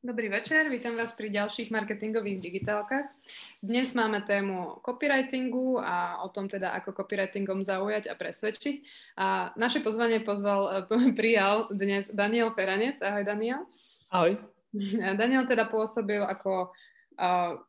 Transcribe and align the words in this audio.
Dobrý 0.00 0.32
večer, 0.32 0.64
vítam 0.72 0.96
vás 0.96 1.12
pri 1.12 1.28
ďalších 1.28 1.68
marketingových 1.68 2.40
digitálkach. 2.40 3.12
Dnes 3.60 3.92
máme 3.92 4.24
tému 4.24 4.80
copywritingu 4.80 5.76
a 5.76 6.24
o 6.24 6.32
tom 6.32 6.48
teda, 6.48 6.72
ako 6.72 6.96
copywritingom 6.96 7.60
zaujať 7.60 8.08
a 8.08 8.16
presvedčiť. 8.16 8.76
A 9.20 9.52
naše 9.60 9.84
pozvanie 9.84 10.24
pozval, 10.24 10.88
prijal 11.20 11.68
dnes 11.68 12.08
Daniel 12.08 12.48
Feranec. 12.48 12.96
Ahoj 13.04 13.28
Daniel. 13.28 13.68
Ahoj. 14.08 14.40
Daniel 15.20 15.44
teda 15.44 15.68
pôsobil 15.68 16.24
ako 16.24 16.72
uh, 17.20 17.60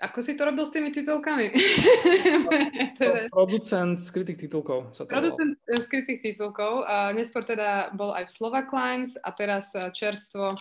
ako 0.00 0.18
si 0.22 0.38
to 0.38 0.46
robil 0.46 0.62
s 0.62 0.70
tými 0.70 0.94
titulkami? 0.94 1.50
teda... 3.02 3.26
Producent 3.34 3.98
skrytých 3.98 4.46
titulkov. 4.46 4.94
Sa 4.94 5.04
to 5.04 5.10
Producent 5.10 5.58
bolo. 5.58 5.82
skrytých 5.82 6.22
titulkov. 6.22 6.86
Neskôr 7.18 7.42
teda 7.42 7.90
bol 7.98 8.14
aj 8.14 8.30
v 8.30 8.32
Slovak 8.32 8.70
Lines 8.70 9.18
a 9.20 9.28
teraz 9.34 9.74
čerstvo 9.92 10.54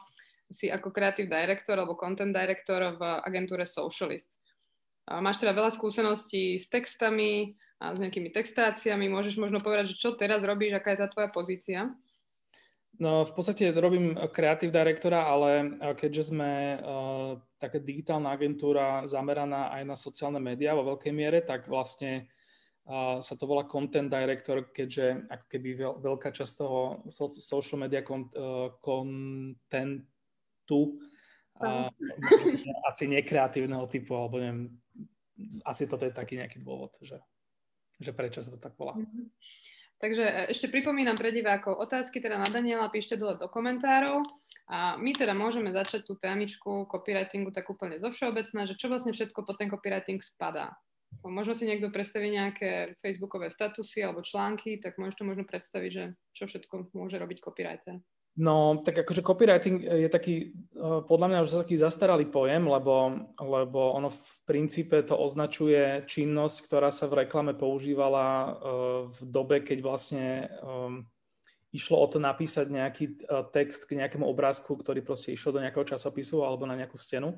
si 0.50 0.68
ako 0.74 0.90
creative 0.90 1.30
director 1.30 1.78
alebo 1.78 1.94
content 1.96 2.34
director 2.34 2.98
v 2.98 3.02
agentúre 3.24 3.70
Socialist. 3.70 4.42
Máš 5.10 5.42
teda 5.42 5.58
veľa 5.58 5.74
skúseností 5.74 6.58
s 6.58 6.70
textami 6.70 7.58
a 7.82 7.96
s 7.96 8.02
nejakými 8.02 8.30
textáciami. 8.30 9.10
Môžeš 9.10 9.42
možno 9.42 9.58
povedať, 9.58 9.96
že 9.96 10.00
čo 10.02 10.14
teraz 10.14 10.46
robíš, 10.46 10.78
aká 10.78 10.94
je 10.94 11.02
tá 11.02 11.08
tvoja 11.10 11.30
pozícia? 11.34 11.90
No, 13.00 13.24
v 13.24 13.32
podstate 13.32 13.72
robím 13.72 14.12
kreatív 14.28 14.76
direktora, 14.76 15.24
ale 15.24 15.80
keďže 15.96 16.36
sme 16.36 16.76
uh, 16.76 17.40
taká 17.56 17.80
digitálna 17.80 18.36
agentúra 18.36 19.08
zameraná 19.08 19.72
aj 19.72 19.84
na 19.88 19.96
sociálne 19.96 20.42
médiá 20.44 20.76
vo 20.76 20.84
veľkej 20.84 21.14
miere, 21.16 21.40
tak 21.40 21.72
vlastne 21.72 22.28
uh, 22.90 23.24
sa 23.24 23.40
to 23.40 23.48
volá 23.48 23.64
content 23.64 24.12
director, 24.12 24.68
keďže 24.76 25.32
ako 25.32 25.46
keby 25.48 25.70
veľ, 25.80 25.94
veľká 26.12 26.30
časť 26.34 26.54
toho 26.60 27.08
social 27.40 27.80
media 27.80 28.04
content, 28.04 28.36
uh, 28.36 28.76
content 28.84 30.04
tu 30.70 31.02
a 31.58 31.90
asi 32.90 33.10
nekreatívneho 33.10 33.90
typu, 33.90 34.14
alebo 34.14 34.38
neviem, 34.38 34.70
asi 35.66 35.90
toto 35.90 36.06
je 36.06 36.14
taký 36.14 36.38
nejaký 36.38 36.62
dôvod, 36.62 36.94
že, 37.02 37.18
že 37.98 38.14
prečo 38.14 38.46
sa 38.46 38.54
to 38.54 38.62
tak 38.62 38.78
volá. 38.78 38.94
Mm-hmm. 38.94 39.26
Takže 40.00 40.24
e, 40.24 40.34
ešte 40.56 40.72
pripomínam 40.72 41.20
pre 41.20 41.36
divákov 41.36 41.76
otázky 41.76 42.24
teda 42.24 42.40
na 42.40 42.48
Daniela, 42.48 42.88
píšte 42.88 43.20
dole 43.20 43.36
do 43.36 43.52
komentárov 43.52 44.24
a 44.72 44.96
my 44.96 45.12
teda 45.12 45.36
môžeme 45.36 45.74
začať 45.76 46.08
tú 46.08 46.16
témičku 46.16 46.88
copywritingu 46.88 47.52
tak 47.52 47.68
úplne 47.68 48.00
zo 48.00 48.08
všeobecná, 48.08 48.64
že 48.64 48.80
čo 48.80 48.88
vlastne 48.88 49.12
všetko 49.12 49.44
pod 49.44 49.60
ten 49.60 49.68
copywriting 49.68 50.24
spadá. 50.24 50.72
Možno 51.26 51.58
si 51.58 51.66
niekto 51.66 51.90
predstaví 51.90 52.32
nejaké 52.32 52.96
facebookové 53.02 53.50
statusy 53.50 54.06
alebo 54.06 54.24
články, 54.24 54.78
tak 54.80 54.96
môžeš 54.96 55.20
to 55.20 55.28
možno 55.28 55.44
predstaviť, 55.44 55.92
že 55.92 56.04
čo 56.38 56.46
všetko 56.48 56.96
môže 56.96 57.18
robiť 57.18 57.44
copywriter. 57.44 58.00
No, 58.38 58.80
tak 58.86 59.04
akože 59.04 59.26
copywriting 59.26 59.84
je 59.84 60.10
taký, 60.10 60.36
eh, 60.54 61.02
podľa 61.04 61.28
mňa 61.28 61.44
už 61.44 61.60
taký 61.66 61.76
zastaralý 61.76 62.30
pojem, 62.30 62.70
lebo, 62.70 63.26
lebo 63.36 63.92
ono 63.98 64.14
v 64.14 64.24
princípe 64.46 65.02
to 65.04 65.18
označuje 65.18 66.06
činnosť, 66.06 66.58
ktorá 66.70 66.94
sa 66.94 67.10
v 67.10 67.26
reklame 67.26 67.58
používala 67.58 68.26
eh, 68.26 68.50
v 69.10 69.18
dobe, 69.28 69.60
keď 69.66 69.78
vlastne 69.82 70.48
išlo 71.70 72.02
o 72.02 72.08
to 72.10 72.18
napísať 72.18 72.66
nejaký 72.66 73.06
text 73.54 73.86
k 73.86 74.02
nejakému 74.02 74.26
obrázku, 74.26 74.74
ktorý 74.74 75.06
proste 75.06 75.30
išiel 75.30 75.54
do 75.54 75.62
nejakého 75.62 75.86
časopisu 75.86 76.42
alebo 76.42 76.66
na 76.66 76.74
nejakú 76.74 76.98
stenu. 76.98 77.38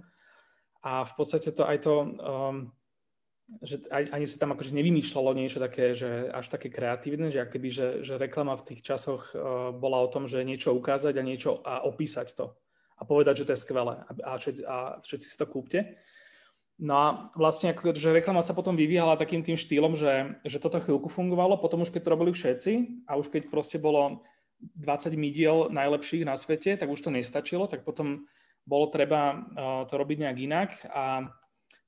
A 0.88 1.04
v 1.04 1.14
podstate 1.20 1.52
to 1.52 1.68
aj 1.68 1.84
to 1.84 1.94
že 3.60 3.84
ani 3.92 4.24
sa 4.24 4.40
tam 4.40 4.56
akože 4.56 4.72
nevymýšľalo 4.72 5.36
niečo 5.36 5.60
také, 5.60 5.92
že 5.92 6.32
až 6.32 6.48
také 6.48 6.72
kreatívne, 6.72 7.28
že 7.28 7.44
akoby, 7.44 7.68
že, 7.68 7.88
že 8.00 8.16
reklama 8.16 8.56
v 8.56 8.72
tých 8.72 8.82
časoch 8.82 9.36
uh, 9.36 9.76
bola 9.76 10.00
o 10.00 10.08
tom, 10.08 10.24
že 10.24 10.48
niečo 10.48 10.72
ukázať 10.72 11.20
a 11.20 11.28
niečo 11.28 11.60
a 11.60 11.84
opísať 11.84 12.32
to 12.32 12.56
a 12.96 13.04
povedať, 13.04 13.44
že 13.44 13.46
to 13.50 13.54
je 13.58 13.64
skvelé 13.66 13.96
a, 14.08 14.12
a, 14.24 14.32
všetci, 14.38 14.64
a 14.64 14.78
všetci 15.02 15.28
si 15.28 15.36
to 15.36 15.46
kúpte. 15.50 15.98
No 16.82 16.94
a 16.98 17.08
vlastne 17.38 17.74
ako, 17.74 17.94
že 17.94 18.14
reklama 18.14 18.42
sa 18.42 18.58
potom 18.58 18.74
vyvíjala 18.74 19.20
takým 19.20 19.46
tým 19.46 19.58
štýlom, 19.58 19.94
že, 19.94 20.38
že 20.48 20.58
toto 20.58 20.82
chvíľku 20.82 21.10
fungovalo, 21.10 21.62
potom 21.62 21.86
už 21.86 21.94
keď 21.94 22.02
to 22.08 22.14
robili 22.14 22.32
všetci 22.34 23.06
a 23.06 23.18
už 23.18 23.30
keď 23.30 23.54
proste 23.54 23.78
bolo 23.78 24.26
20 24.82 25.14
midiel 25.18 25.70
najlepších 25.70 26.26
na 26.26 26.38
svete, 26.38 26.78
tak 26.78 26.90
už 26.90 27.02
to 27.02 27.14
nestačilo, 27.14 27.66
tak 27.66 27.86
potom 27.86 28.26
bolo 28.66 28.90
treba 28.94 29.34
uh, 29.34 29.42
to 29.90 29.94
robiť 29.98 30.18
nejak 30.26 30.38
inak 30.38 30.70
a 30.94 31.30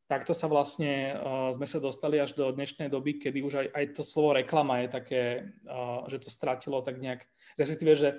takto 0.08 0.36
sa 0.36 0.52
vlastne 0.52 1.16
uh, 1.16 1.50
sme 1.56 1.68
sa 1.68 1.80
dostali 1.80 2.20
až 2.20 2.36
do 2.36 2.52
dnešnej 2.52 2.92
doby, 2.92 3.18
kedy 3.18 3.40
už 3.42 3.54
aj, 3.56 3.68
aj 3.72 3.86
to 3.96 4.04
slovo 4.04 4.36
reklama 4.36 4.84
je 4.84 4.88
také, 4.92 5.22
uh, 5.66 6.04
že 6.12 6.20
to 6.22 6.30
stratilo 6.30 6.84
tak 6.84 7.00
nejak, 7.00 7.24
respektíve, 7.56 7.96
že, 7.96 8.10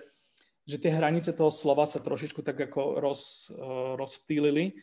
že 0.64 0.76
tie 0.80 0.92
hranice 0.92 1.36
toho 1.36 1.52
slova 1.52 1.84
sa 1.84 2.00
trošičku 2.00 2.40
tak 2.40 2.56
ako 2.70 2.98
roz, 2.98 3.52
uh, 3.52 3.94
rozptýlili 4.00 4.80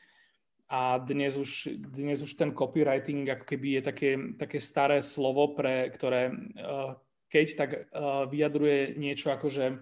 a 0.71 1.01
dnes 1.03 1.35
už, 1.35 1.75
dnes 1.91 2.23
už 2.23 2.39
ten 2.39 2.55
copywriting 2.55 3.27
ako 3.27 3.43
keby 3.43 3.67
je 3.77 3.81
také, 3.81 4.09
také 4.39 4.57
staré 4.61 5.03
slovo, 5.03 5.51
pre 5.51 5.89
ktoré 5.91 6.31
uh, 6.31 6.95
keď 7.31 7.45
tak 7.55 7.69
uh, 7.71 8.27
vyjadruje 8.27 8.99
niečo 8.99 9.31
ako, 9.31 9.47
že, 9.47 9.79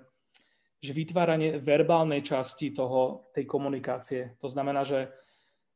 že 0.78 0.92
vytváranie 0.94 1.58
verbálnej 1.58 2.22
časti 2.22 2.70
toho, 2.70 3.34
tej 3.34 3.50
komunikácie. 3.50 4.38
To 4.38 4.46
znamená, 4.46 4.86
že 4.86 5.10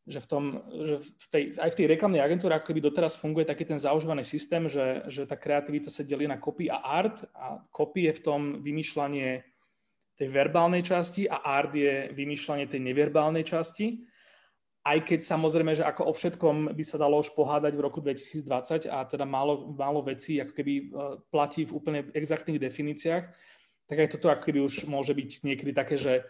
že, 0.03 0.19
v 0.19 0.27
tom, 0.27 0.43
že 0.83 0.99
v 0.99 1.27
tej, 1.31 1.43
aj 1.55 1.69
v 1.71 1.77
tej 1.79 1.87
reklamnej 1.95 2.19
agentúre 2.19 2.51
ako 2.51 2.71
keby 2.71 2.83
doteraz 2.83 3.15
funguje 3.15 3.47
taký 3.47 3.63
ten 3.63 3.79
zaužívaný 3.79 4.27
systém, 4.27 4.67
že, 4.67 5.07
že 5.07 5.23
tá 5.23 5.39
kreativita 5.39 5.87
sa 5.87 6.03
delí 6.03 6.27
na 6.27 6.35
copy 6.35 6.67
a 6.67 6.83
art 6.83 7.23
a 7.31 7.63
copy 7.71 8.11
je 8.11 8.13
v 8.19 8.23
tom 8.23 8.41
vymýšľanie 8.59 9.53
tej 10.19 10.27
verbálnej 10.29 10.83
časti 10.83 11.25
a 11.25 11.39
art 11.39 11.71
je 11.71 12.11
vymýšľanie 12.11 12.67
tej 12.67 12.83
neverbálnej 12.83 13.47
časti. 13.47 14.03
Aj 14.83 14.99
keď 14.99 15.23
samozrejme, 15.23 15.71
že 15.71 15.87
ako 15.87 16.11
o 16.11 16.13
všetkom 16.13 16.75
by 16.75 16.83
sa 16.83 16.99
dalo 16.99 17.23
už 17.23 17.31
pohádať 17.31 17.71
v 17.71 17.83
roku 17.87 18.03
2020 18.03 18.91
a 18.91 19.07
teda 19.07 19.23
málo, 19.23 19.71
málo 19.71 20.03
vecí 20.03 20.43
ako 20.43 20.51
keby 20.51 20.73
e, 20.75 20.83
platí 21.31 21.63
v 21.63 21.71
úplne 21.71 21.99
exaktných 22.11 22.59
definíciách, 22.59 23.23
tak 23.87 23.97
aj 24.03 24.11
toto 24.11 24.27
ako 24.27 24.43
keby 24.43 24.59
už 24.59 24.83
môže 24.91 25.15
byť 25.15 25.47
niekedy 25.47 25.71
také, 25.71 25.95
že 25.95 26.27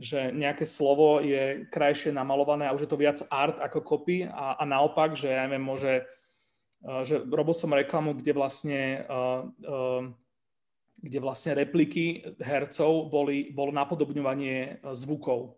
že 0.00 0.32
nejaké 0.32 0.64
slovo 0.64 1.20
je 1.20 1.68
krajšie 1.68 2.10
namalované 2.10 2.64
a 2.64 2.72
už 2.72 2.88
je 2.88 2.90
to 2.90 2.96
viac 2.96 3.20
art 3.28 3.60
ako 3.60 3.84
copy 3.84 4.24
a, 4.24 4.56
a 4.56 4.64
naopak, 4.64 5.12
že 5.12 5.28
ja 5.28 5.44
neviem, 5.44 5.60
môže, 5.60 6.08
uh, 6.88 7.04
že 7.04 7.20
robil 7.20 7.52
som 7.52 7.76
reklamu, 7.76 8.16
kde 8.16 8.32
vlastne 8.32 9.04
uh, 9.04 9.44
uh, 9.68 10.08
kde 11.00 11.18
vlastne 11.20 11.56
repliky 11.56 12.20
hercov 12.44 13.08
boli, 13.08 13.48
bolo 13.50 13.72
napodobňovanie 13.72 14.84
zvukov. 14.92 15.56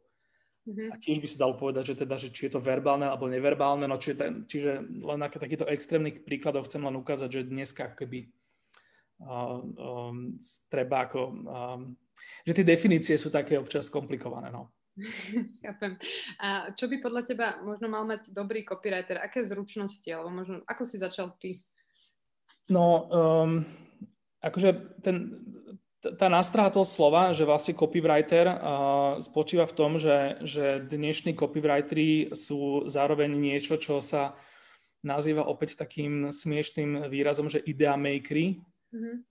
Mm-hmm. 0.62 0.88
A 0.94 0.96
tiež 1.02 1.18
by 1.18 1.26
sa 1.26 1.42
dalo 1.42 1.58
povedať, 1.58 1.90
že 1.90 2.06
teda, 2.06 2.14
že 2.14 2.30
či 2.30 2.46
je 2.46 2.54
to 2.54 2.62
verbálne 2.62 3.10
alebo 3.10 3.26
neverbálne, 3.26 3.90
no 3.90 3.98
čiže, 3.98 4.46
čiže 4.46 4.70
len 5.02 5.18
na 5.18 5.26
takýchto 5.26 5.66
extrémnych 5.66 6.22
príkladoch 6.22 6.70
chcem 6.70 6.86
len 6.86 6.94
ukázať, 6.94 7.28
že 7.34 7.50
dneska 7.50 7.90
keby 7.98 8.30
uh, 9.26 9.58
um, 9.58 10.38
treba 10.70 11.10
ako 11.10 11.20
um, 11.26 11.98
že 12.42 12.52
tie 12.56 12.66
definície 12.66 13.14
sú 13.16 13.30
také 13.30 13.58
občas 13.58 13.88
komplikované. 13.88 14.50
No. 14.50 14.70
Chápem. 15.64 15.96
A 16.40 16.72
čo 16.76 16.88
by 16.88 16.96
podľa 17.00 17.22
teba 17.24 17.46
možno 17.64 17.88
mal 17.88 18.04
mať 18.04 18.32
dobrý 18.32 18.64
copywriter? 18.66 19.20
Aké 19.20 19.44
zručnosti? 19.46 20.06
Alebo 20.12 20.30
možno, 20.30 20.60
ako 20.68 20.82
si 20.84 20.96
začal 21.00 21.32
ty? 21.40 21.64
No, 22.70 23.08
um, 23.10 23.66
akože 24.40 25.02
ten, 25.02 25.42
tá 26.02 26.26
nástraha 26.26 26.70
toho 26.70 26.86
slova, 26.86 27.30
že 27.30 27.46
vlastne 27.46 27.78
copywriter 27.78 28.46
uh, 28.48 29.18
spočíva 29.22 29.66
v 29.66 29.76
tom, 29.76 29.90
že, 30.02 30.42
že 30.42 30.82
dnešní 30.82 31.34
copywriteri 31.38 32.34
sú 32.34 32.86
zároveň 32.90 33.30
niečo, 33.32 33.78
čo 33.78 34.02
sa 34.02 34.34
nazýva 35.02 35.46
opäť 35.46 35.78
takým 35.78 36.30
smiešným 36.30 37.10
výrazom, 37.10 37.50
že 37.50 37.62
idea 37.66 37.98
makery, 37.98 38.62
Mm-hmm. 38.92 39.24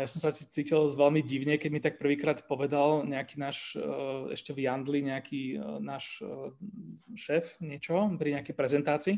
ja 0.00 0.08
som 0.08 0.20
sa 0.24 0.32
cítil 0.32 0.88
veľmi 0.88 1.20
divne, 1.20 1.60
keď 1.60 1.70
mi 1.70 1.80
tak 1.84 2.00
prvýkrát 2.00 2.40
povedal 2.48 3.04
nejaký 3.04 3.36
náš, 3.36 3.76
e, 3.76 3.84
ešte 4.32 4.56
v 4.56 4.64
Jandli, 4.64 5.04
nejaký 5.04 5.42
e, 5.52 5.56
náš 5.84 6.24
e, 6.24 6.56
šéf 7.12 7.60
niečo 7.60 8.08
pri 8.16 8.40
nejakej 8.40 8.54
prezentácii. 8.56 9.16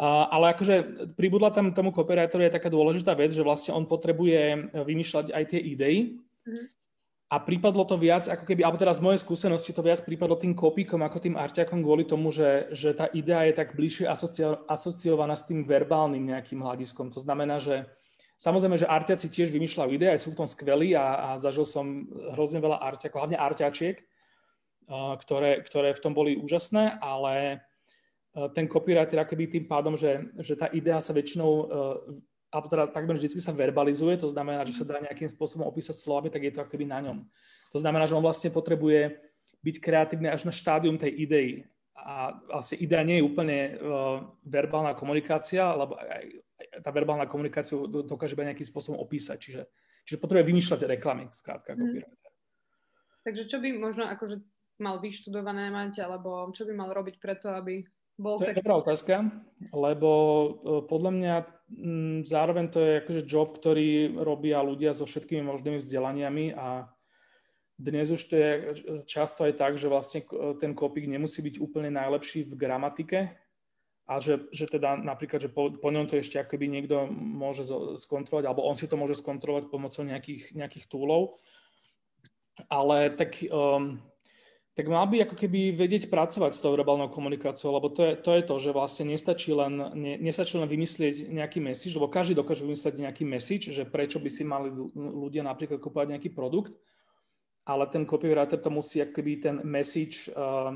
Ale 0.00 0.56
akože 0.56 1.12
pribudla 1.18 1.52
tam 1.52 1.76
tomu 1.76 1.92
copywriteru 1.92 2.46
je 2.46 2.56
taká 2.56 2.72
dôležitá 2.72 3.12
vec, 3.12 3.36
že 3.36 3.44
vlastne 3.44 3.76
on 3.76 3.84
potrebuje 3.84 4.72
vymýšľať 4.72 5.34
aj 5.34 5.44
tie 5.50 5.60
idei. 5.60 6.16
Mm-hmm. 6.46 6.66
A 7.30 7.36
prípadlo 7.38 7.84
to 7.84 8.00
viac, 8.00 8.24
ako 8.24 8.42
keby, 8.42 8.64
alebo 8.64 8.80
teraz 8.80 8.98
z 8.98 9.04
mojej 9.04 9.20
skúsenosti 9.20 9.70
to 9.76 9.84
viac 9.84 10.00
prípadlo 10.02 10.40
tým 10.40 10.56
kopíkom 10.56 11.04
ako 11.04 11.18
tým 11.20 11.36
arťakom 11.36 11.78
kvôli 11.78 12.02
tomu, 12.02 12.32
že, 12.32 12.70
že 12.74 12.90
tá 12.90 13.06
idea 13.12 13.44
je 13.46 13.54
tak 13.60 13.76
bližšie 13.76 14.08
asocio, 14.08 14.64
asociovaná 14.66 15.36
s 15.36 15.46
tým 15.46 15.62
verbálnym 15.62 16.32
nejakým 16.32 16.58
hľadiskom. 16.58 17.12
To 17.12 17.20
znamená, 17.20 17.60
že 17.60 17.86
Samozrejme, 18.40 18.80
že 18.80 18.88
arťaci 18.88 19.28
tiež 19.28 19.52
vymýšľajú 19.52 19.90
ide, 19.92 20.08
aj 20.16 20.24
sú 20.24 20.32
v 20.32 20.40
tom 20.40 20.48
skvelí 20.48 20.96
a, 20.96 21.36
a 21.36 21.36
zažil 21.36 21.68
som 21.68 22.08
hrozne 22.32 22.64
veľa 22.64 22.80
arťakov, 22.80 23.20
hlavne 23.20 23.36
arťačiek, 23.36 24.00
ktoré, 24.88 25.60
ktoré 25.60 25.92
v 25.92 26.00
tom 26.00 26.16
boli 26.16 26.40
úžasné, 26.40 27.04
ale 27.04 27.60
ten 28.56 28.64
copywriter 28.64 29.20
akoby 29.20 29.60
tým 29.60 29.68
pádom, 29.68 29.92
že, 29.92 30.32
že 30.40 30.56
tá 30.56 30.72
idea 30.72 31.04
sa 31.04 31.12
väčšinou, 31.12 31.50
alebo 32.48 32.66
teda 32.72 32.88
takmer 32.88 33.20
vždy 33.20 33.28
sa 33.44 33.52
verbalizuje, 33.52 34.16
to 34.16 34.32
znamená, 34.32 34.64
že 34.64 34.72
sa 34.72 34.88
dá 34.88 35.04
nejakým 35.04 35.28
spôsobom 35.28 35.68
opísať 35.68 36.00
slovami, 36.00 36.32
tak 36.32 36.48
je 36.48 36.52
to 36.56 36.64
akoby 36.64 36.88
na 36.88 37.04
ňom. 37.04 37.28
To 37.70 37.78
znamená, 37.78 38.08
že 38.08 38.16
on 38.16 38.24
vlastne 38.24 38.48
potrebuje 38.48 39.20
byť 39.60 39.76
kreatívny 39.84 40.32
až 40.32 40.48
na 40.48 40.54
štádium 40.54 40.96
tej 40.96 41.12
idei. 41.12 41.50
A 41.92 42.32
vlastne 42.48 42.80
idea 42.80 43.04
nie 43.04 43.20
je 43.20 43.26
úplne 43.28 43.58
uh, 43.76 44.24
verbálna 44.42 44.96
komunikácia, 44.96 45.68
lebo 45.76 46.00
aj 46.00 46.40
tá 46.70 46.90
verbálna 46.94 47.26
komunikácia 47.26 47.74
dokáže 48.06 48.38
byť 48.38 48.46
nejakým 48.54 48.68
spôsobom 48.70 49.02
opísať. 49.02 49.36
Čiže, 49.42 49.62
čiže 50.06 50.22
potrebuje 50.22 50.46
vymýšľať 50.54 50.86
reklamy, 50.86 51.26
skrátka, 51.34 51.74
mm. 51.74 52.06
Takže 53.20 53.42
čo 53.52 53.60
by 53.60 53.68
možno 53.76 54.08
akože 54.08 54.40
mal 54.80 54.96
vyštudované 54.96 55.68
mať, 55.68 56.00
alebo 56.00 56.48
čo 56.56 56.64
by 56.64 56.72
mal 56.72 56.88
robiť 56.94 57.20
preto, 57.20 57.52
aby 57.52 57.84
bol... 58.16 58.40
To 58.40 58.48
je 58.48 58.56
dobrá 58.56 58.80
otázka, 58.80 59.28
lebo 59.76 60.08
uh, 60.08 60.48
podľa 60.88 61.10
mňa 61.12 61.34
m, 61.76 62.20
zároveň 62.24 62.72
to 62.72 62.80
je 62.80 62.92
akože 63.04 63.28
job, 63.28 63.52
ktorý 63.56 64.16
robia 64.24 64.64
ľudia 64.64 64.96
so 64.96 65.04
všetkými 65.04 65.44
možnými 65.44 65.80
vzdelaniami 65.80 66.56
a 66.56 66.88
dnes 67.80 68.12
už 68.12 68.22
to 68.28 68.34
je 68.36 68.50
často 69.08 69.48
aj 69.48 69.56
tak, 69.56 69.80
že 69.80 69.88
vlastne 69.88 70.20
ten 70.60 70.76
kopík 70.76 71.08
nemusí 71.08 71.40
byť 71.40 71.64
úplne 71.64 71.88
najlepší 71.88 72.44
v 72.44 72.52
gramatike 72.52 73.32
a 74.10 74.18
že, 74.18 74.50
že 74.50 74.66
teda 74.66 74.98
napríklad, 74.98 75.38
že 75.38 75.46
po, 75.46 75.70
po 75.70 75.88
ňom 75.94 76.10
to 76.10 76.18
ešte 76.18 76.42
akoby 76.42 76.66
niekto 76.66 77.06
môže 77.14 77.62
skontrolovať, 77.94 78.42
alebo 78.50 78.66
on 78.66 78.74
si 78.74 78.90
to 78.90 78.98
môže 78.98 79.22
skontrolovať 79.22 79.70
pomocou 79.70 80.02
nejakých, 80.02 80.50
nejakých 80.58 80.90
túlov. 80.90 81.38
Ale 82.66 83.14
tak, 83.14 83.38
um, 83.46 84.02
tak 84.74 84.90
mal 84.90 85.06
by 85.06 85.22
ako 85.22 85.38
keby 85.38 85.78
vedieť 85.78 86.10
pracovať 86.10 86.58
s 86.58 86.58
tou 86.58 86.74
verbálnou 86.74 87.06
komunikáciou, 87.14 87.70
lebo 87.70 87.86
to 87.86 88.02
je, 88.02 88.12
to 88.18 88.30
je 88.34 88.42
to, 88.42 88.54
že 88.58 88.74
vlastne 88.74 89.14
nestačí 89.14 89.54
len, 89.54 89.78
ne, 89.94 90.18
nestačí 90.18 90.58
len 90.58 90.66
vymyslieť 90.66 91.30
nejaký 91.30 91.62
message, 91.62 91.94
lebo 91.94 92.10
každý 92.10 92.34
dokáže 92.34 92.66
vymyslieť 92.66 93.06
nejaký 93.06 93.22
message, 93.22 93.70
že 93.70 93.86
prečo 93.86 94.18
by 94.18 94.26
si 94.26 94.42
mali 94.42 94.74
ľudia 94.98 95.46
napríklad 95.46 95.78
kúpať 95.78 96.18
nejaký 96.18 96.34
produkt, 96.34 96.74
ale 97.62 97.86
ten 97.86 98.02
copywriter 98.02 98.58
to 98.58 98.74
musí 98.74 98.98
akoby 98.98 99.38
ten 99.38 99.62
message 99.62 100.26
uh, 100.34 100.74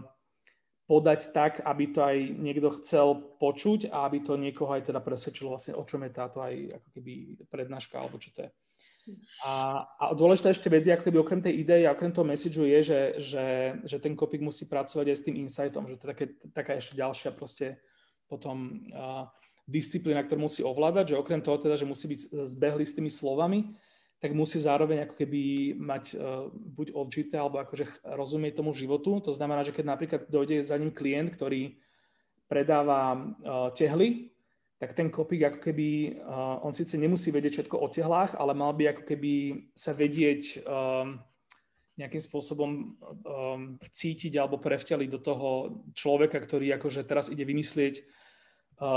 podať 0.84 1.32
tak, 1.32 1.64
aby 1.64 1.84
to 1.96 2.00
aj 2.04 2.16
niekto 2.36 2.68
chcel 2.80 3.16
počuť 3.40 3.88
a 3.88 4.04
aby 4.04 4.20
to 4.20 4.36
niekoho 4.36 4.68
aj 4.76 4.92
teda 4.92 5.00
presvedčilo 5.00 5.56
vlastne, 5.56 5.72
o 5.72 5.84
čom 5.88 6.04
je 6.04 6.12
táto 6.12 6.44
aj 6.44 6.76
ako 6.76 6.88
keby 6.92 7.12
prednáška 7.48 7.96
alebo 7.96 8.20
čo 8.20 8.36
to 8.36 8.44
je. 8.44 8.50
A, 9.44 9.84
a 10.00 10.16
dôležitá 10.16 10.48
ešte 10.48 10.72
vec, 10.72 10.88
ako 10.88 11.08
keby 11.08 11.18
okrem 11.20 11.40
tej 11.44 11.60
idei 11.60 11.84
a 11.84 11.92
okrem 11.92 12.08
toho 12.08 12.24
messageu 12.24 12.64
je, 12.64 12.80
že, 12.80 13.00
že, 13.20 13.46
že 13.84 13.96
ten 14.00 14.16
kopik 14.16 14.40
musí 14.40 14.64
pracovať 14.64 15.12
aj 15.12 15.16
s 15.16 15.24
tým 15.28 15.36
insightom, 15.44 15.84
že 15.84 16.00
to 16.00 16.08
je 16.08 16.12
také, 16.16 16.26
taká 16.56 16.72
ešte 16.80 16.96
ďalšia 16.96 17.36
proste 17.36 17.80
potom 18.24 18.88
uh, 18.96 19.28
disciplína, 19.68 20.24
ktorú 20.24 20.48
musí 20.48 20.64
ovládať, 20.64 21.12
že 21.12 21.20
okrem 21.20 21.44
toho 21.44 21.60
teda, 21.60 21.76
že 21.76 21.88
musí 21.88 22.08
byť 22.08 22.20
zbehlý 22.48 22.84
s 22.84 22.96
tými 22.96 23.12
slovami, 23.12 23.76
tak 24.24 24.32
musí 24.32 24.56
zároveň 24.56 25.04
ako 25.04 25.20
keby 25.20 25.76
mať 25.76 26.16
uh, 26.16 26.48
buď 26.48 26.96
odžité, 26.96 27.36
alebo 27.36 27.60
akože 27.60 28.08
rozumieť 28.08 28.56
tomu 28.56 28.72
životu. 28.72 29.20
To 29.20 29.36
znamená, 29.36 29.60
že 29.60 29.76
keď 29.76 29.84
napríklad 29.84 30.22
dojde 30.32 30.64
za 30.64 30.80
ním 30.80 30.96
klient, 30.96 31.36
ktorý 31.36 31.76
predáva 32.48 33.20
uh, 33.20 33.68
tehly, 33.76 34.32
tak 34.80 34.96
ten 34.96 35.12
kopík 35.12 35.44
ako 35.44 35.60
keby, 35.60 36.16
uh, 36.24 36.56
on 36.64 36.72
síce 36.72 36.96
nemusí 36.96 37.28
vedieť 37.28 37.68
všetko 37.68 37.76
o 37.76 37.92
tehlách, 37.92 38.32
ale 38.40 38.56
mal 38.56 38.72
by 38.72 38.96
ako 38.96 39.02
keby 39.12 39.32
sa 39.76 39.92
vedieť 39.92 40.64
um, 40.64 41.20
nejakým 42.00 42.22
spôsobom 42.24 42.96
um, 42.96 43.76
vcítiť 43.76 44.40
alebo 44.40 44.56
prevteliť 44.56 45.08
do 45.12 45.20
toho 45.20 45.48
človeka, 45.92 46.40
ktorý 46.40 46.72
akože 46.80 47.04
teraz 47.04 47.28
ide 47.28 47.44
vymyslieť 47.44 48.00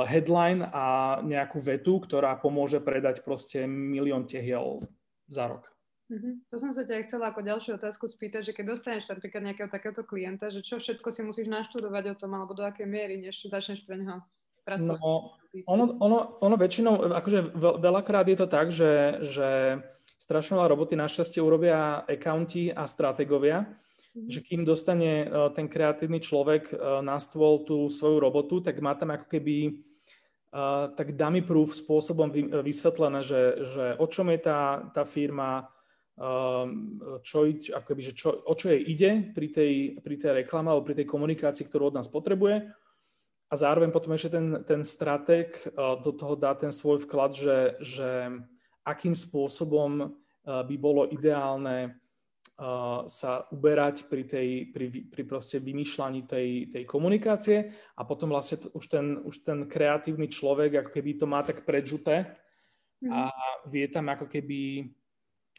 headline 0.09 0.65
a 0.73 1.19
nejakú 1.21 1.62
vetu, 1.62 2.01
ktorá 2.01 2.33
pomôže 2.41 2.81
predať 2.81 3.21
proste 3.21 3.69
milión 3.69 4.25
tehiel 4.25 4.81
za 5.27 5.47
rok. 5.47 5.68
Mm-hmm. 6.07 6.47
To 6.47 6.56
som 6.56 6.71
sa 6.71 6.88
ťa 6.88 7.03
chcela 7.03 7.35
ako 7.35 7.44
ďalšiu 7.44 7.75
otázku 7.75 8.07
spýtať, 8.07 8.47
že 8.47 8.56
keď 8.56 8.79
dostaneš 8.79 9.12
napríklad 9.12 9.44
nejakého 9.44 9.68
takéhoto 9.68 10.07
klienta, 10.07 10.47
že 10.47 10.63
čo 10.63 10.79
všetko 10.79 11.12
si 11.12 11.19
musíš 11.19 11.51
naštudovať 11.51 12.15
o 12.15 12.15
tom, 12.15 12.31
alebo 12.31 12.56
do 12.56 12.63
akej 12.63 12.88
miery, 12.88 13.19
než 13.19 13.44
začneš 13.44 13.83
pre 13.83 14.00
neho 14.00 14.24
pracovať? 14.63 15.03
No, 15.03 15.35
ono, 15.68 16.00
ono, 16.00 16.19
ono 16.39 16.56
väčšinou, 16.56 17.12
akože 17.12 17.51
veľakrát 17.59 18.24
je 18.24 18.38
to 18.39 18.47
tak, 18.47 18.71
že, 18.71 19.19
že 19.19 19.50
strašne 20.15 20.56
veľa 20.56 20.71
roboty 20.71 20.95
našťastie 20.95 21.44
urobia 21.44 22.07
accounti 22.07 22.71
a 22.71 22.88
strategovia, 22.88 23.68
mm-hmm. 23.68 24.31
že 24.31 24.39
kým 24.47 24.63
dostane 24.63 25.27
uh, 25.27 25.51
ten 25.51 25.68
kreatívny 25.68 26.23
človek 26.23 26.71
uh, 26.71 27.03
na 27.03 27.19
stôl 27.19 27.68
tú 27.68 27.91
svoju 27.91 28.23
robotu, 28.23 28.63
tak 28.63 28.80
má 28.80 28.95
tam 28.95 29.12
ako 29.12 29.27
keby 29.27 29.75
tak 30.95 31.19
dummy 31.19 31.44
proof 31.44 31.75
spôsobom 31.75 32.31
vy, 32.31 32.47
vysvetlené, 32.63 33.19
že, 33.19 33.41
že 33.67 33.85
o 33.99 34.07
čom 34.07 34.31
je 34.31 34.39
tá, 34.39 34.89
tá 34.95 35.03
firma, 35.03 35.67
uh, 36.17 36.65
čo, 37.19 37.51
akoby, 37.51 38.01
že 38.01 38.13
čo, 38.15 38.41
o 38.47 38.53
čo 38.55 38.71
jej 38.71 38.81
ide 38.88 39.11
pri 39.35 39.47
tej, 39.51 39.73
pri 39.99 40.15
tej 40.15 40.31
reklame 40.44 40.71
alebo 40.71 40.88
pri 40.88 41.03
tej 41.03 41.07
komunikácii, 41.07 41.67
ktorú 41.67 41.91
od 41.91 41.97
nás 41.99 42.07
potrebuje. 42.07 42.63
A 43.47 43.53
zároveň 43.55 43.91
potom 43.95 44.11
ešte 44.15 44.39
ten, 44.39 44.63
ten 44.63 44.81
strateg 44.88 45.51
uh, 45.75 45.99
do 45.99 46.15
toho 46.15 46.39
dá 46.39 46.55
ten 46.55 46.71
svoj 46.71 47.03
vklad, 47.03 47.31
že, 47.35 47.59
že 47.83 48.09
akým 48.88 49.19
spôsobom 49.19 49.91
uh, 49.99 50.63
by 50.63 50.75
bolo 50.79 51.11
ideálne 51.11 51.99
sa 53.06 53.45
uberať 53.54 54.09
pri, 54.09 54.24
tej, 54.25 54.50
pri, 54.74 54.89
pri 55.13 55.24
proste 55.30 55.62
vymýšľaní 55.62 56.25
tej, 56.25 56.74
tej 56.74 56.83
komunikácie 56.89 57.69
a 57.94 58.01
potom 58.01 58.33
vlastne 58.33 58.65
už, 58.74 58.86
ten, 58.89 59.21
už 59.21 59.45
ten 59.45 59.69
kreatívny 59.69 60.25
človek 60.25 60.81
ako 60.81 60.89
keby 60.89 61.21
to 61.21 61.25
má 61.30 61.45
tak 61.45 61.69
predžuté 61.69 62.33
a 63.06 63.30
vie 63.69 63.86
tam 63.86 64.09
ako 64.09 64.25
keby 64.25 64.89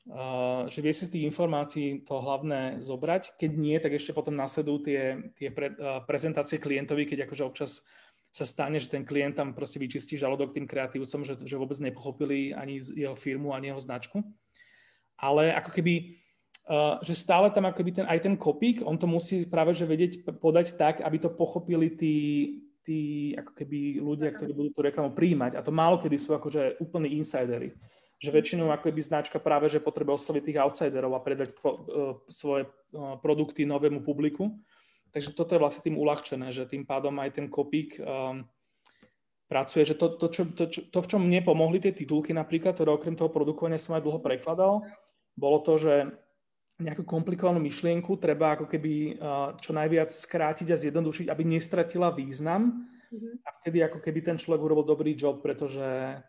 Uh, 0.09 0.65
že 0.73 0.81
vie 0.81 0.95
si 0.97 1.05
z 1.05 1.12
tých 1.21 1.29
informácií 1.29 2.00
to 2.00 2.17
hlavné 2.17 2.81
zobrať. 2.81 3.37
Keď 3.37 3.50
nie, 3.61 3.77
tak 3.77 3.93
ešte 3.93 4.17
potom 4.17 4.33
následujú 4.33 4.89
tie, 4.89 5.03
tie 5.37 5.53
pre, 5.53 5.77
uh, 5.77 6.00
prezentácie 6.00 6.56
klientovi, 6.56 7.05
keď 7.05 7.29
akože 7.29 7.45
občas 7.45 7.85
sa 8.33 8.49
stane, 8.49 8.81
že 8.81 8.89
ten 8.89 9.05
klient 9.05 9.37
tam 9.37 9.53
proste 9.53 9.77
vyčistí 9.77 10.17
žalodok 10.17 10.56
tým 10.56 10.65
kreatívcom, 10.65 11.29
že, 11.29 11.37
že 11.45 11.61
vôbec 11.61 11.77
nepochopili 11.85 12.56
ani 12.56 12.81
jeho 12.81 13.12
firmu, 13.12 13.53
ani 13.53 13.69
jeho 13.69 13.85
značku. 13.85 14.25
Ale 15.21 15.53
ako 15.53 15.77
keby 15.77 16.17
že 17.00 17.15
stále 17.17 17.49
tam 17.49 17.65
akoby 17.65 18.03
ten, 18.03 18.06
aj 18.06 18.29
ten 18.29 18.35
kopík, 18.37 18.85
on 18.85 19.00
to 19.00 19.09
musí 19.09 19.41
práve 19.49 19.73
že 19.73 19.88
vedieť 19.88 20.12
podať 20.37 20.76
tak, 20.76 21.00
aby 21.00 21.17
to 21.17 21.32
pochopili 21.32 21.88
tí, 21.97 22.17
tí 22.85 23.32
ako 23.32 23.53
keby 23.56 24.05
ľudia, 24.05 24.37
ktorí 24.37 24.53
budú 24.53 24.70
tú 24.76 24.81
reklamu 24.85 25.17
príjmať. 25.17 25.56
A 25.56 25.65
to 25.65 25.73
málo 25.73 25.97
kedy 25.97 26.17
sú 26.20 26.37
akože 26.37 26.76
úplní 26.85 27.17
insidery. 27.17 27.73
Že 28.20 28.35
väčšinou 28.35 28.69
ako 28.69 28.93
keby 28.93 29.00
značka 29.00 29.41
práve, 29.41 29.73
že 29.73 29.81
potrebuje 29.81 30.20
osloviť 30.20 30.43
tých 30.44 30.61
outsiderov 30.61 31.17
a 31.17 31.25
predať 31.25 31.56
pro, 31.56 31.70
uh, 31.73 31.81
svoje 32.29 32.69
uh, 32.69 33.17
produkty 33.17 33.64
novému 33.64 34.05
publiku. 34.05 34.53
Takže 35.09 35.32
toto 35.32 35.56
je 35.56 35.62
vlastne 35.62 35.88
tým 35.88 35.97
uľahčené, 35.97 36.52
že 36.52 36.69
tým 36.69 36.85
pádom 36.85 37.16
aj 37.16 37.33
ten 37.33 37.47
kopík 37.49 37.97
um, 37.97 38.45
pracuje, 39.49 39.88
že 39.88 39.97
to, 39.97 40.21
to, 40.21 40.26
čo, 40.28 40.43
to, 40.52 40.64
čo, 40.69 40.81
to, 40.93 40.99
v 41.00 41.09
čom 41.09 41.25
mne 41.25 41.40
pomohli 41.40 41.81
tie 41.81 41.97
titulky 41.97 42.37
napríklad, 42.37 42.76
ktoré 42.76 42.93
okrem 42.93 43.16
toho 43.16 43.33
produkovania 43.33 43.81
som 43.81 43.97
aj 43.97 44.04
dlho 44.04 44.21
prekladal, 44.21 44.85
bolo 45.33 45.64
to, 45.64 45.81
že 45.81 46.12
nejakú 46.78 47.02
komplikovanú 47.02 47.58
myšlienku 47.58 48.14
treba 48.23 48.54
ako 48.54 48.70
keby 48.70 49.18
čo 49.58 49.75
najviac 49.75 50.14
skrátiť 50.14 50.70
a 50.70 50.78
zjednodušiť, 50.78 51.26
aby 51.26 51.42
nestratila 51.42 52.14
význam. 52.14 52.87
Mm-hmm. 53.11 53.35
A 53.42 53.49
vtedy 53.58 53.78
ako 53.82 53.99
keby 53.99 54.20
ten 54.23 54.38
človek 54.38 54.62
urobil 54.62 54.87
dobrý 54.87 55.18
job, 55.18 55.42
pretože, 55.42 56.20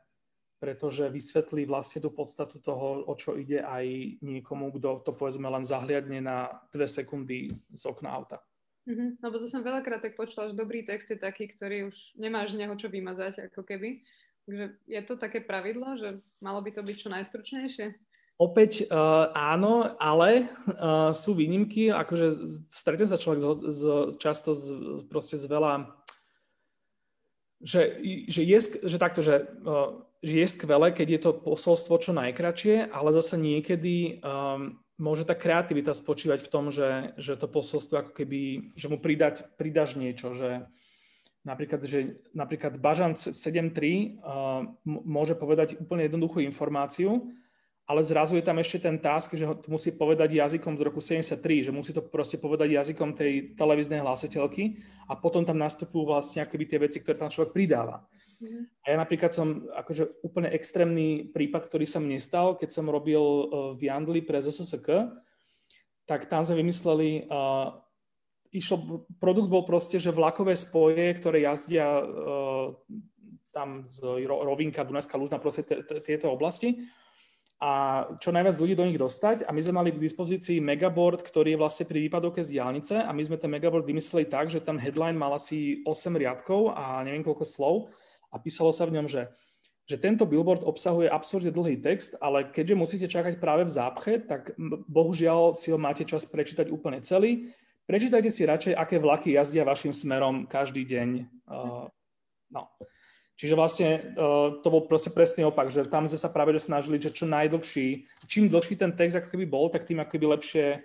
pretože 0.57 1.05
vysvetlí 1.11 1.69
vlastne 1.69 2.01
tú 2.01 2.09
podstatu 2.09 2.57
toho, 2.57 3.05
o 3.05 3.13
čo 3.13 3.37
ide 3.37 3.61
aj 3.61 4.17
niekomu, 4.25 4.73
kto 4.73 5.05
to 5.05 5.11
povedzme 5.13 5.45
len 5.45 5.61
zahliadne 5.61 6.17
na 6.23 6.49
dve 6.73 6.89
sekundy 6.89 7.53
z 7.75 7.83
okna 7.85 8.09
auta. 8.09 8.41
Mm-hmm. 8.89 9.21
Lebo 9.21 9.35
to 9.37 9.45
som 9.45 9.61
veľakrát 9.61 10.01
tak 10.01 10.17
počula, 10.17 10.49
že 10.49 10.57
dobrý 10.57 10.81
text 10.81 11.13
je 11.13 11.19
taký, 11.19 11.45
ktorý 11.51 11.93
už 11.93 11.95
nemáš 12.17 12.57
z 12.57 12.65
neho 12.65 12.73
čo 12.73 12.89
vymazať, 12.89 13.53
ako 13.53 13.61
keby. 13.61 14.01
Takže 14.49 14.65
je 14.89 15.01
to 15.05 15.13
také 15.21 15.45
pravidlo, 15.45 15.93
že 15.93 16.25
malo 16.41 16.57
by 16.65 16.73
to 16.73 16.81
byť 16.81 16.95
čo 16.95 17.09
najstručnejšie? 17.13 17.87
Opäť 18.39 18.87
uh, 18.87 19.35
áno, 19.35 19.99
ale 19.99 20.47
uh, 20.47 21.11
sú 21.11 21.35
výnimky, 21.35 21.91
akože 21.91 22.39
stretne 22.71 23.03
sa 23.03 23.19
človek 23.19 23.43
z, 23.43 23.47
z, 23.75 23.83
často 24.15 24.55
z, 24.55 25.03
proste 25.11 25.35
z 25.35 25.43
veľa, 25.43 25.91
že, 27.59 27.99
že, 28.31 28.41
je, 28.47 28.59
že 28.87 28.95
takto, 28.95 29.19
že, 29.19 29.43
uh, 29.43 30.07
že 30.23 30.39
je 30.39 30.47
skvelé, 30.55 30.95
keď 30.95 31.07
je 31.11 31.19
to 31.19 31.31
posolstvo 31.35 31.99
čo 31.99 32.15
najkračšie, 32.15 32.87
ale 32.87 33.11
zase 33.11 33.35
niekedy 33.35 34.23
um, 34.23 34.79
môže 34.95 35.27
tá 35.27 35.35
kreativita 35.35 35.91
spočívať 35.91 36.39
v 36.39 36.51
tom, 36.51 36.71
že, 36.71 37.11
že 37.19 37.35
to 37.35 37.51
posolstvo 37.51 38.07
ako 38.07 38.11
keby, 38.23 38.71
že 38.79 38.87
mu 38.87 39.03
pridať, 39.03 39.51
pridaš 39.59 39.99
niečo, 39.99 40.31
že 40.31 40.63
napríklad, 41.43 41.83
že 41.83 42.23
napríklad 42.31 42.79
Bažant 42.79 43.19
7.3 43.19 43.35
uh, 43.35 44.63
môže 44.87 45.35
povedať 45.35 45.75
úplne 45.75 46.07
jednoduchú 46.07 46.39
informáciu, 46.39 47.35
ale 47.89 48.05
zrazu 48.05 48.37
je 48.37 48.45
tam 48.45 48.61
ešte 48.61 48.85
ten 48.85 49.01
task, 49.01 49.33
že 49.33 49.49
ho 49.49 49.57
musí 49.65 49.89
povedať 49.89 50.37
jazykom 50.37 50.77
z 50.77 50.85
roku 50.85 51.01
73, 51.01 51.41
že 51.41 51.71
musí 51.73 51.89
to 51.89 52.05
proste 52.05 52.37
povedať 52.37 52.69
jazykom 52.77 53.17
tej 53.17 53.57
televíznej 53.57 54.05
hlásateľky 54.05 54.77
a 55.09 55.17
potom 55.17 55.41
tam 55.41 55.57
nastupujú 55.57 56.05
vlastne 56.05 56.45
akoby 56.45 56.69
tie 56.69 56.77
veci, 56.77 57.01
ktoré 57.01 57.17
tam 57.17 57.33
človek 57.33 57.49
pridáva. 57.49 58.05
Mm. 58.37 58.69
A 58.85 58.85
ja 58.93 58.95
napríklad 59.01 59.33
som 59.33 59.65
akože 59.73 60.21
úplne 60.21 60.53
extrémny 60.53 61.33
prípad, 61.33 61.65
ktorý 61.65 61.89
sa 61.89 61.97
mne 61.97 62.21
stal, 62.21 62.53
keď 62.61 62.69
som 62.69 62.85
robil 62.93 63.17
uh, 63.17 63.73
v 63.73 63.89
Jandli 63.89 64.21
pre 64.21 64.37
ZSSK, 64.37 65.09
tak 66.05 66.29
tam 66.29 66.45
sme 66.45 66.61
vymysleli 66.61 67.25
uh, 67.25 67.73
išlo, 68.53 69.09
produkt 69.17 69.49
bol 69.49 69.65
proste, 69.65 69.97
že 69.97 70.13
vlakové 70.13 70.53
spoje, 70.53 71.09
ktoré 71.17 71.41
jazdia 71.41 71.89
uh, 72.05 72.77
tam 73.49 73.89
z 73.89 74.05
Rovinka, 74.29 74.85
Dunajská 74.85 75.17
Lužna, 75.17 75.41
proste 75.41 75.65
tieto 76.05 76.29
oblasti 76.29 76.85
a 77.59 77.71
čo 78.23 78.31
najviac 78.31 78.55
ľudí 78.55 78.71
do 78.71 78.87
nich 78.87 78.95
dostať. 78.95 79.43
A 79.43 79.51
my 79.51 79.59
sme 79.59 79.75
mali 79.75 79.91
k 79.91 79.99
dispozícii 79.99 80.63
megaboard, 80.63 81.19
ktorý 81.19 81.55
je 81.55 81.61
vlastne 81.61 81.83
pri 81.83 82.07
výpadoke 82.07 82.39
z 82.39 82.55
diálnice 82.55 83.03
a 83.03 83.11
my 83.11 83.19
sme 83.19 83.35
ten 83.35 83.51
megaboard 83.51 83.83
vymysleli 83.83 84.31
tak, 84.31 84.47
že 84.47 84.63
tam 84.63 84.79
headline 84.79 85.19
mal 85.19 85.35
asi 85.35 85.83
8 85.83 86.15
riadkov 86.15 86.71
a 86.71 87.03
neviem 87.03 87.19
koľko 87.19 87.43
slov 87.43 87.75
a 88.31 88.39
písalo 88.39 88.71
sa 88.71 88.87
v 88.87 88.99
ňom, 88.99 89.07
že 89.11 89.27
že 89.89 89.97
tento 89.97 90.29
billboard 90.29 90.61
obsahuje 90.61 91.09
absurdne 91.09 91.49
dlhý 91.49 91.81
text, 91.81 92.13
ale 92.21 92.45
keďže 92.53 92.77
musíte 92.77 93.07
čakať 93.09 93.41
práve 93.41 93.65
v 93.65 93.73
zápche, 93.73 94.21
tak 94.21 94.53
bohužiaľ 94.85 95.57
si 95.57 95.73
ho 95.73 95.81
máte 95.81 96.05
čas 96.05 96.29
prečítať 96.29 96.69
úplne 96.69 97.01
celý. 97.01 97.49
Prečítajte 97.89 98.29
si 98.29 98.45
radšej, 98.45 98.77
aké 98.77 99.01
vlaky 99.01 99.33
jazdia 99.33 99.65
vašim 99.65 99.89
smerom 99.89 100.45
každý 100.45 100.85
deň. 100.85 101.09
Uh, 101.49 101.89
no. 102.53 102.69
Čiže 103.39 103.55
vlastne 103.55 103.89
uh, 104.19 104.59
to 104.59 104.67
bol 104.67 104.83
proste 104.83 105.15
presný 105.15 105.47
opak, 105.47 105.71
že 105.71 105.87
tam 105.87 106.03
sme 106.03 106.19
sa 106.19 106.27
práve 106.27 106.51
že 106.51 106.67
snažili, 106.67 106.99
že 106.99 107.07
čo 107.07 107.23
najdlhší, 107.23 108.03
čím 108.27 108.51
dlhší 108.51 108.75
ten 108.75 108.91
text 108.91 109.15
ako 109.15 109.31
keby 109.31 109.47
bol, 109.47 109.71
tak 109.71 109.87
tým 109.87 110.03
ako 110.03 110.11
keby 110.11 110.25
lepšie, 110.35 110.83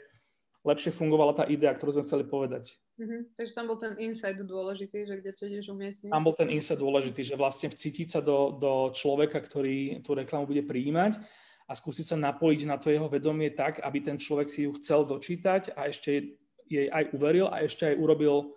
lepšie 0.62 0.94
fungovala 0.94 1.34
tá 1.34 1.50
idea, 1.50 1.74
ktorú 1.74 1.98
sme 1.98 2.06
chceli 2.06 2.22
povedať. 2.22 2.78
Mm-hmm. 2.94 3.20
Takže 3.34 3.52
tam 3.58 3.66
bol 3.66 3.74
ten 3.74 3.98
insight 3.98 4.38
dôležitý, 4.38 5.02
že 5.02 5.18
kde 5.18 5.30
čo 5.34 5.50
ideš 5.50 5.74
umiestniť. 5.74 6.14
Tam 6.14 6.22
bol 6.22 6.30
ten 6.38 6.46
insight 6.46 6.78
dôležitý, 6.78 7.26
že 7.26 7.34
vlastne 7.34 7.74
vcítiť 7.74 8.06
sa 8.06 8.20
do, 8.22 8.54
do 8.54 8.94
človeka, 8.94 9.42
ktorý 9.42 9.98
tú 10.06 10.14
reklamu 10.14 10.46
bude 10.46 10.62
prijímať 10.62 11.18
a 11.66 11.72
skúsiť 11.74 12.14
sa 12.14 12.16
napojiť 12.22 12.70
na 12.70 12.78
to 12.78 12.94
jeho 12.94 13.10
vedomie 13.10 13.50
tak, 13.50 13.82
aby 13.82 13.98
ten 13.98 14.14
človek 14.14 14.46
si 14.46 14.70
ju 14.70 14.78
chcel 14.78 15.02
dočítať 15.02 15.74
a 15.74 15.90
ešte 15.90 16.38
jej 16.70 16.86
aj 16.86 17.10
uveril 17.18 17.50
a 17.50 17.66
ešte 17.66 17.90
aj 17.90 17.98
urobil 17.98 18.54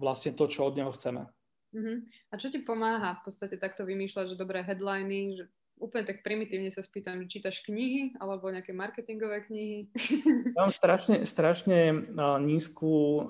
vlastne 0.00 0.32
to, 0.32 0.48
čo 0.48 0.72
od 0.72 0.80
neho 0.80 0.88
chceme. 0.96 1.28
Uh-huh. 1.74 1.98
A 2.30 2.38
čo 2.38 2.54
ti 2.54 2.62
pomáha 2.62 3.18
v 3.18 3.22
podstate 3.26 3.58
takto 3.58 3.82
vymýšľať, 3.82 4.32
že 4.32 4.40
dobré 4.40 4.62
headliny, 4.62 5.42
že 5.42 5.44
úplne 5.82 6.06
tak 6.06 6.22
primitívne 6.22 6.70
sa 6.70 6.86
spýtam, 6.86 7.26
že 7.26 7.38
čítaš 7.38 7.66
knihy 7.66 8.14
alebo 8.22 8.46
nejaké 8.50 8.70
marketingové 8.70 9.42
knihy? 9.50 9.90
Mám 10.58 10.70
strašne, 10.70 11.26
strašne 11.26 12.06
nízku, 12.46 13.26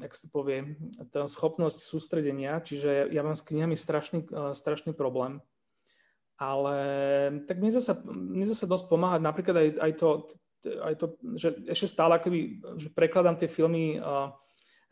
jak 0.00 0.12
sa 0.16 0.26
povie, 0.32 0.74
schopnosť 1.12 1.78
sústredenia, 1.84 2.64
čiže 2.64 3.12
ja 3.12 3.20
mám 3.20 3.36
s 3.36 3.44
knihami 3.44 3.76
strašný, 3.76 4.24
strašný 4.56 4.96
problém. 4.96 5.44
Ale 6.40 6.76
tak 7.46 7.62
mne 7.62 7.70
zase, 7.70 7.92
mne 8.08 8.46
zase 8.48 8.66
dosť 8.66 8.90
pomáha 8.90 9.22
napríklad 9.22 9.56
aj, 9.62 9.68
aj, 9.78 9.92
to, 9.94 10.08
aj 10.66 10.94
to, 10.98 11.06
že 11.38 11.48
ešte 11.70 11.86
stále 11.86 12.18
akoby, 12.18 12.58
že 12.82 12.90
prekladám 12.90 13.38
tie 13.38 13.46
filmy 13.46 14.02
uh, 14.02 14.34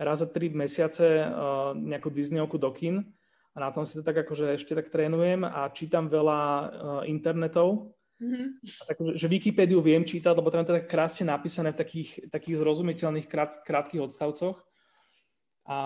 raz 0.00 0.25
za 0.25 0.28
tri 0.33 0.49
mesiace 0.49 1.04
uh, 1.21 1.76
nejakú 1.76 2.09
Disneyovku 2.09 2.57
do 2.57 2.73
kin 2.73 3.04
a 3.52 3.57
na 3.61 3.69
tom 3.69 3.85
si 3.85 4.00
to 4.00 4.02
tak 4.02 4.25
akože 4.25 4.57
ešte 4.57 4.73
tak 4.73 4.88
trénujem 4.88 5.45
a 5.45 5.69
čítam 5.69 6.09
veľa 6.09 6.40
uh, 6.40 6.69
internetov. 7.04 7.92
Mm-hmm. 8.21 8.49
A 8.61 8.83
tak, 8.85 8.97
že 9.16 9.33
Wikipédiu 9.33 9.80
viem 9.80 10.04
čítať, 10.04 10.37
lebo 10.37 10.52
tam 10.52 10.61
je 10.64 10.69
to 10.69 10.76
tak 10.76 10.92
krásne 10.92 11.28
napísané 11.28 11.73
v 11.73 11.80
takých, 11.80 12.11
takých 12.28 12.61
zrozumiteľných 12.61 13.28
krát, 13.28 13.57
krátkých 13.64 14.04
odstavcoch. 14.04 14.61
A, 15.64 15.78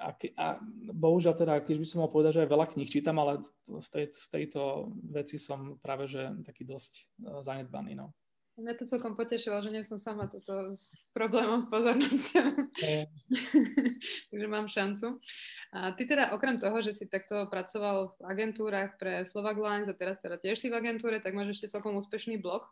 a, 0.00 0.08
a 0.16 0.46
bohužiaľ 0.94 1.34
teda, 1.36 1.54
keď 1.62 1.76
by 1.78 1.86
som 1.86 1.98
mal 2.02 2.10
povedať, 2.10 2.40
že 2.40 2.42
aj 2.46 2.50
veľa 2.50 2.66
kníh 2.72 2.88
čítam, 2.90 3.20
ale 3.20 3.42
v, 3.66 3.88
tej, 3.90 4.10
v 4.10 4.28
tejto 4.30 4.90
veci 5.12 5.36
som 5.38 5.76
práve 5.78 6.10
že 6.10 6.26
taký 6.42 6.66
dosť 6.66 6.92
uh, 7.22 7.38
zanedbaný. 7.42 7.98
No. 7.98 8.10
Mňa 8.54 8.78
to 8.78 8.86
celkom 8.86 9.18
potešilo, 9.18 9.58
že 9.66 9.74
nie 9.74 9.82
som 9.82 9.98
sama 9.98 10.30
toto 10.30 10.78
s 10.78 10.86
problémom 11.10 11.58
s 11.58 11.66
pozornosťou. 11.66 12.54
Takže 14.30 14.46
mám 14.46 14.70
šancu. 14.70 15.18
A 15.74 15.90
ty 15.98 16.06
teda 16.06 16.30
okrem 16.30 16.62
toho, 16.62 16.78
že 16.78 16.94
si 16.94 17.10
takto 17.10 17.50
pracoval 17.50 18.14
v 18.14 18.20
agentúrach 18.30 18.94
pre 18.94 19.26
Slovak 19.26 19.58
Lines 19.58 19.90
a 19.90 19.98
teraz 19.98 20.22
teda 20.22 20.38
tiež 20.38 20.62
si 20.62 20.70
v 20.70 20.78
agentúre, 20.78 21.18
tak 21.18 21.34
máš 21.34 21.58
ešte 21.58 21.74
celkom 21.74 21.98
úspešný 21.98 22.38
blog, 22.38 22.70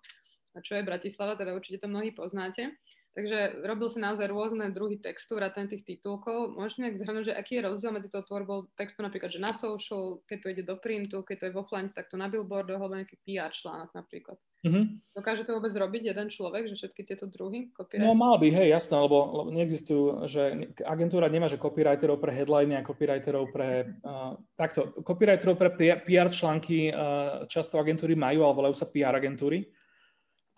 a 0.55 0.63
čo 0.63 0.79
je 0.79 0.87
Bratislava, 0.87 1.35
teda 1.35 1.57
určite 1.57 1.83
to 1.83 1.89
mnohí 1.91 2.15
poznáte. 2.15 2.77
Takže 3.13 3.61
robil 3.69 3.93
si 3.93 4.01
naozaj 4.01 4.25
rôzne 4.33 4.73
druhy 4.73 4.97
textu, 4.97 5.37
vrátane 5.37 5.69
tých 5.69 5.85
titulkov. 5.85 6.57
Môžeš 6.57 6.81
nejak 6.81 6.97
zhrnúť, 6.97 7.25
že 7.29 7.37
aký 7.37 7.61
je 7.61 7.67
rozdiel 7.69 7.93
medzi 7.93 8.09
tou 8.09 8.25
tvorbou 8.25 8.73
textu 8.73 9.05
napríklad, 9.05 9.29
že 9.29 9.37
na 9.37 9.53
social, 9.53 10.25
keď 10.25 10.39
to 10.41 10.49
ide 10.49 10.65
do 10.65 10.81
printu, 10.81 11.21
keď 11.21 11.37
to 11.37 11.45
je 11.45 11.53
v 11.53 11.61
offline, 11.61 11.93
tak 11.93 12.09
to 12.09 12.17
na 12.17 12.33
billboardoch, 12.33 12.81
alebo 12.81 12.97
nejaký 12.97 13.21
PR 13.21 13.53
článok 13.53 13.93
napríklad. 13.93 14.41
Mm-hmm. 14.65 14.85
Dokáže 15.13 15.45
to 15.45 15.61
vôbec 15.61 15.77
robiť 15.77 16.03
jeden 16.09 16.29
človek, 16.33 16.73
že 16.73 16.79
všetky 16.81 17.03
tieto 17.05 17.29
druhy 17.29 17.69
No 18.01 18.17
mal 18.17 18.41
by, 18.41 18.49
hej, 18.49 18.73
jasné, 18.73 18.97
lebo, 18.97 19.19
lebo 19.45 19.49
neexistujú, 19.53 20.25
že 20.25 20.73
agentúra 20.81 21.29
nemá, 21.29 21.53
že 21.53 21.61
copywriterov 21.61 22.17
pre 22.17 22.33
headliny 22.33 22.81
a 22.81 22.87
copywriterov 22.87 23.53
pre... 23.53 23.93
Uh, 24.01 24.41
takto, 24.57 24.89
copywriterov 25.05 25.61
pre 25.61 26.01
PR 26.01 26.33
články 26.33 26.89
uh, 26.89 27.45
často 27.45 27.77
agentúry 27.77 28.17
majú, 28.17 28.49
ale 28.49 28.57
volajú 28.57 28.75
sa 28.79 28.89
PR 28.89 29.21
agentúry 29.21 29.69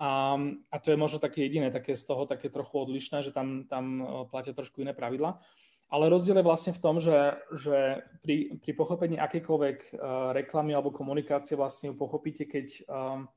a, 0.05 0.37
a 0.69 0.77
to 0.85 0.93
je 0.93 1.01
možno 1.01 1.17
také 1.17 1.49
jediné, 1.49 1.73
také 1.73 1.97
z 1.97 2.05
toho 2.05 2.29
také 2.29 2.53
trochu 2.53 2.77
odlišné, 2.77 3.25
že 3.25 3.33
tam, 3.33 3.65
tam 3.65 4.05
e, 4.05 4.05
platia 4.29 4.53
trošku 4.53 4.85
iné 4.85 4.93
pravidla. 4.93 5.41
Ale 5.89 6.13
rozdiel 6.13 6.41
je 6.41 6.49
vlastne 6.49 6.73
v 6.77 6.83
tom, 6.83 7.01
že, 7.01 7.41
že 7.55 8.03
pri, 8.21 8.59
pri 8.59 8.73
pochopení 8.75 9.15
akejkoľvek 9.21 9.79
uh, 9.95 10.33
reklamy 10.33 10.75
alebo 10.75 10.91
komunikácie 10.91 11.55
vlastne 11.55 11.93
ju 11.93 11.95
pochopíte, 11.95 12.49
keď 12.51 12.67
um, 12.89 13.31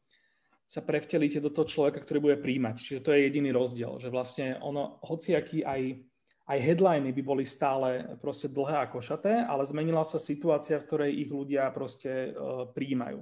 sa 0.65 0.81
prevtelíte 0.81 1.37
do 1.37 1.53
toho 1.53 1.69
človeka, 1.69 2.01
ktorý 2.01 2.17
bude 2.23 2.37
príjmať. 2.39 2.81
Čiže 2.81 3.03
to 3.03 3.13
je 3.13 3.29
jediný 3.29 3.51
rozdiel, 3.51 3.99
že 4.01 4.09
vlastne 4.09 4.57
ono, 4.63 4.97
hociaký 5.05 5.67
aj, 5.67 6.01
aj 6.49 6.57
headliny 6.57 7.11
by 7.13 7.21
boli 7.21 7.45
stále 7.45 8.15
proste 8.17 8.49
dlhé 8.49 8.79
a 8.79 8.89
košaté, 8.89 9.43
ale 9.43 9.67
zmenila 9.67 10.01
sa 10.01 10.17
situácia, 10.17 10.81
v 10.81 10.87
ktorej 10.87 11.11
ich 11.13 11.29
ľudia 11.29 11.69
proste 11.75 12.31
uh, 12.31 12.65
príjmajú. 12.73 13.21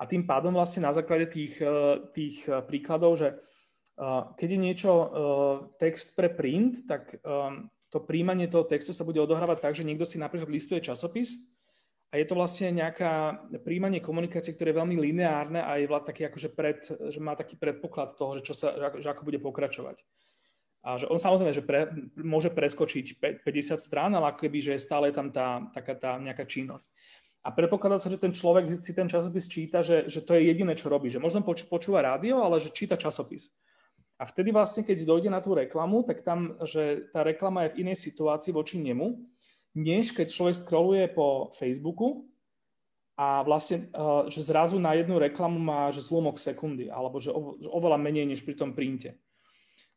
A 0.00 0.08
tým 0.08 0.24
pádom 0.24 0.56
vlastne 0.56 0.88
na 0.88 0.96
základe 0.96 1.28
tých, 1.28 1.60
eh, 1.60 2.00
tých 2.16 2.48
eh, 2.48 2.64
príkladov, 2.64 3.20
že 3.20 3.36
eh, 3.36 4.22
keď 4.40 4.48
je 4.48 4.58
niečo 4.58 4.92
text 5.76 6.16
pre 6.16 6.32
print, 6.32 6.88
tak 6.88 7.20
to 7.90 7.98
príjmanie 8.06 8.46
toho 8.46 8.64
textu 8.64 8.94
sa 8.94 9.04
bude 9.04 9.20
odohrávať 9.20 9.58
tak, 9.60 9.74
že 9.76 9.84
niekto 9.84 10.06
si 10.06 10.16
napríklad 10.16 10.48
listuje 10.48 10.80
časopis 10.80 11.36
a 12.14 12.18
je 12.18 12.26
to 12.26 12.38
vlastne 12.38 12.70
nejaká 12.70 13.44
príjmanie 13.66 13.98
komunikácie, 13.98 14.54
ktoré 14.54 14.70
je 14.72 14.80
veľmi 14.82 14.96
lineárne 14.98 15.58
a 15.58 15.76
je 15.76 15.90
taký 15.90 16.30
akože 16.30 16.48
pred, 16.54 16.80
že 16.86 17.18
má 17.18 17.34
taký 17.34 17.58
predpoklad 17.58 18.14
toho, 18.14 18.38
že, 18.38 18.46
čo 18.46 18.54
sa, 18.54 18.94
že 18.94 19.10
ako 19.10 19.26
bude 19.26 19.42
pokračovať. 19.42 20.06
A 20.80 20.96
že 20.96 21.06
on 21.12 21.20
samozrejme, 21.20 21.52
že 21.52 21.60
pre, 21.60 21.92
môže 22.16 22.48
preskočiť 22.48 23.20
50 23.44 23.76
strán, 23.76 24.16
ale 24.16 24.32
ako 24.32 24.48
keby, 24.48 24.58
že 24.64 24.72
je 24.78 24.86
stále 24.86 25.12
tam 25.12 25.28
tá, 25.28 25.68
taká 25.76 25.92
tá 25.92 26.16
nejaká 26.16 26.48
činnosť. 26.48 26.88
A 27.40 27.48
predpokladá 27.48 27.96
sa, 27.96 28.12
že 28.12 28.20
ten 28.20 28.36
človek 28.36 28.68
si 28.68 28.92
ten 28.92 29.08
časopis 29.08 29.48
číta, 29.48 29.80
že, 29.80 30.04
že 30.12 30.20
to 30.20 30.36
je 30.36 30.44
jediné, 30.44 30.76
čo 30.76 30.92
robí. 30.92 31.08
Že 31.08 31.24
možno 31.24 31.40
poč- 31.40 31.64
počúva 31.64 32.04
rádio, 32.04 32.44
ale 32.44 32.60
že 32.60 32.68
číta 32.68 33.00
časopis. 33.00 33.48
A 34.20 34.28
vtedy 34.28 34.52
vlastne, 34.52 34.84
keď 34.84 35.08
dojde 35.08 35.32
na 35.32 35.40
tú 35.40 35.56
reklamu, 35.56 36.04
tak 36.04 36.20
tam, 36.20 36.60
že 36.68 37.08
tá 37.08 37.24
reklama 37.24 37.64
je 37.64 37.72
v 37.72 37.78
inej 37.88 37.96
situácii 38.04 38.52
voči 38.52 38.76
nemu, 38.76 39.16
než 39.72 40.12
keď 40.12 40.28
človek 40.28 40.60
scrolluje 40.60 41.04
po 41.16 41.48
Facebooku 41.56 42.28
a 43.16 43.40
vlastne, 43.40 43.88
eh, 43.88 44.22
že 44.28 44.44
zrazu 44.44 44.76
na 44.76 44.92
jednu 44.92 45.16
reklamu 45.16 45.56
má 45.56 45.88
že 45.88 46.04
zlomok 46.04 46.36
sekundy, 46.36 46.92
alebo 46.92 47.16
že, 47.16 47.32
oveľa 47.64 47.96
menej 47.96 48.28
než 48.28 48.44
pri 48.44 48.60
tom 48.60 48.76
printe. 48.76 49.16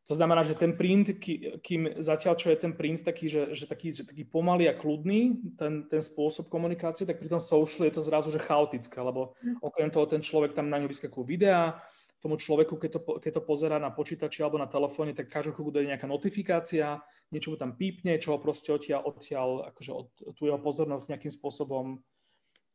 To 0.03 0.13
znamená, 0.19 0.43
že 0.43 0.59
ten 0.59 0.75
print, 0.75 1.15
kým 1.63 1.95
zatiaľ 1.95 2.35
čo 2.35 2.51
je 2.51 2.59
ten 2.59 2.75
print 2.75 3.07
taký, 3.07 3.31
že, 3.31 3.55
že 3.55 3.63
taký, 3.71 3.95
že 3.95 4.03
taký 4.03 4.27
pomalý 4.27 4.67
a 4.67 4.75
kľudný, 4.75 5.55
ten, 5.55 5.87
ten 5.87 6.03
spôsob 6.03 6.51
komunikácie, 6.51 7.07
tak 7.07 7.23
pri 7.23 7.31
tom 7.31 7.39
social 7.39 7.87
je 7.87 7.95
to 7.95 8.03
zrazu 8.03 8.27
že 8.27 8.43
chaotické, 8.43 8.99
lebo 8.99 9.39
hm. 9.39 9.63
okrem 9.63 9.87
toho 9.87 10.03
ten 10.03 10.19
človek 10.19 10.51
tam 10.51 10.67
na 10.67 10.83
ňu 10.83 10.91
vyskakujú 10.91 11.23
videá, 11.23 11.79
tomu 12.23 12.39
človeku, 12.39 12.79
keď 12.79 12.89
to, 12.95 12.99
keď 13.19 13.31
to 13.35 13.43
pozera 13.43 13.75
na 13.83 13.91
počítači 13.91 14.39
alebo 14.39 14.55
na 14.55 14.71
telefóne, 14.71 15.11
tak 15.11 15.27
každú 15.27 15.59
chvíľu 15.59 15.75
dojde 15.75 15.91
nejaká 15.91 16.07
notifikácia, 16.07 17.03
niečo 17.35 17.51
mu 17.51 17.59
tam 17.59 17.75
pípne, 17.75 18.15
čo 18.15 18.31
ho 18.31 18.39
proste 18.39 18.71
odtiaľ, 18.71 19.03
odtiaľ 19.03 19.75
akože 19.75 19.91
od, 19.91 20.07
tú 20.31 20.47
jeho 20.47 20.55
pozornosť 20.55 21.11
nejakým 21.11 21.33
spôsobom 21.35 21.99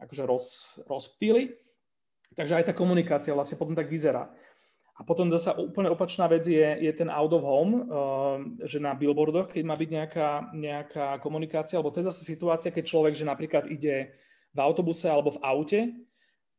akože 0.05 0.23
roz, 0.29 0.47
rozptýli. 0.85 1.57
Takže 2.37 2.61
aj 2.61 2.65
tá 2.69 2.73
komunikácia 2.77 3.33
vlastne 3.33 3.57
potom 3.57 3.73
tak 3.73 3.89
vyzerá. 3.89 4.29
A 4.99 5.07
potom 5.07 5.31
zase 5.31 5.55
úplne 5.55 5.95
opačná 5.95 6.27
vec 6.27 6.43
je, 6.43 6.59
je 6.59 6.91
ten 6.91 7.07
out 7.07 7.31
of 7.31 7.47
home, 7.47 7.87
uh, 7.87 8.43
že 8.67 8.83
na 8.83 8.99
billboardoch, 8.99 9.55
keď 9.55 9.63
má 9.63 9.79
byť 9.79 9.91
nejaká, 9.95 10.29
nejaká 10.51 11.07
komunikácia, 11.23 11.79
alebo 11.79 11.95
to 11.95 12.03
je 12.03 12.11
zase 12.11 12.27
situácia, 12.27 12.75
keď 12.75 12.85
človek, 12.85 13.15
že 13.15 13.23
napríklad 13.23 13.71
ide 13.71 14.11
v 14.51 14.59
autobuse 14.59 15.07
alebo 15.07 15.39
v 15.39 15.43
aute 15.47 15.81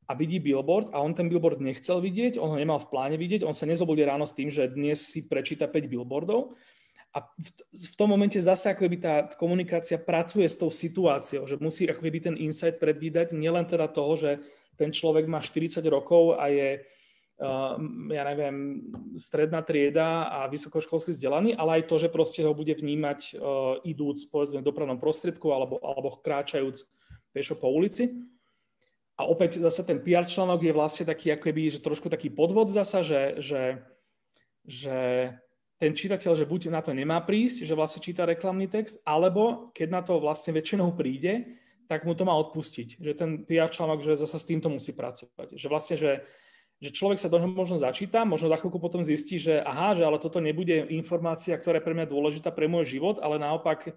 a 0.07 0.15
vidí 0.15 0.39
billboard 0.39 0.95
a 0.95 1.03
on 1.03 1.11
ten 1.11 1.27
billboard 1.27 1.59
nechcel 1.59 1.99
vidieť, 1.99 2.39
on 2.39 2.55
ho 2.55 2.57
nemal 2.57 2.79
v 2.79 2.87
pláne 2.87 3.19
vidieť, 3.19 3.43
on 3.43 3.51
sa 3.51 3.67
nezobudí 3.67 4.07
ráno 4.07 4.23
s 4.23 4.31
tým, 4.31 4.47
že 4.47 4.71
dnes 4.71 5.03
si 5.03 5.27
prečíta 5.27 5.67
5 5.67 5.91
billboardov. 5.91 6.55
A 7.09 7.25
v, 7.25 7.49
v 7.73 7.95
tom 7.97 8.07
momente 8.07 8.37
zase 8.37 8.69
ako 8.71 8.85
by 8.85 8.97
tá 9.01 9.13
komunikácia 9.35 9.97
pracuje 9.97 10.45
s 10.45 10.55
tou 10.55 10.69
situáciou, 10.69 11.43
že 11.43 11.57
musí 11.57 11.89
ako 11.89 12.05
by 12.05 12.19
ten 12.23 12.35
insight 12.39 12.77
predvídať 12.77 13.35
nielen 13.35 13.65
teda 13.65 13.89
toho, 13.89 14.13
že 14.15 14.31
ten 14.79 14.93
človek 14.93 15.27
má 15.27 15.41
40 15.41 15.81
rokov 15.89 16.37
a 16.37 16.47
je 16.47 16.85
ja 18.11 18.23
neviem, 18.27 18.83
stredná 19.15 19.63
trieda 19.63 20.27
a 20.27 20.51
vysokoškolský 20.51 21.15
vzdelaný, 21.15 21.55
ale 21.55 21.79
aj 21.79 21.87
to, 21.87 21.95
že 21.95 22.11
proste 22.11 22.43
ho 22.43 22.51
bude 22.51 22.75
vnímať 22.75 23.39
idúc, 23.87 24.27
povedzme, 24.27 24.59
v 24.59 24.67
dopravnom 24.67 24.99
prostriedku 24.99 25.47
alebo, 25.55 25.79
alebo 25.79 26.19
kráčajúc 26.19 26.83
pešo 27.31 27.55
po 27.55 27.71
ulici. 27.71 28.11
A 29.19 29.27
opäť 29.27 29.59
zase 29.59 29.83
ten 29.83 29.99
PR 29.99 30.27
článok 30.27 30.63
je 30.63 30.75
vlastne 30.75 31.03
taký, 31.07 31.35
ako 31.35 31.43
keby, 31.51 31.61
že 31.71 31.83
trošku 31.83 32.07
taký 32.07 32.31
podvod 32.31 32.71
zasa, 32.71 33.03
že, 33.03 33.39
že, 33.39 33.83
že 34.63 34.97
ten 35.79 35.91
čitateľ, 35.95 36.35
že 36.35 36.47
buď 36.47 36.71
na 36.71 36.83
to 36.83 36.91
nemá 36.91 37.19
prísť, 37.23 37.67
že 37.67 37.75
vlastne 37.75 38.03
číta 38.03 38.27
reklamný 38.27 38.67
text, 38.67 38.99
alebo 39.07 39.71
keď 39.75 39.87
na 39.91 40.01
to 40.03 40.19
vlastne 40.19 40.55
väčšinou 40.55 40.95
príde, 40.95 41.55
tak 41.87 42.03
mu 42.03 42.15
to 42.15 42.23
má 42.27 42.35
odpustiť. 42.35 42.99
Že 42.99 43.11
ten 43.15 43.31
PR 43.43 43.71
článok, 43.71 44.03
že 44.03 44.19
zase 44.19 44.39
s 44.39 44.47
týmto 44.47 44.71
musí 44.71 44.91
pracovať. 44.95 45.55
Že 45.55 45.67
vlastne, 45.67 45.95
že, 45.99 46.11
že 46.79 46.95
človek 46.95 47.19
sa 47.19 47.27
do 47.27 47.39
neho 47.39 47.51
možno 47.51 47.75
začíta, 47.75 48.23
možno 48.23 48.47
za 48.47 48.57
chvíľku 48.59 48.79
potom 48.79 49.03
zistí, 49.03 49.35
že 49.35 49.59
aha, 49.59 49.95
že 49.95 50.07
ale 50.07 50.15
toto 50.19 50.39
nebude 50.39 50.87
informácia, 50.95 51.55
ktorá 51.59 51.79
je 51.79 51.85
pre 51.85 51.95
mňa 51.95 52.07
dôležitá 52.07 52.49
pre 52.55 52.71
môj 52.71 52.87
život, 52.87 53.19
ale 53.19 53.35
naopak 53.35 53.91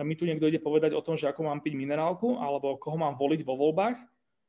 mi 0.00 0.16
tu 0.16 0.24
niekto 0.24 0.48
ide 0.48 0.58
povedať 0.58 0.96
o 0.96 1.04
tom, 1.04 1.14
že 1.14 1.28
ako 1.28 1.46
mám 1.46 1.60
piť 1.60 1.76
minerálku, 1.76 2.40
alebo 2.40 2.80
koho 2.80 2.96
mám 2.96 3.14
voliť 3.14 3.40
vo 3.44 3.54
voľbách. 3.54 3.96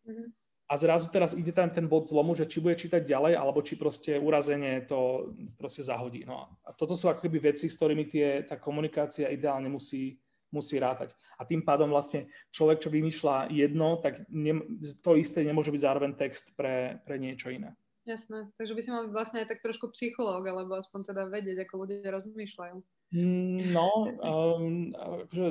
Mm-hmm 0.07 0.45
a 0.65 0.73
zrazu 0.77 1.13
teraz 1.13 1.37
ide 1.37 1.53
tam 1.53 1.69
ten 1.69 1.85
bod 1.85 2.09
zlomu, 2.09 2.33
že 2.33 2.49
či 2.49 2.57
bude 2.57 2.73
čítať 2.73 3.05
ďalej, 3.05 3.37
alebo 3.37 3.61
či 3.61 3.77
proste 3.77 4.17
urazenie 4.17 4.81
to 4.89 5.29
proste 5.61 5.85
zahodí. 5.85 6.25
No 6.25 6.49
a 6.65 6.73
toto 6.73 6.97
sú 6.97 7.05
ako 7.05 7.29
keby 7.29 7.53
veci, 7.53 7.69
s 7.69 7.77
ktorými 7.77 8.09
tie, 8.09 8.41
tá 8.49 8.57
komunikácia 8.57 9.29
ideálne 9.29 9.69
musí, 9.69 10.17
musí 10.55 10.79
rátať. 10.79 11.11
A 11.35 11.43
tým 11.43 11.59
pádom 11.67 11.91
vlastne 11.91 12.31
človek, 12.55 12.79
čo 12.79 12.87
vymýšľa 12.87 13.51
jedno, 13.51 13.99
tak 13.99 14.23
ne, 14.31 14.63
to 15.03 15.19
isté 15.19 15.43
nemôže 15.43 15.75
byť 15.75 15.81
zároveň 15.83 16.15
text 16.15 16.55
pre, 16.55 17.03
pre 17.03 17.19
niečo 17.19 17.51
iné. 17.51 17.75
Jasné, 18.05 18.53
takže 18.61 18.77
by 18.77 18.81
si 18.85 18.93
mal 18.93 19.09
vlastne 19.09 19.41
aj 19.41 19.49
tak 19.49 19.65
trošku 19.65 19.89
psychológ, 19.97 20.45
alebo 20.45 20.77
aspoň 20.77 21.09
teda 21.09 21.25
vedieť, 21.25 21.65
ako 21.65 21.73
ľudia 21.83 22.13
rozmýšľajú. 22.13 22.77
Mm, 23.17 23.73
no, 23.73 23.89
um, 24.21 24.93
akože, 24.93 25.47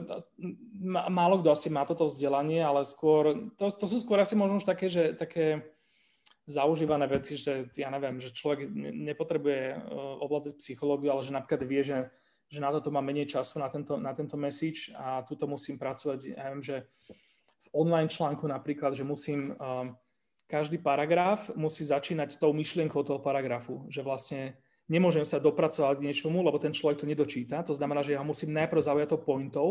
málo 1.11 1.43
kto 1.43 1.51
asi 1.51 1.67
má 1.75 1.83
toto 1.83 2.07
vzdelanie, 2.07 2.63
ale 2.63 2.87
skôr, 2.87 3.51
to, 3.59 3.67
to 3.75 3.87
sú 3.91 3.99
skôr 3.99 4.23
asi 4.23 4.39
možno 4.39 4.63
už 4.63 4.71
také, 4.71 4.87
že 4.87 5.19
také 5.19 5.67
zaužívané 6.47 7.11
veci, 7.11 7.35
že 7.35 7.75
ja 7.75 7.91
neviem, 7.91 8.23
že 8.23 8.31
človek 8.31 8.71
nepotrebuje 9.03 9.75
uh, 9.75 10.23
ovládať 10.23 10.61
psychológiu, 10.63 11.11
ale 11.11 11.27
že 11.27 11.35
napríklad 11.35 11.63
vie, 11.67 11.83
že, 11.83 11.99
že 12.49 12.61
na 12.61 12.71
toto 12.71 12.93
má 12.93 13.01
menej 13.01 13.27
času, 13.27 13.59
na 13.59 13.69
tento, 13.69 13.97
na 13.97 14.13
tento 14.15 14.37
message 14.37 14.93
a 14.95 15.25
tuto 15.27 15.49
musím 15.49 15.81
pracovať, 15.81 16.37
ja 16.37 16.53
viem, 16.53 16.63
že 16.63 16.87
v 17.65 17.69
online 17.73 18.13
článku 18.13 18.45
napríklad, 18.45 18.93
že 18.93 19.03
musím, 19.03 19.57
um, 19.57 19.97
každý 20.45 20.79
paragraf 20.79 21.51
musí 21.57 21.89
začínať 21.89 22.37
tou 22.37 22.53
myšlienkou 22.53 23.01
toho 23.03 23.19
paragrafu, 23.19 23.89
že 23.89 24.05
vlastne 24.05 24.61
nemôžem 24.85 25.25
sa 25.25 25.41
dopracovať 25.41 25.97
k 26.01 26.05
niečomu, 26.05 26.45
lebo 26.45 26.61
ten 26.61 26.73
človek 26.77 27.01
to 27.01 27.09
nedočíta. 27.09 27.65
To 27.65 27.73
znamená, 27.73 28.05
že 28.05 28.13
ja 28.13 28.21
ho 28.21 28.27
musím 28.27 28.53
najprv 28.53 28.85
zaujať 28.85 29.09
to 29.17 29.19
pointov 29.25 29.69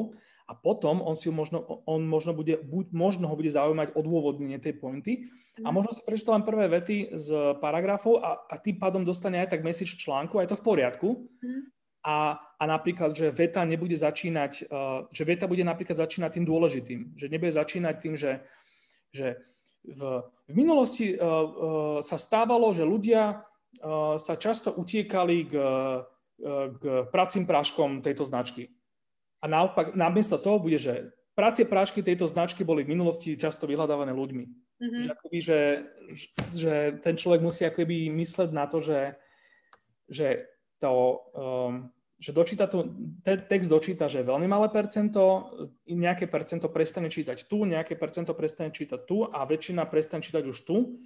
a 0.50 0.58
potom 0.58 1.06
on 1.06 1.14
si 1.14 1.30
možno, 1.30 1.62
on 1.86 2.02
možno, 2.02 2.34
bude, 2.34 2.58
buď, 2.66 2.90
možno 2.92 3.30
ho 3.30 3.36
bude 3.38 3.54
zaujímať 3.54 3.94
odôvodnenie 3.94 4.58
tej 4.58 4.82
pointy 4.82 5.30
a 5.62 5.70
mhm. 5.70 5.74
možno 5.74 5.92
si 5.94 6.02
prečíta 6.02 6.34
len 6.34 6.42
prvé 6.42 6.66
vety 6.66 7.14
z 7.14 7.28
paragrafov 7.62 8.26
a, 8.26 8.42
a 8.50 8.58
tým 8.58 8.82
pádom 8.82 9.06
dostane 9.06 9.38
aj 9.38 9.54
tak 9.54 9.62
message 9.62 10.02
článku, 10.02 10.42
aj 10.42 10.50
to 10.50 10.58
v 10.58 10.66
poriadku. 10.66 11.10
A, 12.04 12.36
a 12.36 12.64
napríklad, 12.68 13.16
že 13.16 13.32
veta 13.32 13.64
nebude 13.64 13.96
začínať, 13.96 14.68
uh, 14.68 15.08
že 15.08 15.24
veta 15.24 15.48
bude 15.48 15.64
napríklad 15.64 15.96
začínať 15.96 16.36
tým 16.36 16.46
dôležitým, 16.48 17.16
že 17.16 17.32
nebude 17.32 17.56
začínať 17.56 17.96
tým, 18.04 18.14
že, 18.20 18.44
že 19.16 19.40
v, 19.88 20.20
v 20.52 20.54
minulosti 20.54 21.16
uh, 21.16 21.24
uh, 21.24 21.46
sa 22.04 22.20
stávalo, 22.20 22.76
že 22.76 22.84
ľudia 22.84 23.48
Eh, 23.84 24.16
sa 24.22 24.38
často 24.38 24.70
utiekali 24.70 25.50
k, 25.50 25.54
eh, 25.58 26.66
k 26.78 26.84
pracím 27.10 27.50
práškom 27.50 28.06
tejto 28.06 28.22
značky. 28.24 28.70
A 29.42 29.50
naopak, 29.50 29.98
namiesto 29.98 30.38
toho 30.38 30.62
bude, 30.62 30.78
že 30.78 31.12
pracie 31.34 31.66
prášky 31.66 32.06
tejto 32.06 32.30
značky 32.30 32.62
boli 32.62 32.86
v 32.86 32.94
minulosti 32.94 33.36
často 33.36 33.66
vyhľadávané 33.66 34.14
ľuďmi. 34.14 34.46
Mm-hmm. 34.48 35.02
Že, 35.04 35.10
akoby, 35.10 35.40
že, 35.42 35.60
že 36.54 36.74
ten 37.02 37.16
človek 37.18 37.42
musí 37.42 37.66
akoby 37.66 38.14
mysleť 38.14 38.50
na 38.54 38.70
to, 38.70 38.78
že, 38.80 39.18
že, 40.08 40.48
to, 40.84 41.24
um, 41.32 41.88
že 42.20 42.36
dočíta 42.36 42.68
to, 42.68 42.92
ten 43.24 43.48
text 43.48 43.72
dočíta, 43.72 44.12
že 44.12 44.24
veľmi 44.24 44.48
malé 44.48 44.68
percento, 44.68 45.52
nejaké 45.88 46.28
percento 46.28 46.68
prestane 46.68 47.08
čítať 47.08 47.48
tu, 47.48 47.64
nejaké 47.64 47.96
percento 47.96 48.36
prestane 48.36 48.76
čítať 48.76 49.08
tu 49.08 49.24
a 49.24 49.48
väčšina 49.48 49.88
prestane 49.88 50.24
čítať 50.24 50.44
už 50.44 50.58
tu 50.68 51.00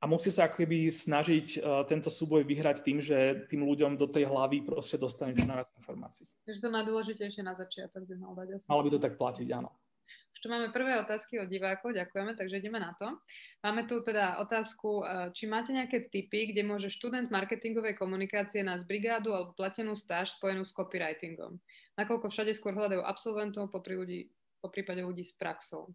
a 0.00 0.08
musí 0.08 0.32
sa 0.32 0.48
ako 0.48 0.64
keby 0.64 0.88
snažiť 0.88 1.46
uh, 1.60 1.84
tento 1.84 2.08
súboj 2.08 2.42
vyhrať 2.48 2.80
tým, 2.80 2.98
že 3.04 3.46
tým 3.52 3.66
ľuďom 3.66 4.00
do 4.00 4.08
tej 4.08 4.26
hlavy 4.26 4.64
proste 4.64 4.96
dostane 4.96 5.36
čo 5.36 5.44
najviac 5.44 5.68
informácií. 5.76 6.24
Takže 6.48 6.60
to 6.64 6.70
najdôležitejšie 6.72 7.42
na 7.44 7.52
začiatok 7.52 8.08
by 8.08 8.14
mal 8.16 8.32
dať 8.32 8.48
asi. 8.56 8.66
Malo 8.66 8.82
by 8.86 8.90
to 8.96 9.00
tak 9.02 9.14
platiť, 9.20 9.48
áno. 9.52 9.70
Už 10.40 10.48
tu 10.48 10.56
máme 10.56 10.72
prvé 10.72 10.96
otázky 10.96 11.36
od 11.36 11.52
divákov, 11.52 11.92
ďakujeme, 11.92 12.32
takže 12.32 12.64
ideme 12.64 12.80
na 12.80 12.96
to. 12.96 13.12
Máme 13.60 13.84
tu 13.84 14.00
teda 14.00 14.40
otázku, 14.40 15.04
eh, 15.04 15.28
či 15.36 15.44
máte 15.44 15.68
nejaké 15.68 16.08
tipy, 16.08 16.48
kde 16.48 16.64
môže 16.64 16.88
študent 16.88 17.28
marketingovej 17.28 17.92
komunikácie 18.00 18.64
nájsť 18.64 18.88
brigádu 18.88 19.36
alebo 19.36 19.52
platenú 19.52 20.00
stáž 20.00 20.32
spojenú 20.40 20.64
s 20.64 20.72
copywritingom. 20.72 21.60
Nakoľko 22.00 22.32
všade 22.32 22.56
skôr 22.56 22.72
hľadajú 22.72 23.04
absolventov, 23.04 23.68
popri, 23.68 24.00
ľudí, 24.00 24.20
po 24.64 24.72
prípade 24.72 25.04
ľudí 25.04 25.28
s 25.28 25.36
praxou. 25.36 25.92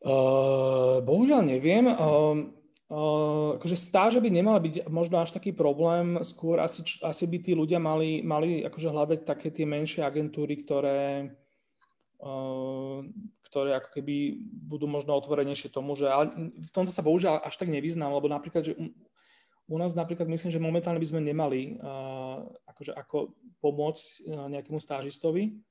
Uh, 0.00 1.04
bohužiaľ 1.04 1.44
neviem. 1.44 1.92
Uh, 1.92 2.56
uh, 2.88 3.60
akože 3.60 3.76
stáže 3.76 4.16
by 4.16 4.32
nemala 4.32 4.64
byť 4.64 4.88
možno 4.88 5.20
až 5.20 5.36
taký 5.36 5.52
problém, 5.52 6.24
skôr 6.24 6.56
asi, 6.64 6.80
asi 7.04 7.28
by 7.28 7.36
tí 7.36 7.52
ľudia 7.52 7.76
mali, 7.76 8.24
mali 8.24 8.64
akože 8.64 8.88
hľadať 8.88 9.20
také 9.28 9.52
tie 9.52 9.68
menšie 9.68 10.00
agentúry, 10.00 10.64
ktoré, 10.64 11.36
ktoré 13.46 13.78
ako 13.78 13.88
keby 13.94 14.42
budú 14.66 14.90
možno 14.90 15.14
otvorenejšie 15.14 15.70
tomu, 15.70 15.94
že 15.94 16.10
ale 16.10 16.50
v 16.50 16.70
tomto 16.74 16.90
sa 16.90 17.06
bohužiaľ 17.06 17.46
až 17.46 17.54
tak 17.54 17.70
nevyznám, 17.70 18.10
lebo 18.10 18.26
napríklad, 18.26 18.66
že 18.66 18.74
u 19.68 19.76
nás 19.78 19.94
napríklad 19.94 20.26
myslím, 20.26 20.50
že 20.50 20.58
momentálne 20.58 20.98
by 20.98 21.08
sme 21.08 21.22
nemali 21.22 21.78
uh, 21.78 22.42
akože 22.66 22.96
ako 22.96 23.36
pomôcť 23.62 24.04
uh, 24.26 24.50
nejakému 24.50 24.80
stážistovi, 24.82 25.62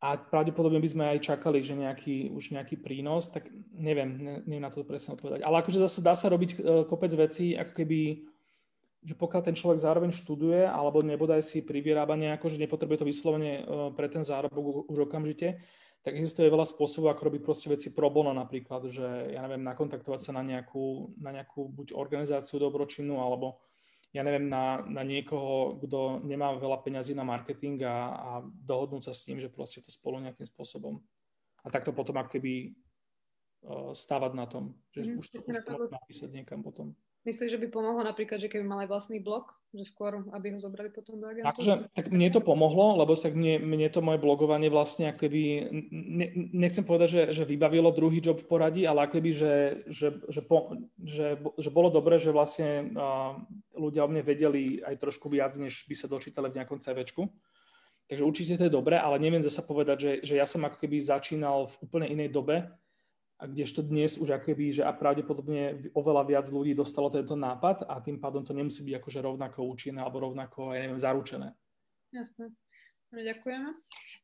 a 0.00 0.16
pravdepodobne 0.16 0.80
by 0.80 0.88
sme 0.88 1.04
aj 1.12 1.28
čakali, 1.28 1.60
že 1.60 1.76
nejaký, 1.76 2.32
už 2.32 2.56
nejaký 2.56 2.80
prínos, 2.80 3.28
tak 3.28 3.52
neviem, 3.76 4.16
ne, 4.16 4.34
neviem 4.48 4.64
na 4.64 4.72
to 4.72 4.80
presne 4.80 5.12
odpovedať. 5.12 5.44
Ale 5.44 5.60
akože 5.60 5.76
zase 5.76 6.00
dá 6.00 6.16
sa 6.16 6.32
robiť 6.32 6.50
e, 6.56 6.58
kopec 6.88 7.12
vecí, 7.12 7.52
ako 7.52 7.72
keby, 7.76 8.24
že 9.00 9.16
pokiaľ 9.16 9.42
ten 9.48 9.56
človek 9.56 9.80
zároveň 9.80 10.12
študuje, 10.12 10.68
alebo 10.68 11.00
nebodaj 11.00 11.40
si 11.40 11.64
privyrába 11.64 12.20
nejako, 12.20 12.52
že 12.52 12.60
nepotrebuje 12.60 13.00
to 13.00 13.08
vyslovene 13.08 13.52
e, 13.60 13.62
pre 13.96 14.12
ten 14.12 14.20
zárobok 14.20 14.92
už 14.92 15.08
okamžite, 15.08 15.56
tak 16.00 16.16
existuje 16.16 16.48
veľa 16.48 16.64
spôsobov, 16.68 17.12
ako 17.12 17.28
robiť 17.28 17.42
proste 17.44 17.68
veci 17.68 17.92
pro 17.92 18.08
bono 18.12 18.32
napríklad, 18.32 18.88
že 18.88 19.36
ja 19.36 19.40
neviem, 19.44 19.64
nakontaktovať 19.64 20.20
sa 20.20 20.32
na 20.36 20.44
nejakú, 20.44 21.16
na 21.20 21.32
nejakú 21.32 21.68
buď 21.68 21.96
organizáciu 21.96 22.60
dobročinnú, 22.60 23.20
alebo 23.20 23.60
ja 24.10 24.24
neviem, 24.26 24.48
na, 24.48 24.82
na 24.84 25.04
niekoho, 25.06 25.80
kto 25.80 26.24
nemá 26.26 26.56
veľa 26.56 26.82
peňazí 26.82 27.14
na 27.14 27.22
marketing 27.22 27.84
a, 27.86 27.96
a 28.16 28.30
dohodnúť 28.42 29.06
sa 29.06 29.12
s 29.14 29.28
ním, 29.30 29.38
že 29.38 29.52
proste 29.52 29.84
to 29.84 29.92
spolu 29.92 30.18
nejakým 30.24 30.44
spôsobom. 30.44 30.98
A 31.62 31.68
takto 31.68 31.92
potom 31.92 32.16
ako 32.16 32.32
keby 32.32 32.72
uh, 32.72 33.92
stávať 33.92 34.32
na 34.34 34.48
tom, 34.48 34.74
že 34.90 35.04
mm, 35.04 35.20
už 35.20 35.26
to, 35.30 35.38
už 35.44 35.56
to 35.62 35.72
napísať 35.92 36.30
niekam 36.32 36.64
potom. 36.64 36.96
Myslíš, 37.20 37.52
že 37.52 37.60
by 37.60 37.68
pomohlo 37.68 38.00
napríklad, 38.00 38.40
že 38.40 38.48
keby 38.48 38.64
mal 38.64 38.80
aj 38.80 38.88
vlastný 38.88 39.20
blog, 39.20 39.52
že 39.76 39.84
skôr, 39.84 40.24
aby 40.32 40.56
ho 40.56 40.58
zobrali 40.58 40.88
potom 40.88 41.20
do 41.20 41.28
agentúry? 41.28 41.52
Akože, 41.52 41.72
tak 41.92 42.08
mne 42.08 42.32
to 42.32 42.40
pomohlo, 42.40 42.96
lebo 42.96 43.12
tak 43.12 43.36
mne, 43.36 43.60
mne 43.60 43.92
to 43.92 44.00
moje 44.00 44.16
blogovanie 44.16 44.72
vlastne 44.72 45.12
akoby, 45.12 45.68
ne, 45.92 46.26
nechcem 46.56 46.80
povedať, 46.80 47.08
že, 47.12 47.22
že 47.36 47.44
vybavilo 47.44 47.92
druhý 47.92 48.24
job 48.24 48.40
v 48.40 48.48
poradí, 48.48 48.82
ale 48.88 49.04
akoby, 49.04 49.30
že, 49.36 49.54
že, 49.84 50.16
že, 50.32 50.40
po, 50.40 50.72
že, 51.04 51.36
že 51.60 51.68
bolo 51.68 51.92
dobré, 51.92 52.16
že 52.16 52.32
vlastne 52.32 52.88
uh, 52.96 53.36
ľudia 53.76 54.08
o 54.08 54.10
mne 54.10 54.24
vedeli 54.24 54.80
aj 54.80 54.96
trošku 54.96 55.28
viac, 55.28 55.52
než 55.60 55.84
by 55.84 55.94
sa 55.94 56.08
dočítali 56.08 56.48
v 56.48 56.56
nejakom 56.56 56.80
CVčku. 56.80 57.28
Takže 58.08 58.26
určite 58.26 58.58
to 58.58 58.66
je 58.66 58.74
dobré, 58.74 58.98
ale 58.98 59.22
neviem 59.22 59.44
zase 59.44 59.62
povedať, 59.62 59.96
že, 60.00 60.12
že 60.24 60.34
ja 60.40 60.48
som 60.48 60.64
ako 60.66 60.82
keby 60.82 60.98
začínal 60.98 61.68
v 61.68 61.74
úplne 61.84 62.10
inej 62.10 62.32
dobe, 62.32 62.66
a 63.40 63.48
kdežto 63.48 63.80
dnes 63.80 64.20
už 64.20 64.36
akoby, 64.36 64.76
že 64.76 64.82
a 64.84 64.92
pravdepodobne 64.92 65.80
oveľa 65.96 66.22
viac 66.28 66.46
ľudí 66.52 66.76
dostalo 66.76 67.08
tento 67.08 67.32
nápad 67.32 67.88
a 67.88 67.96
tým 68.04 68.20
pádom 68.20 68.44
to 68.44 68.52
nemusí 68.52 68.84
byť 68.84 68.94
akože 69.00 69.20
rovnako 69.24 69.64
účinné 69.64 70.04
alebo 70.04 70.20
rovnako, 70.28 70.76
ja 70.76 70.84
neviem, 70.84 71.00
zaručené. 71.00 71.56
Jasné. 72.12 72.52
No, 73.10 73.18
ďakujeme. 73.18 73.70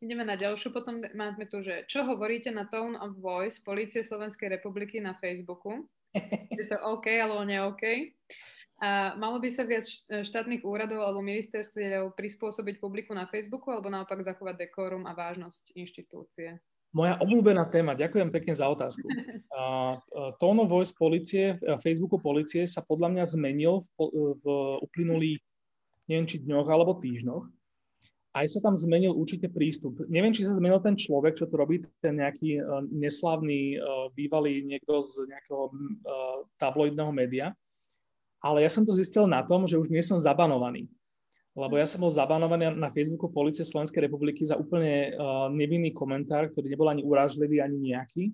Ideme 0.05 0.25
na 0.29 0.37
ďalšiu. 0.37 0.71
Potom 0.71 1.01
máme 1.17 1.49
tu, 1.49 1.65
že 1.65 1.89
čo 1.89 2.05
hovoríte 2.05 2.53
na 2.53 2.69
Tone 2.69 2.95
of 3.01 3.17
Voice 3.19 3.59
Polície 3.65 4.05
Slovenskej 4.05 4.53
republiky 4.53 5.01
na 5.01 5.17
Facebooku? 5.19 5.89
Je 6.53 6.65
to 6.69 6.77
OK 6.85 7.09
alebo 7.09 7.43
nie 7.43 7.59
OK? 7.59 8.15
A 8.85 9.17
malo 9.17 9.41
by 9.41 9.49
sa 9.49 9.65
viac 9.65 9.89
štátnych 10.13 10.61
úradov 10.61 11.01
alebo 11.01 11.25
ministerstiev 11.25 12.13
prispôsobiť 12.13 12.77
publiku 12.77 13.17
na 13.17 13.25
Facebooku 13.25 13.73
alebo 13.73 13.89
naopak 13.89 14.21
zachovať 14.21 14.69
dekorum 14.69 15.09
a 15.09 15.17
vážnosť 15.17 15.73
inštitúcie? 15.73 16.61
Moja 16.97 17.21
obľúbená 17.21 17.69
téma, 17.69 17.93
ďakujem 17.93 18.33
pekne 18.33 18.57
za 18.57 18.73
otázku. 18.73 19.05
Tone 20.41 20.65
of 20.65 20.73
voice 20.73 20.97
policie, 20.97 21.61
Facebooku 21.85 22.17
policie 22.17 22.65
sa 22.65 22.81
podľa 22.81 23.13
mňa 23.13 23.25
zmenil 23.37 23.85
v, 23.85 23.97
v 24.41 24.45
uplynulých, 24.81 25.37
neviem 26.09 26.25
či 26.25 26.41
dňoch 26.41 26.65
alebo 26.65 26.97
týždňoch. 26.97 27.45
Aj 28.33 28.49
sa 28.49 28.65
tam 28.65 28.73
zmenil 28.77 29.13
určite 29.13 29.49
prístup. 29.53 30.09
Neviem, 30.09 30.33
či 30.33 30.45
sa 30.45 30.57
zmenil 30.57 30.81
ten 30.85 30.97
človek, 30.97 31.37
čo 31.41 31.49
to 31.49 31.57
robí, 31.57 31.85
ten 32.05 32.21
nejaký 32.21 32.61
uh, 32.61 32.85
neslavný, 32.89 33.81
uh, 33.81 34.13
bývalý 34.13 34.61
niekto 34.61 35.01
z 35.01 35.25
nejakého 35.25 35.73
uh, 35.73 36.45
tabloidného 36.61 37.13
média. 37.17 37.57
Ale 38.45 38.61
ja 38.61 38.69
som 38.69 38.85
to 38.85 38.93
zistil 38.93 39.25
na 39.25 39.41
tom, 39.41 39.65
že 39.65 39.81
už 39.81 39.89
nie 39.89 40.05
som 40.05 40.21
zabanovaný 40.21 40.85
lebo 41.57 41.81
ja 41.81 41.89
som 41.89 42.05
bol 42.05 42.13
zabanovaný 42.13 42.77
na 42.77 42.93
Facebooku 42.93 43.33
Policie 43.33 43.65
Slovenskej 43.65 44.05
republiky 44.05 44.45
za 44.45 44.61
úplne 44.61 45.17
uh, 45.17 45.49
nevinný 45.49 45.89
komentár, 45.97 46.53
ktorý 46.53 46.69
nebol 46.69 46.93
ani 46.93 47.01
urážlivý, 47.01 47.65
ani 47.65 47.81
nejaký. 47.81 48.25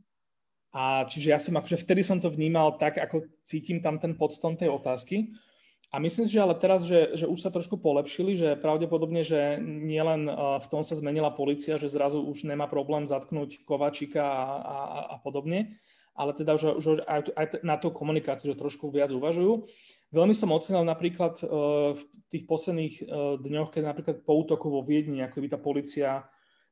A 0.74 1.06
čiže 1.06 1.30
ja 1.30 1.38
som 1.38 1.54
akože 1.54 1.86
vtedy 1.86 2.02
som 2.02 2.18
to 2.18 2.26
vnímal 2.26 2.74
tak, 2.82 2.98
ako 2.98 3.30
cítim 3.46 3.78
tam 3.78 4.02
ten 4.02 4.18
podston 4.18 4.58
tej 4.58 4.74
otázky. 4.74 5.30
A 5.92 6.00
myslím 6.00 6.24
si, 6.24 6.34
že 6.34 6.42
ale 6.42 6.56
teraz, 6.56 6.88
že, 6.88 7.12
že 7.14 7.28
už 7.28 7.36
sa 7.38 7.52
trošku 7.52 7.76
polepšili, 7.76 8.32
že 8.32 8.58
pravdepodobne, 8.58 9.22
že 9.22 9.60
nielen 9.62 10.26
uh, 10.26 10.58
v 10.58 10.66
tom 10.66 10.82
sa 10.82 10.98
zmenila 10.98 11.30
policia, 11.30 11.78
že 11.78 11.86
zrazu 11.86 12.18
už 12.26 12.42
nemá 12.42 12.66
problém 12.66 13.06
zatknúť 13.06 13.62
Kovačika 13.62 14.24
a, 14.24 14.44
a, 14.58 14.78
a 15.14 15.16
podobne, 15.22 15.78
ale 16.12 16.36
teda 16.36 16.60
že, 16.60 16.76
že 16.80 17.00
aj, 17.04 17.32
aj 17.32 17.46
na 17.64 17.80
tú 17.80 17.88
komunikáciu, 17.88 18.52
trošku 18.52 18.92
viac 18.92 19.12
uvažujú. 19.12 19.64
Veľmi 20.12 20.36
som 20.36 20.52
ocenil 20.52 20.84
napríklad 20.84 21.40
uh, 21.40 21.96
v 21.96 22.02
tých 22.28 22.44
posledných 22.44 22.94
uh, 23.00 23.40
dňoch, 23.40 23.72
keď 23.72 23.82
napríklad 23.88 24.16
po 24.24 24.36
útoku 24.44 24.68
vo 24.68 24.84
Viedni, 24.84 25.24
ako 25.24 25.40
by 25.40 25.48
tá 25.48 25.58
policia, 25.58 26.10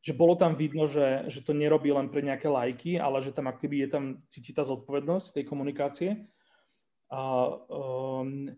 že 0.01 0.17
bolo 0.17 0.37
tam 0.37 0.57
vidno, 0.57 0.89
že, 0.89 1.29
že 1.29 1.45
to 1.45 1.53
nerobí 1.53 1.93
len 1.93 2.09
pre 2.09 2.25
nejaké 2.25 2.49
lajky, 2.49 2.97
ale 2.97 3.21
že 3.21 3.33
tam 3.37 3.49
ako 3.49 3.65
keby 3.65 3.85
je 3.85 3.89
tam 3.89 4.05
cíti 4.29 4.53
tá 4.53 4.65
zodpovednosť 4.65 5.41
tej 5.41 5.45
komunikácie. 5.45 6.11
A, 7.13 7.53
um, 7.69 8.49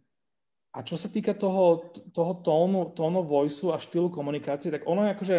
a 0.71 0.79
čo 0.87 0.95
sa 0.95 1.11
týka 1.11 1.35
toho, 1.35 1.95
toho 2.15 2.33
tónu, 2.47 2.95
tónu 2.95 3.27
voice 3.27 3.67
a 3.71 3.79
štýlu 3.79 4.11
komunikácie, 4.11 4.71
tak 4.71 4.87
ono 4.87 5.07
je 5.07 5.15
akože 5.19 5.37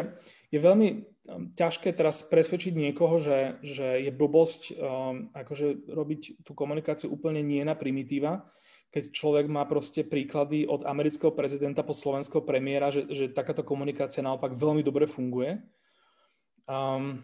je 0.52 0.60
veľmi 0.60 0.88
ťažké 1.32 1.96
teraz 1.96 2.20
presvedčiť 2.28 2.76
niekoho, 2.76 3.16
že, 3.16 3.56
že 3.64 4.04
je 4.04 4.12
blbosť 4.12 4.62
um, 4.76 5.32
akože 5.32 5.88
robiť 5.88 6.44
tú 6.44 6.52
komunikáciu 6.52 7.08
úplne 7.08 7.40
nie 7.40 7.64
na 7.64 7.80
primitíva, 7.80 8.44
keď 8.92 9.10
človek 9.10 9.48
má 9.48 9.64
proste 9.64 10.04
príklady 10.04 10.68
od 10.68 10.84
amerického 10.84 11.32
prezidenta 11.32 11.82
po 11.82 11.96
slovenského 11.96 12.44
premiéra, 12.44 12.92
že, 12.92 13.08
že 13.10 13.32
takáto 13.32 13.64
komunikácia 13.64 14.22
naopak 14.22 14.54
veľmi 14.54 14.84
dobre 14.84 15.08
funguje. 15.08 15.64
Um, 16.68 17.24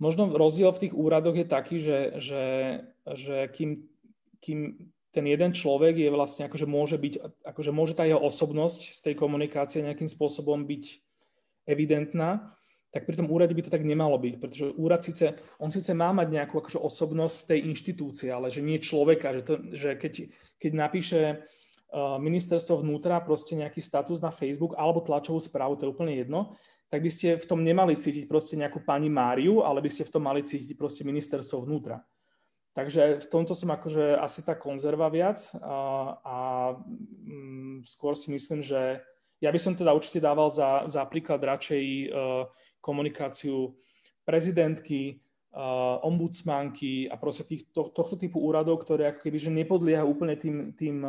možno 0.00 0.32
rozdiel 0.32 0.72
v 0.72 0.88
tých 0.88 0.94
úradoch 0.96 1.36
je 1.36 1.46
taký, 1.46 1.76
že, 1.78 1.98
že, 2.16 2.44
že 3.12 3.36
kým, 3.52 3.84
kým 4.40 4.58
ten 5.12 5.24
jeden 5.28 5.52
človek 5.52 5.96
je 6.00 6.10
vlastne 6.12 6.48
akože 6.48 6.64
môže 6.68 6.96
byť, 6.96 7.44
akože 7.44 7.70
môže 7.72 7.92
tá 7.96 8.08
jeho 8.08 8.20
osobnosť 8.20 8.92
z 8.92 9.00
tej 9.00 9.14
komunikácie 9.16 9.80
nejakým 9.84 10.08
spôsobom 10.08 10.64
byť 10.64 10.84
evidentná, 11.68 12.56
tak 12.94 13.04
pri 13.04 13.18
tom 13.18 13.28
úrade 13.28 13.52
by 13.52 13.62
to 13.66 13.74
tak 13.74 13.84
nemalo 13.84 14.16
byť, 14.16 14.34
pretože 14.40 14.72
úrad 14.78 15.04
síce, 15.04 15.36
on 15.60 15.68
síce 15.68 15.92
má 15.92 16.16
mať 16.16 16.32
nejakú 16.32 16.64
akože 16.64 16.80
osobnosť 16.80 17.52
tej 17.52 17.60
inštitúcie, 17.68 18.32
ale 18.32 18.48
že 18.48 18.64
nie 18.64 18.80
človeka, 18.80 19.36
že, 19.36 19.42
to, 19.44 19.54
že 19.76 20.00
keď, 20.00 20.12
keď 20.56 20.72
napíše 20.72 21.20
uh, 21.92 22.16
ministerstvo 22.16 22.80
vnútra 22.80 23.20
proste 23.20 23.52
nejaký 23.58 23.84
status 23.84 24.24
na 24.24 24.32
Facebook 24.32 24.78
alebo 24.80 25.04
tlačovú 25.04 25.42
správu, 25.42 25.76
to 25.76 25.84
je 25.84 25.92
úplne 25.92 26.14
jedno, 26.16 26.56
tak 26.86 27.02
by 27.02 27.10
ste 27.10 27.36
v 27.36 27.48
tom 27.50 27.66
nemali 27.66 27.98
cítiť 27.98 28.30
proste 28.30 28.54
nejakú 28.54 28.80
pani 28.86 29.10
Máriu, 29.10 29.66
ale 29.66 29.82
by 29.82 29.90
ste 29.90 30.06
v 30.06 30.12
tom 30.16 30.22
mali 30.24 30.46
cítiť 30.46 30.78
proste 30.78 31.02
ministerstvo 31.02 31.66
vnútra. 31.66 32.00
Takže 32.76 33.24
v 33.24 33.26
tomto 33.32 33.56
som 33.56 33.72
akože 33.72 34.20
asi 34.20 34.44
tá 34.44 34.52
konzerva 34.52 35.08
viac 35.08 35.40
a, 35.64 36.12
a 36.20 36.36
mm, 36.76 37.88
skôr 37.88 38.12
si 38.12 38.28
myslím, 38.28 38.60
že 38.60 39.00
ja 39.40 39.48
by 39.48 39.56
som 39.60 39.72
teda 39.72 39.96
určite 39.96 40.20
dával 40.20 40.52
za, 40.52 40.84
za 40.84 41.04
príklad 41.08 41.40
radšej 41.40 41.84
uh, 42.08 42.44
komunikáciu 42.86 43.74
prezidentky, 44.22 45.18
ombudsmanky 46.04 47.08
a 47.08 47.16
proste 47.16 47.48
tých, 47.48 47.72
to, 47.72 47.88
tohto 47.88 48.14
typu 48.20 48.38
úradov, 48.44 48.84
ktoré 48.84 49.08
ako 49.08 49.24
keby 49.24 49.38
že 49.40 49.50
nepodliehajú 49.50 50.06
úplne 50.06 50.36
tým, 50.36 50.76
tým, 50.76 51.00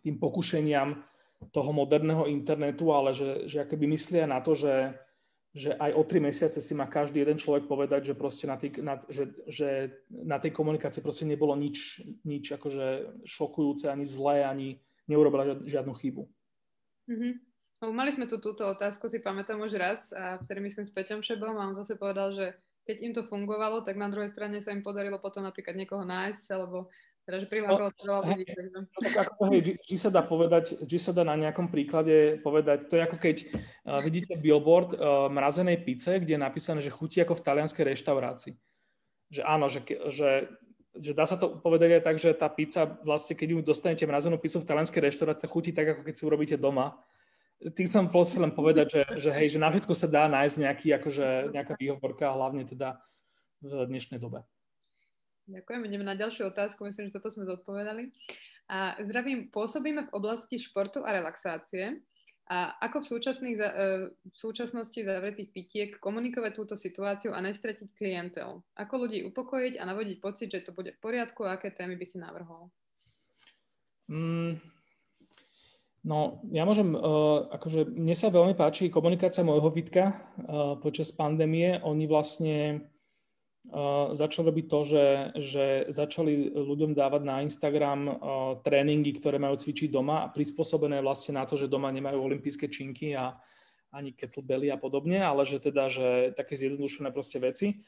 tým 0.00 0.14
pokušeniam 0.16 1.04
toho 1.52 1.70
moderného 1.76 2.24
internetu, 2.24 2.88
ale 2.96 3.12
že, 3.12 3.44
že 3.44 3.60
akoby 3.60 3.84
myslia 3.92 4.24
na 4.24 4.40
to, 4.40 4.56
že, 4.56 4.96
že 5.52 5.76
aj 5.76 5.92
o 5.92 6.02
tri 6.08 6.24
mesiace 6.24 6.56
si 6.64 6.72
má 6.72 6.88
každý 6.88 7.20
jeden 7.20 7.36
človek 7.36 7.68
povedať, 7.68 8.10
že 8.10 8.14
proste 8.16 8.48
na, 8.48 8.56
tej, 8.56 8.80
na, 8.80 8.96
že, 9.12 9.28
že 9.44 9.92
na 10.08 10.40
tej 10.40 10.56
komunikácii 10.56 11.04
proste 11.04 11.28
nebolo 11.28 11.52
nič, 11.52 12.00
nič 12.24 12.48
akože 12.56 13.20
šokujúce, 13.28 13.92
ani 13.92 14.08
zlé, 14.08 14.48
ani 14.48 14.80
neurobila 15.04 15.60
žiadnu 15.68 15.92
chybu. 16.00 16.24
Mm-hmm. 17.12 17.32
No, 17.84 17.92
mali 17.92 18.16
sme 18.16 18.24
tu 18.24 18.40
túto 18.40 18.64
otázku, 18.64 19.12
si 19.12 19.20
pamätám 19.20 19.60
už 19.60 19.76
raz, 19.76 20.08
a 20.16 20.40
vtedy 20.40 20.64
myslím 20.64 20.88
s 20.88 20.94
Peťom 20.96 21.20
Šebom 21.20 21.52
a 21.52 21.68
on 21.68 21.76
zase 21.76 22.00
povedal, 22.00 22.32
že 22.32 22.56
keď 22.88 22.96
im 23.04 23.12
to 23.12 23.28
fungovalo, 23.28 23.84
tak 23.84 24.00
na 24.00 24.08
druhej 24.08 24.32
strane 24.32 24.64
sa 24.64 24.72
im 24.72 24.80
podarilo 24.80 25.20
potom 25.20 25.44
napríklad 25.44 25.76
niekoho 25.76 26.00
nájsť, 26.00 26.48
alebo 26.56 26.88
teda, 27.28 27.44
že 27.44 27.46
prilákalo 27.52 27.92
no, 27.92 27.96
veľa 28.00 28.20
ľudí. 28.24 28.44
No, 28.72 28.80
tak 28.88 29.28
ako, 29.28 29.40
hej, 29.52 29.76
či 29.84 29.96
sa 30.00 30.08
dá 30.08 30.24
povedať, 30.24 30.80
či 30.88 30.96
sa 30.96 31.12
dá 31.12 31.28
na 31.28 31.36
nejakom 31.36 31.68
príklade 31.68 32.40
povedať, 32.40 32.88
to 32.88 32.96
je 32.96 33.02
ako 33.04 33.16
keď 33.20 33.36
uh, 33.52 34.00
vidíte 34.00 34.32
billboard 34.40 34.96
uh, 34.96 35.28
mrazenej 35.28 35.84
pice, 35.84 36.24
kde 36.24 36.36
je 36.36 36.40
napísané, 36.40 36.80
že 36.80 36.88
chutí 36.88 37.20
ako 37.20 37.36
v 37.36 37.44
talianskej 37.44 37.84
reštaurácii. 37.84 38.56
Že 39.28 39.40
áno, 39.44 39.68
že, 39.68 39.84
že, 40.08 40.48
že 40.96 41.12
dá 41.12 41.28
sa 41.28 41.36
to 41.36 41.60
povedať 41.60 42.00
aj 42.00 42.02
tak, 42.04 42.16
že 42.16 42.32
tá 42.32 42.48
pizza, 42.48 42.88
vlastne 43.04 43.36
keď 43.36 43.48
ju 43.52 43.58
dostanete 43.60 44.08
mrazenú 44.08 44.40
pizzu 44.40 44.64
v 44.64 44.72
talianskej 44.72 45.04
reštaurácii, 45.04 45.52
chutí 45.52 45.76
tak, 45.76 45.92
ako 45.92 46.00
keď 46.00 46.14
si 46.16 46.24
urobíte 46.24 46.56
doma 46.56 46.96
tým 47.72 47.88
som 47.88 48.12
proste 48.12 48.36
len 48.36 48.52
povedať, 48.52 48.86
že, 48.92 49.02
že 49.16 49.30
hej, 49.32 49.56
že 49.56 49.62
na 49.62 49.72
všetko 49.72 49.96
sa 49.96 50.08
dá 50.10 50.28
nájsť 50.28 50.56
nejaký, 50.60 50.88
akože, 51.00 51.26
nejaká 51.56 51.72
výhovorka, 51.80 52.28
hlavne 52.28 52.68
teda 52.68 53.00
v 53.64 53.88
dnešnej 53.88 54.20
dobe. 54.20 54.44
Ďakujem, 55.48 55.80
ideme 55.88 56.04
na 56.04 56.16
ďalšiu 56.16 56.52
otázku, 56.52 56.84
myslím, 56.88 57.08
že 57.08 57.16
toto 57.16 57.32
sme 57.32 57.48
zodpovedali. 57.48 58.12
A 58.68 58.96
zdravím, 59.00 59.52
pôsobíme 59.52 60.08
v 60.08 60.14
oblasti 60.16 60.56
športu 60.56 61.04
a 61.04 61.12
relaxácie. 61.12 62.00
A 62.44 62.76
ako 62.76 63.00
v, 63.00 63.08
súčasných, 63.08 63.56
e, 63.56 63.68
v 64.12 64.36
súčasnosti 64.36 64.96
zavretých 64.96 65.48
pitiek 65.52 65.90
komunikovať 65.96 66.52
túto 66.52 66.74
situáciu 66.76 67.32
a 67.32 67.40
nestratiť 67.40 67.88
klientel? 67.96 68.60
Ako 68.76 69.08
ľudí 69.08 69.24
upokojiť 69.24 69.80
a 69.80 69.88
navodiť 69.88 70.16
pocit, 70.20 70.52
že 70.52 70.64
to 70.68 70.76
bude 70.76 70.92
v 70.92 71.00
poriadku 71.00 71.44
a 71.48 71.56
aké 71.56 71.72
témy 71.72 71.96
by 71.96 72.04
si 72.04 72.20
navrhol? 72.20 72.68
Mm, 74.12 74.60
No, 76.04 76.44
ja 76.52 76.68
môžem, 76.68 76.92
uh, 76.92 77.48
akože 77.48 77.88
mne 77.88 78.12
sa 78.12 78.28
veľmi 78.28 78.52
páči 78.52 78.92
komunikácia 78.92 79.40
môjho 79.40 79.72
Vitka 79.72 80.12
uh, 80.12 80.76
počas 80.76 81.08
pandémie. 81.08 81.80
Oni 81.80 82.04
vlastne 82.04 82.84
uh, 83.72 84.12
začali 84.12 84.44
robiť 84.52 84.66
to, 84.68 84.80
že, 84.84 85.06
že 85.40 85.64
začali 85.88 86.52
ľuďom 86.52 86.92
dávať 86.92 87.22
na 87.24 87.40
Instagram 87.40 88.00
uh, 88.04 88.14
tréningy, 88.60 89.16
ktoré 89.16 89.40
majú 89.40 89.56
cvičiť 89.56 89.88
doma 89.88 90.28
a 90.28 90.32
prispôsobené 90.32 91.00
vlastne 91.00 91.40
na 91.40 91.48
to, 91.48 91.56
že 91.56 91.72
doma 91.72 91.88
nemajú 91.88 92.20
olympijské 92.20 92.68
činky 92.68 93.16
a 93.16 93.40
ani 93.88 94.12
kettlebelly 94.12 94.68
a 94.68 94.76
podobne, 94.76 95.24
ale 95.24 95.48
že 95.48 95.56
teda, 95.56 95.88
že 95.88 96.36
také 96.36 96.52
zjednodušené 96.52 97.16
proste 97.16 97.40
veci 97.40 97.80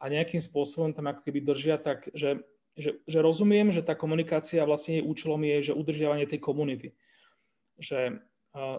a 0.00 0.08
nejakým 0.08 0.40
spôsobom 0.40 0.96
tam 0.96 1.12
ako 1.12 1.28
keby 1.28 1.44
držia 1.44 1.76
tak, 1.76 2.08
že, 2.16 2.40
že, 2.72 3.04
že 3.04 3.18
rozumiem, 3.20 3.68
že 3.68 3.84
tá 3.84 3.92
komunikácia 3.92 4.64
vlastne 4.64 4.96
jej 4.96 5.04
účelom 5.04 5.44
je, 5.44 5.56
že 5.68 5.72
udržiavanie 5.76 6.24
tej 6.24 6.40
komunity 6.40 6.96
že 7.80 8.20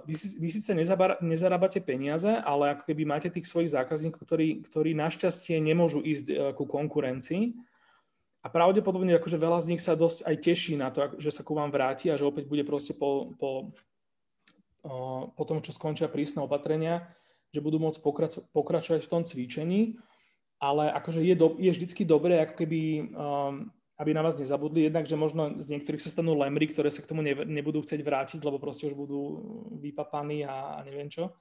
vy, 0.04 0.16
vy 0.16 0.50
síce 0.52 0.76
nezarábate 1.24 1.80
peniaze, 1.80 2.28
ale 2.28 2.76
ako 2.76 2.92
keby 2.92 3.08
máte 3.08 3.32
tých 3.32 3.48
svojich 3.48 3.72
zákazníkov, 3.72 4.20
ktorí, 4.28 4.68
ktorí 4.68 4.92
našťastie 4.92 5.64
nemôžu 5.64 6.04
ísť 6.04 6.28
e, 6.28 6.36
ku 6.52 6.68
konkurencii. 6.68 7.56
A 8.44 8.52
pravdepodobne 8.52 9.16
akože 9.16 9.40
veľa 9.40 9.64
z 9.64 9.70
nich 9.72 9.82
sa 9.86 9.96
dosť 9.96 10.28
aj 10.28 10.36
teší 10.44 10.74
na 10.76 10.92
to, 10.92 11.16
že 11.22 11.32
sa 11.32 11.46
ku 11.48 11.56
vám 11.56 11.72
vráti 11.72 12.12
a 12.12 12.20
že 12.20 12.28
opäť 12.28 12.52
bude 12.52 12.68
proste 12.68 12.92
po, 12.92 13.32
po, 13.38 13.72
po 15.38 15.44
tom, 15.46 15.62
čo 15.62 15.72
skončia 15.72 16.12
prísne 16.12 16.42
opatrenia, 16.42 17.08
že 17.54 17.64
budú 17.64 17.78
môcť 17.80 18.02
pokračovať 18.52 19.02
v 19.06 19.12
tom 19.12 19.22
cvičení, 19.24 20.02
ale 20.58 20.90
akože 20.90 21.22
je, 21.22 21.36
do, 21.38 21.54
je 21.62 21.70
vždycky 21.70 22.02
dobré 22.02 22.42
ako 22.42 22.66
keby 22.66 22.82
um, 23.14 23.70
aby 24.02 24.18
na 24.18 24.26
vás 24.26 24.34
nezabudli. 24.34 24.90
Jednak, 24.90 25.06
že 25.06 25.14
možno 25.14 25.62
z 25.62 25.78
niektorých 25.78 26.02
sa 26.02 26.10
stanú 26.10 26.34
lemry, 26.34 26.66
ktoré 26.74 26.90
sa 26.90 27.06
k 27.06 27.10
tomu 27.14 27.22
ne, 27.22 27.38
nebudú 27.46 27.86
chcieť 27.86 28.02
vrátiť, 28.02 28.42
lebo 28.42 28.58
proste 28.58 28.90
už 28.90 28.98
budú 28.98 29.22
vypapaní 29.78 30.42
a, 30.42 30.82
a 30.82 30.84
neviem 30.84 31.06
čo. 31.06 31.38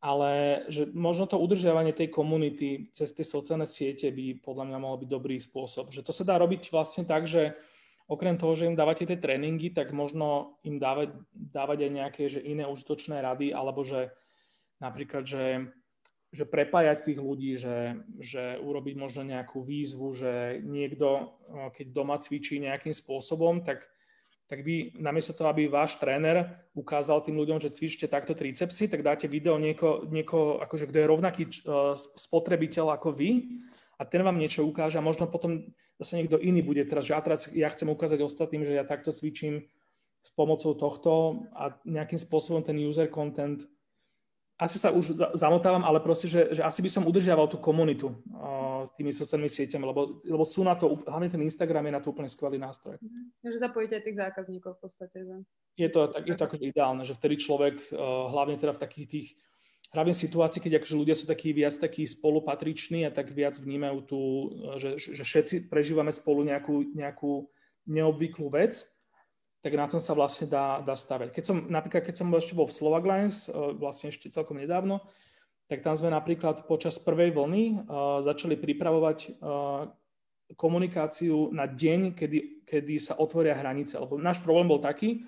Ale 0.00 0.64
že 0.72 0.88
možno 0.96 1.28
to 1.28 1.36
udržiavanie 1.36 1.92
tej 1.92 2.08
komunity 2.08 2.88
cez 2.96 3.12
tie 3.12 3.24
sociálne 3.28 3.68
siete 3.68 4.08
by 4.08 4.40
podľa 4.40 4.72
mňa 4.72 4.78
mohol 4.80 5.04
byť 5.04 5.10
dobrý 5.12 5.36
spôsob. 5.36 5.92
Že 5.92 6.00
to 6.08 6.12
sa 6.16 6.24
dá 6.24 6.40
robiť 6.40 6.72
vlastne 6.72 7.04
tak, 7.04 7.28
že 7.28 7.52
okrem 8.08 8.40
toho, 8.40 8.56
že 8.56 8.72
im 8.72 8.78
dávate 8.78 9.04
tie 9.04 9.20
tréningy, 9.20 9.76
tak 9.76 9.92
možno 9.92 10.56
im 10.64 10.80
dávať, 10.80 11.12
dávať 11.34 11.78
aj 11.84 11.90
nejaké 11.92 12.22
že 12.32 12.40
iné 12.40 12.64
užitočné 12.64 13.20
rady, 13.20 13.52
alebo 13.52 13.84
že 13.84 14.16
napríklad, 14.80 15.28
že 15.28 15.68
že 16.36 16.44
prepájať 16.44 17.08
tých 17.08 17.16
ľudí, 17.16 17.56
že, 17.56 17.96
že 18.20 18.60
urobiť 18.60 18.94
možno 19.00 19.24
nejakú 19.24 19.64
výzvu, 19.64 20.12
že 20.12 20.60
niekto, 20.60 21.32
keď 21.72 21.86
doma 21.96 22.20
cvičí 22.20 22.60
nejakým 22.60 22.92
spôsobom, 22.92 23.64
tak, 23.64 23.88
tak 24.44 24.60
vy 24.60 24.92
namiesto 25.00 25.32
toho, 25.32 25.48
aby 25.48 25.64
váš 25.64 25.96
tréner 25.96 26.60
ukázal 26.76 27.24
tým 27.24 27.40
ľuďom, 27.40 27.56
že 27.56 27.72
cvičte 27.72 28.04
takto 28.04 28.36
tricepsy, 28.36 28.92
tak 28.92 29.00
dáte 29.00 29.24
video 29.32 29.56
nieko, 29.56 30.04
nieko 30.12 30.60
akože, 30.60 30.92
kto 30.92 30.98
je 31.00 31.10
rovnaký 31.10 31.42
spotrebiteľ 32.20 33.00
ako 33.00 33.16
vy 33.16 33.30
a 33.96 34.04
ten 34.04 34.20
vám 34.20 34.36
niečo 34.36 34.68
ukáže 34.68 35.00
a 35.00 35.06
možno 35.06 35.24
potom 35.24 35.72
zase 35.96 36.20
niekto 36.20 36.36
iný 36.36 36.60
bude 36.60 36.84
teraz, 36.84 37.08
že 37.08 37.16
ja 37.16 37.20
teraz 37.24 37.40
ja 37.56 37.68
chcem 37.72 37.88
ukázať 37.88 38.20
ostatným, 38.20 38.68
že 38.68 38.76
ja 38.76 38.84
takto 38.84 39.08
cvičím 39.08 39.64
s 40.20 40.28
pomocou 40.36 40.76
tohto 40.76 41.12
a 41.56 41.72
nejakým 41.88 42.20
spôsobom 42.20 42.60
ten 42.60 42.76
user 42.76 43.08
content 43.08 43.64
asi 44.56 44.80
sa 44.80 44.88
už 44.88 45.36
zamotávam, 45.36 45.84
ale 45.84 46.00
proste, 46.00 46.32
že, 46.32 46.48
že 46.48 46.64
asi 46.64 46.80
by 46.80 46.88
som 46.88 47.04
udržiaval 47.04 47.44
tú 47.44 47.60
komunitu 47.60 48.08
uh, 48.32 48.88
tými 48.96 49.12
sociálnymi 49.12 49.52
sieťami, 49.52 49.84
lebo, 49.84 50.24
lebo 50.24 50.44
sú 50.48 50.64
na 50.64 50.72
to, 50.72 50.96
hlavne 51.04 51.28
ten 51.28 51.44
Instagram 51.44 51.84
je 51.84 51.92
na 51.92 52.00
to 52.00 52.08
úplne 52.08 52.24
skvelý 52.24 52.56
nástroj. 52.56 52.96
Mm-hmm. 52.96 53.52
Že 53.52 53.58
zapojíte 53.60 53.94
aj 54.00 54.04
tých 54.08 54.16
zákazníkov 54.16 54.70
v 54.76 54.80
podstate. 54.80 55.16
Že? 55.28 55.36
Je 55.76 55.88
to, 55.92 56.00
tak, 56.08 56.22
je 56.24 56.34
to 56.40 56.44
akože 56.48 56.64
ideálne, 56.64 57.02
že 57.04 57.12
vtedy 57.12 57.36
človek, 57.36 57.76
uh, 57.92 58.32
hlavne 58.32 58.56
teda 58.56 58.72
v 58.72 58.80
takých 58.80 59.06
tých 59.12 59.26
hlavne 59.92 60.16
situácii, 60.16 60.60
keď 60.64 60.72
akože 60.80 60.96
ľudia 60.96 61.14
sú 61.14 61.28
takí 61.28 61.52
viac 61.52 61.76
takí 61.76 62.08
spolupatriční 62.08 63.06
a 63.06 63.12
tak 63.12 63.30
viac 63.36 63.60
vnímajú 63.60 63.98
tú, 64.08 64.22
že, 64.80 64.96
že 64.98 65.22
všetci 65.22 65.68
prežívame 65.68 66.10
spolu 66.10 66.42
nejakú, 66.42 66.90
nejakú 66.96 67.46
neobvyklú 67.86 68.50
vec, 68.50 68.82
tak 69.66 69.74
na 69.74 69.90
tom 69.90 69.98
sa 69.98 70.14
vlastne 70.14 70.46
dá, 70.46 70.78
dá 70.78 70.94
stavať. 70.94 71.34
Keď 71.34 71.42
som, 71.42 71.66
napríklad, 71.66 72.06
keď 72.06 72.22
som 72.22 72.30
ešte 72.30 72.54
bol 72.54 72.70
v 72.70 72.78
Slovak 72.78 73.02
Lines, 73.02 73.50
e, 73.50 73.74
vlastne 73.74 74.14
ešte 74.14 74.30
celkom 74.30 74.62
nedávno, 74.62 75.02
tak 75.66 75.82
tam 75.82 75.98
sme 75.98 76.14
napríklad 76.14 76.70
počas 76.70 76.94
prvej 77.02 77.34
vlny 77.34 77.64
uh, 77.74 78.22
začali 78.22 78.54
pripravovať 78.54 79.18
uh, 79.42 79.90
komunikáciu 80.54 81.50
na 81.50 81.66
deň, 81.66 82.14
kedy, 82.14 82.62
kedy 82.62 82.94
sa 83.02 83.18
otvoria 83.18 83.58
hranice. 83.58 83.98
Lebo 83.98 84.14
náš 84.14 84.38
problém 84.46 84.70
bol 84.70 84.78
taký, 84.78 85.26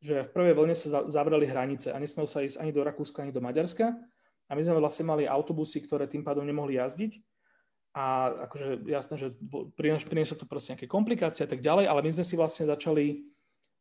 že 0.00 0.24
v 0.24 0.32
prvej 0.32 0.56
vlne 0.56 0.72
sa 0.72 1.04
zavreli 1.04 1.44
hranice 1.44 1.92
a 1.92 2.00
nesmel 2.00 2.24
sa 2.24 2.40
ísť 2.40 2.64
ani 2.64 2.72
do 2.72 2.80
Rakúska, 2.80 3.20
ani 3.20 3.32
do 3.36 3.44
Maďarska. 3.44 3.92
A 4.48 4.52
my 4.56 4.60
sme 4.64 4.80
vlastne 4.80 5.04
mali 5.04 5.28
autobusy, 5.28 5.84
ktoré 5.84 6.08
tým 6.08 6.24
pádom 6.24 6.48
nemohli 6.48 6.80
jazdiť. 6.80 7.20
A 7.92 8.32
akože 8.48 8.88
jasné, 8.88 9.14
že 9.20 9.28
prinieslo 9.76 10.40
to 10.40 10.48
proste 10.48 10.72
nejaké 10.72 10.88
komplikácie 10.88 11.44
a 11.44 11.50
tak 11.52 11.60
ďalej, 11.60 11.92
ale 11.92 12.00
my 12.08 12.10
sme 12.16 12.24
si 12.24 12.40
vlastne 12.40 12.64
začali 12.64 13.33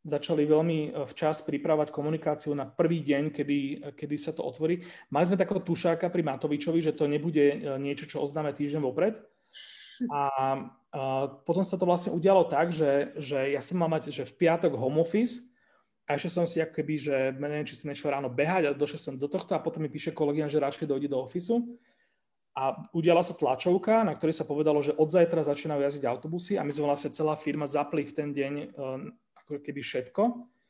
začali 0.04 0.44
veľmi 0.44 0.78
e, 0.80 0.90
včas 1.08 1.42
pripravať 1.48 1.90
komunikáciu 1.90 2.52
na 2.52 2.68
prvý 2.68 3.00
deň, 3.00 3.32
kedy, 3.32 3.60
kedy 3.96 4.16
sa 4.20 4.36
to 4.36 4.44
otvorí. 4.44 4.84
Mali 5.10 5.26
sme 5.26 5.40
takého 5.40 5.64
tušáka 5.64 6.12
pri 6.12 6.22
Matovičovi, 6.28 6.80
že 6.84 6.96
to 6.96 7.08
nebude 7.08 7.42
e, 7.42 7.58
niečo, 7.80 8.06
čo 8.06 8.22
oznáme 8.22 8.52
týždeň 8.52 8.84
vopred. 8.84 9.18
A, 10.12 10.22
a 10.22 10.30
potom 11.48 11.64
sa 11.64 11.80
to 11.80 11.88
vlastne 11.88 12.12
udialo 12.12 12.50
tak, 12.50 12.76
že, 12.76 13.16
že 13.16 13.56
ja 13.56 13.62
som 13.64 13.80
mal 13.80 13.88
mať, 13.88 14.12
že 14.12 14.28
v 14.28 14.36
piatok 14.46 14.76
home 14.76 15.00
office 15.00 15.40
a 16.04 16.20
ešte 16.20 16.36
som 16.36 16.44
si 16.44 16.60
ako 16.60 16.84
keby, 16.84 16.94
že 17.00 17.16
neviem, 17.40 17.64
či 17.64 17.80
som 17.80 17.88
nešiel 17.88 18.12
ráno 18.12 18.28
behať 18.28 18.68
a 18.68 18.76
došiel 18.76 19.00
som 19.00 19.16
do 19.16 19.32
tohto 19.32 19.56
a 19.56 19.64
potom 19.64 19.80
mi 19.80 19.90
píše 19.90 20.12
kolegyňa, 20.12 20.52
že 20.52 20.60
radšej 20.60 20.90
dojde 20.90 21.08
do 21.08 21.24
ofisu. 21.24 21.80
A 22.54 22.86
udiala 22.94 23.26
sa 23.26 23.34
tlačovka, 23.34 24.06
na 24.06 24.14
ktorej 24.14 24.38
sa 24.38 24.46
povedalo, 24.46 24.78
že 24.84 24.94
od 24.94 25.10
zajtra 25.10 25.42
začínajú 25.42 25.82
jazdiť 25.90 26.06
autobusy 26.06 26.54
a 26.60 26.62
my 26.62 26.70
sme 26.70 26.86
vlastne 26.86 27.10
celá 27.10 27.34
firma 27.34 27.66
zapli 27.66 28.06
v 28.06 28.14
ten 28.14 28.30
deň 28.30 28.54
e, 28.54 28.66
keby 29.62 29.82
všetko. 29.84 30.24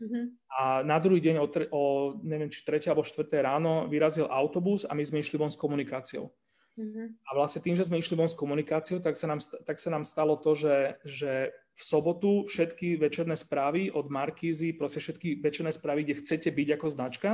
Mm-hmm. 0.04 0.26
A 0.60 0.84
na 0.84 0.98
druhý 1.00 1.22
deň 1.24 1.36
o, 1.40 1.48
tre, 1.48 1.66
o 1.72 2.16
neviem, 2.26 2.52
či 2.52 2.66
3. 2.66 2.92
alebo 2.92 3.06
4. 3.06 3.30
ráno 3.40 3.88
vyrazil 3.88 4.28
autobus 4.28 4.84
a 4.84 4.92
my 4.92 5.04
sme 5.06 5.24
išli 5.24 5.40
von 5.40 5.52
s 5.52 5.60
komunikáciou. 5.60 6.28
Mm-hmm. 6.74 7.08
A 7.24 7.30
vlastne 7.38 7.62
tým, 7.62 7.78
že 7.78 7.86
sme 7.86 8.02
išli 8.02 8.18
von 8.18 8.26
s 8.26 8.34
komunikáciou, 8.34 8.98
tak 8.98 9.14
sa 9.14 9.30
nám, 9.30 9.40
tak 9.40 9.78
sa 9.78 9.94
nám 9.94 10.04
stalo 10.04 10.34
to, 10.42 10.58
že, 10.58 10.98
že 11.06 11.54
v 11.78 11.82
sobotu 11.82 12.50
všetky 12.50 12.98
večerné 12.98 13.38
správy 13.38 13.94
od 13.94 14.10
Markízy, 14.10 14.74
proste 14.74 14.98
všetky 14.98 15.38
večerné 15.42 15.70
správy, 15.70 16.02
kde 16.04 16.20
chcete 16.22 16.50
byť 16.50 16.68
ako 16.78 16.88
značka, 16.90 17.30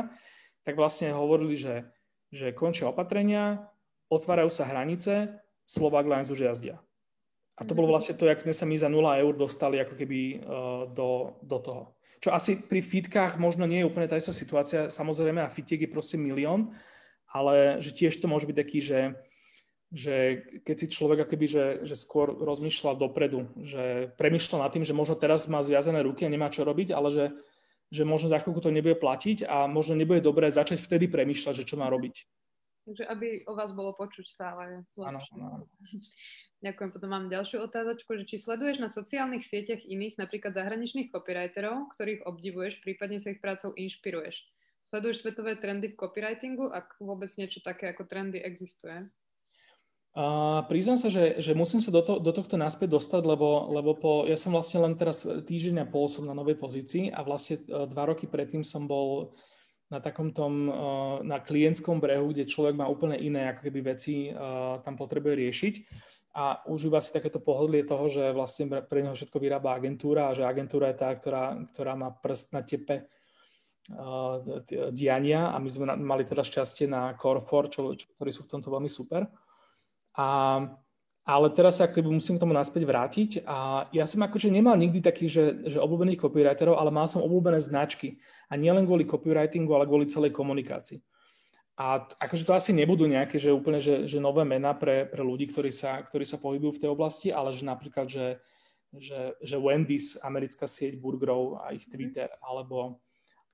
tak 0.68 0.76
vlastne 0.76 1.16
hovorili, 1.16 1.56
že, 1.56 1.88
že 2.36 2.52
končia 2.52 2.92
opatrenia, 2.92 3.72
otvárajú 4.12 4.52
sa 4.52 4.68
hranice, 4.68 5.40
Slovak 5.64 6.10
Lines 6.10 6.34
už 6.34 6.50
jazdia. 6.50 6.82
A 7.60 7.68
to 7.68 7.76
bolo 7.76 7.92
vlastne 7.92 8.16
to, 8.16 8.24
jak 8.24 8.40
sme 8.40 8.56
sa 8.56 8.64
my 8.64 8.76
za 8.80 8.88
0 8.88 9.04
eur 9.04 9.34
dostali 9.36 9.84
ako 9.84 10.00
keby 10.00 10.20
uh, 10.40 10.88
do, 10.96 11.36
do 11.44 11.58
toho. 11.60 11.84
Čo 12.24 12.32
asi 12.32 12.64
pri 12.64 12.80
fitkách 12.80 13.36
možno 13.36 13.68
nie 13.68 13.84
je 13.84 13.88
úplne 13.88 14.08
tá 14.08 14.16
istá 14.16 14.32
situácia. 14.32 14.88
Samozrejme, 14.88 15.44
a 15.44 15.52
fitiek 15.52 15.84
je 15.84 15.92
proste 15.92 16.16
milión, 16.16 16.72
ale 17.28 17.84
že 17.84 17.92
tiež 17.92 18.16
to 18.20 18.32
môže 18.32 18.48
byť 18.48 18.58
taký, 18.60 18.80
že, 18.80 19.00
že 19.92 20.16
keď 20.64 20.76
si 20.76 20.88
človek 20.92 21.28
akoby, 21.28 21.46
že, 21.48 21.66
že 21.84 21.96
skôr 22.00 22.32
rozmýšľa 22.32 23.00
dopredu, 23.00 23.48
že 23.60 24.12
premýšľa 24.16 24.68
nad 24.68 24.72
tým, 24.72 24.84
že 24.84 24.96
možno 24.96 25.20
teraz 25.20 25.48
má 25.48 25.64
zviazané 25.64 26.04
ruky 26.04 26.24
a 26.28 26.32
nemá 26.32 26.52
čo 26.52 26.68
robiť, 26.68 26.92
ale 26.92 27.08
že, 27.12 27.26
že 27.88 28.04
možno 28.04 28.32
za 28.32 28.40
chvíľku 28.40 28.60
to 28.64 28.72
nebude 28.72 29.00
platiť 29.00 29.48
a 29.48 29.68
možno 29.68 29.96
nebude 29.96 30.20
dobré 30.20 30.52
začať 30.52 30.80
vtedy 30.84 31.08
premýšľať, 31.08 31.64
že 31.64 31.68
čo 31.68 31.80
má 31.80 31.88
robiť. 31.88 32.16
Takže 32.90 33.04
aby 33.06 33.28
o 33.46 33.54
vás 33.54 33.72
bolo 33.72 33.94
počuť 33.94 34.26
stále. 34.26 34.84
Áno, 35.00 35.20
áno. 35.22 35.68
Ďakujem. 36.60 36.92
Potom 36.92 37.10
mám 37.16 37.32
ďalšiu 37.32 37.64
otázočku, 37.64 38.20
že 38.20 38.28
či 38.28 38.36
sleduješ 38.36 38.84
na 38.84 38.92
sociálnych 38.92 39.48
sieťach 39.48 39.80
iných, 39.80 40.20
napríklad 40.20 40.52
zahraničných 40.52 41.08
copywriterov, 41.08 41.88
ktorých 41.96 42.28
obdivuješ, 42.28 42.84
prípadne 42.84 43.24
sa 43.24 43.32
ich 43.32 43.40
prácou 43.40 43.72
inšpiruješ. 43.80 44.44
Sleduješ 44.92 45.24
svetové 45.24 45.56
trendy 45.56 45.96
v 45.96 45.96
copywritingu, 45.96 46.68
ak 46.68 47.00
vôbec 47.00 47.32
niečo 47.40 47.64
také 47.64 47.88
ako 47.96 48.12
trendy 48.12 48.44
existuje? 48.44 49.08
A 50.20 50.66
priznám 50.68 51.00
sa, 51.00 51.08
že, 51.08 51.40
že 51.40 51.56
musím 51.56 51.80
sa 51.80 51.96
do, 51.96 52.04
to, 52.04 52.20
do 52.20 52.36
tohto 52.36 52.60
naspäť 52.60 52.98
dostať, 52.98 53.24
lebo, 53.24 53.72
lebo 53.72 53.96
po, 53.96 54.12
ja 54.28 54.36
som 54.36 54.52
vlastne 54.52 54.84
len 54.84 55.00
teraz 55.00 55.24
týždeň 55.24 55.86
a 55.86 55.88
pol 55.88 56.12
som 56.12 56.28
na 56.28 56.36
novej 56.36 56.60
pozícii 56.60 57.08
a 57.08 57.24
vlastne 57.24 57.62
e, 57.62 57.88
dva 57.88 58.10
roky 58.10 58.28
predtým 58.28 58.66
som 58.66 58.90
bol 58.90 59.38
na 59.88 60.02
takom 60.02 60.34
tom, 60.34 60.68
e, 60.68 60.74
na 61.24 61.40
klientskom 61.40 62.02
brehu, 62.02 62.34
kde 62.34 62.50
človek 62.50 62.76
má 62.76 62.90
úplne 62.90 63.16
iné 63.22 63.54
ako 63.54 63.70
keby 63.70 63.80
veci 63.96 64.28
e, 64.28 64.36
tam 64.82 64.98
potrebuje 64.98 65.34
riešiť 65.46 65.74
a 66.40 66.64
užíva 66.72 67.04
si 67.04 67.12
takéto 67.12 67.44
pohodlie 67.44 67.84
toho, 67.84 68.08
že 68.08 68.32
vlastne 68.32 68.72
pre 68.88 69.04
neho 69.04 69.12
všetko 69.12 69.44
vyrába 69.44 69.76
agentúra 69.76 70.32
a 70.32 70.36
že 70.36 70.48
agentúra 70.48 70.88
je 70.96 70.98
tá, 71.04 71.12
ktorá, 71.12 71.60
ktorá 71.76 72.00
má 72.00 72.16
prst 72.16 72.56
na 72.56 72.64
tepe 72.64 73.12
uh, 73.92 74.40
diania 74.96 75.52
a 75.52 75.60
my 75.60 75.68
sme 75.68 75.92
mali 76.00 76.24
teda 76.24 76.40
šťastie 76.40 76.88
na 76.88 77.12
Core4, 77.20 77.64
čo, 77.68 77.82
čo, 77.92 78.06
ktorí 78.16 78.32
sú 78.32 78.48
v 78.48 78.52
tomto 78.56 78.72
veľmi 78.72 78.88
super. 78.88 79.28
A, 80.16 80.64
ale 81.28 81.48
teraz 81.52 81.84
sa 81.84 81.92
akoby 81.92 82.08
musím 82.08 82.40
k 82.40 82.44
tomu 82.48 82.56
naspäť 82.56 82.88
vrátiť 82.88 83.30
a 83.44 83.84
ja 83.92 84.08
som 84.08 84.24
akože 84.24 84.48
nemal 84.48 84.80
nikdy 84.80 85.04
takých, 85.04 85.30
že, 85.30 85.44
že 85.76 85.78
obľúbených 85.84 86.24
copywriterov, 86.24 86.80
ale 86.80 86.88
mal 86.88 87.04
som 87.12 87.20
obľúbené 87.20 87.60
značky. 87.60 88.16
A 88.48 88.56
nielen 88.56 88.88
kvôli 88.88 89.04
copywritingu, 89.04 89.76
ale 89.76 89.86
kvôli 89.92 90.08
celej 90.08 90.32
komunikácii. 90.32 91.04
A 91.80 92.04
akože 92.04 92.44
to 92.44 92.52
asi 92.52 92.76
nebudú 92.76 93.08
nejaké, 93.08 93.40
že 93.40 93.56
úplne, 93.56 93.80
že, 93.80 94.04
že 94.04 94.20
nové 94.20 94.44
mená 94.44 94.76
pre, 94.76 95.08
pre 95.08 95.24
ľudí, 95.24 95.48
ktorí 95.48 95.72
sa, 95.72 96.04
ktorí 96.04 96.28
sa 96.28 96.36
pohybujú 96.36 96.76
v 96.76 96.82
tej 96.84 96.90
oblasti, 96.92 97.32
ale 97.32 97.56
že 97.56 97.64
napríklad, 97.64 98.04
že, 98.12 98.44
že, 98.92 99.40
že 99.40 99.56
Wendy's, 99.56 100.20
americká 100.20 100.68
sieť 100.68 101.00
burgerov 101.00 101.64
a 101.64 101.72
ich. 101.72 101.88
Twitter, 101.88 102.28
alebo 102.44 103.00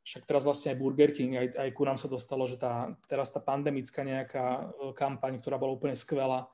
však 0.05 0.25
teraz 0.25 0.41
vlastne 0.41 0.73
aj 0.73 0.81
Burger 0.81 1.13
King, 1.13 1.37
aj, 1.37 1.47
aj 1.53 1.69
ku 1.77 1.85
nám 1.85 2.01
sa 2.01 2.09
dostalo, 2.09 2.49
že 2.49 2.57
tá, 2.57 2.93
teraz 3.05 3.29
tá 3.29 3.41
pandemická 3.41 4.01
nejaká 4.05 4.45
e, 4.45 4.93
kampaň, 4.97 5.41
ktorá 5.41 5.57
bola 5.61 5.77
úplne 5.77 5.97
skvelá, 5.97 6.49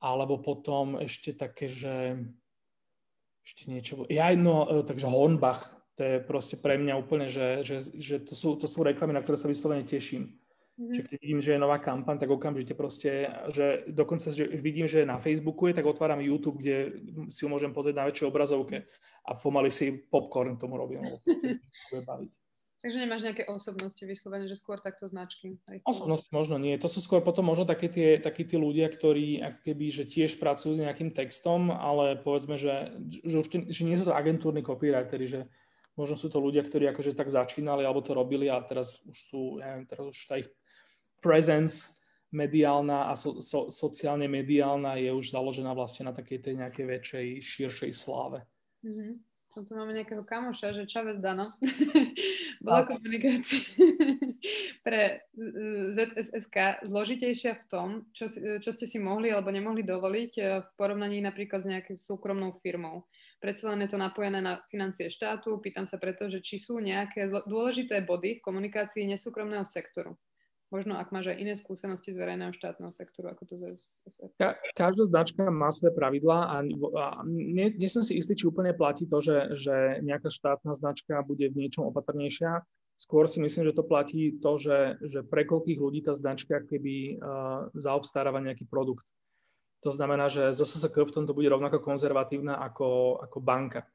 alebo 0.00 0.40
potom 0.40 0.96
ešte 0.96 1.36
také, 1.36 1.68
že 1.68 2.16
ešte 3.44 3.68
niečo, 3.68 4.08
ja 4.08 4.32
no, 4.36 4.64
e, 4.68 4.84
takže 4.88 5.04
Hornbach, 5.04 5.72
to 5.96 6.04
je 6.04 6.16
proste 6.24 6.56
pre 6.60 6.80
mňa 6.80 6.94
úplne, 6.96 7.28
že, 7.28 7.60
že, 7.60 7.80
že 7.92 8.24
to, 8.24 8.32
sú, 8.32 8.56
to 8.56 8.64
sú 8.64 8.80
reklamy, 8.80 9.12
na 9.12 9.20
ktoré 9.20 9.36
sa 9.36 9.52
vyslovene 9.52 9.84
teším. 9.84 10.36
Mm-hmm. 10.78 10.94
Čiže 10.94 11.08
keď 11.10 11.18
vidím, 11.18 11.40
že 11.42 11.52
je 11.58 11.64
nová 11.66 11.82
kampaň, 11.82 12.22
tak 12.22 12.30
okamžite 12.30 12.70
proste, 12.78 13.26
že 13.50 13.82
dokonca, 13.90 14.30
že 14.30 14.46
vidím, 14.46 14.86
že 14.86 15.02
na 15.02 15.18
Facebooku 15.18 15.66
je, 15.66 15.74
tak 15.74 15.90
otváram 15.90 16.22
YouTube, 16.22 16.62
kde 16.62 17.02
si 17.26 17.42
ho 17.42 17.50
môžem 17.50 17.74
pozrieť 17.74 17.98
na 17.98 18.06
väčšej 18.06 18.30
obrazovke 18.30 18.86
a 19.26 19.34
pomaly 19.34 19.74
si 19.74 19.90
popcorn 20.06 20.54
tomu 20.54 20.78
robím, 20.78 21.02
lebo 21.02 21.18
bude 21.90 22.02
baviť. 22.06 22.30
Takže 22.78 22.94
nemáš 22.94 23.26
nejaké 23.26 23.42
osobnosti 23.50 23.98
vyslovene, 24.06 24.46
že 24.46 24.54
skôr 24.54 24.78
takto 24.78 25.10
značky? 25.10 25.58
Osobnosti 25.82 26.30
možno 26.30 26.62
nie. 26.62 26.78
To 26.78 26.86
sú 26.86 27.02
skôr 27.02 27.26
potom 27.26 27.50
možno 27.50 27.66
také 27.66 27.90
tie, 27.90 28.22
takí 28.22 28.46
tí 28.46 28.54
ľudia, 28.54 28.86
ktorí 28.86 29.42
ako 29.42 29.58
keby, 29.66 29.86
že 29.90 30.06
tiež 30.06 30.38
pracujú 30.38 30.78
s 30.78 30.82
nejakým 30.86 31.10
textom, 31.10 31.74
ale 31.74 32.14
povedzme, 32.22 32.54
že, 32.54 32.94
že 33.26 33.36
už 33.42 33.46
tí, 33.50 33.58
že 33.66 33.82
nie 33.82 33.98
sú 33.98 34.06
to 34.06 34.14
agentúrni 34.14 34.62
copywriteri, 34.62 35.26
že 35.26 35.40
možno 35.98 36.14
sú 36.14 36.30
to 36.30 36.38
ľudia, 36.38 36.62
ktorí 36.62 36.86
akože 36.94 37.18
tak 37.18 37.34
začínali 37.34 37.82
alebo 37.82 37.98
to 37.98 38.14
robili 38.14 38.46
a 38.46 38.62
teraz 38.62 39.02
už 39.02 39.18
sú, 39.26 39.40
ja 39.58 39.74
neviem, 39.74 39.90
teraz 39.90 40.06
už 40.06 40.18
tá 40.30 40.38
ich 40.38 40.46
presence 41.18 41.98
mediálna 42.28 43.08
a 43.08 43.16
so, 43.16 43.40
so, 43.40 43.72
sociálne 43.72 44.28
mediálna 44.28 45.00
je 45.00 45.10
už 45.12 45.32
založená 45.32 45.72
vlastne 45.72 46.08
na 46.08 46.12
takej 46.12 46.44
tej 46.44 46.54
nejakej 46.60 46.84
väčšej, 46.84 47.26
širšej 47.40 47.92
sláve. 47.96 48.44
Mm-hmm. 48.84 49.14
Tu 49.58 49.74
máme 49.74 49.90
nejakého 49.90 50.22
kamoša, 50.22 50.70
že 50.70 50.86
Čavez 50.86 51.18
Dano. 51.18 51.58
bola 52.60 52.86
komunikácia 52.86 53.58
pre 54.86 55.22
ZSSK 55.94 56.86
zložitejšia 56.86 57.52
v 57.54 57.64
tom, 57.70 57.88
čo, 58.10 58.26
čo 58.58 58.70
ste 58.74 58.86
si 58.86 58.98
mohli 58.98 59.30
alebo 59.30 59.54
nemohli 59.54 59.86
dovoliť 59.86 60.32
eh, 60.38 60.46
v 60.62 60.70
porovnaní 60.74 61.22
napríklad 61.22 61.64
s 61.64 61.70
nejakou 61.70 61.96
súkromnou 61.98 62.58
firmou. 62.62 63.06
Predsa 63.38 63.70
len 63.70 63.86
je 63.86 63.94
to 63.94 64.02
napojené 64.02 64.42
na 64.42 64.58
financie 64.66 65.06
štátu. 65.06 65.62
Pýtam 65.62 65.86
sa 65.86 65.94
preto, 65.94 66.26
že 66.26 66.42
či 66.42 66.58
sú 66.58 66.82
nejaké 66.82 67.30
dôležité 67.46 68.02
body 68.02 68.42
v 68.42 68.44
komunikácii 68.44 69.06
nesúkromného 69.06 69.62
sektoru. 69.62 70.18
Možno 70.68 71.00
ak 71.00 71.08
máš 71.16 71.32
aj 71.32 71.40
iné 71.40 71.56
skúsenosti 71.56 72.12
z 72.12 72.20
verejného 72.20 72.52
štátneho 72.52 72.92
sektoru, 72.92 73.32
ako 73.32 73.42
to 73.48 73.54
ZSF. 73.56 74.36
Ka- 74.36 74.60
každá 74.76 75.08
značka 75.08 75.48
má 75.48 75.72
svoje 75.72 75.96
pravidlá 75.96 76.38
a, 76.44 76.56
a 76.60 77.04
nie, 77.24 77.72
nie 77.72 77.88
som 77.88 78.04
si 78.04 78.20
istý, 78.20 78.36
či 78.36 78.52
úplne 78.52 78.76
platí 78.76 79.08
to, 79.08 79.16
že, 79.24 79.56
že 79.56 80.04
nejaká 80.04 80.28
štátna 80.28 80.76
značka 80.76 81.24
bude 81.24 81.48
v 81.48 81.64
niečom 81.64 81.88
opatrnejšia. 81.88 82.60
Skôr 83.00 83.32
si 83.32 83.40
myslím, 83.40 83.72
že 83.72 83.78
to 83.80 83.86
platí 83.86 84.36
to, 84.44 84.60
že, 84.60 85.00
že 85.00 85.24
pre 85.24 85.48
koľkých 85.48 85.80
ľudí 85.80 86.04
tá 86.04 86.12
značka 86.12 86.60
keby 86.60 87.16
uh, 87.16 87.72
zaobstaráva 87.72 88.44
nejaký 88.44 88.68
produkt. 88.68 89.08
To 89.86 89.94
znamená, 89.94 90.28
že 90.28 90.52
ZSSK 90.52 91.06
v 91.06 91.14
tomto 91.14 91.32
bude 91.32 91.48
rovnako 91.48 91.80
konzervatívna 91.80 92.58
ako, 92.60 93.22
ako 93.24 93.38
banka. 93.40 93.86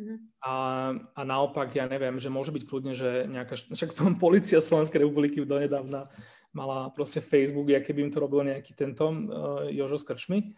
Mm-hmm. 0.00 0.18
A, 0.40 0.54
a 0.96 1.20
naopak, 1.28 1.76
ja 1.76 1.84
neviem, 1.84 2.16
že 2.16 2.32
môže 2.32 2.48
byť 2.56 2.64
kľudne, 2.64 2.96
že 2.96 3.28
nejaká, 3.28 3.52
však 3.68 3.92
policia 4.24 4.64
Slovenskej 4.64 5.04
republiky 5.04 5.44
donedávna 5.44 6.08
mala 6.56 6.88
proste 6.90 7.20
Facebook, 7.20 7.68
aké 7.68 7.92
by 7.92 8.08
im 8.08 8.12
to 8.12 8.18
robil 8.18 8.42
nejaký 8.42 8.72
tento 8.72 9.06
uh, 9.06 9.68
Jožo 9.68 10.00
s 10.00 10.08
krčmi. 10.08 10.56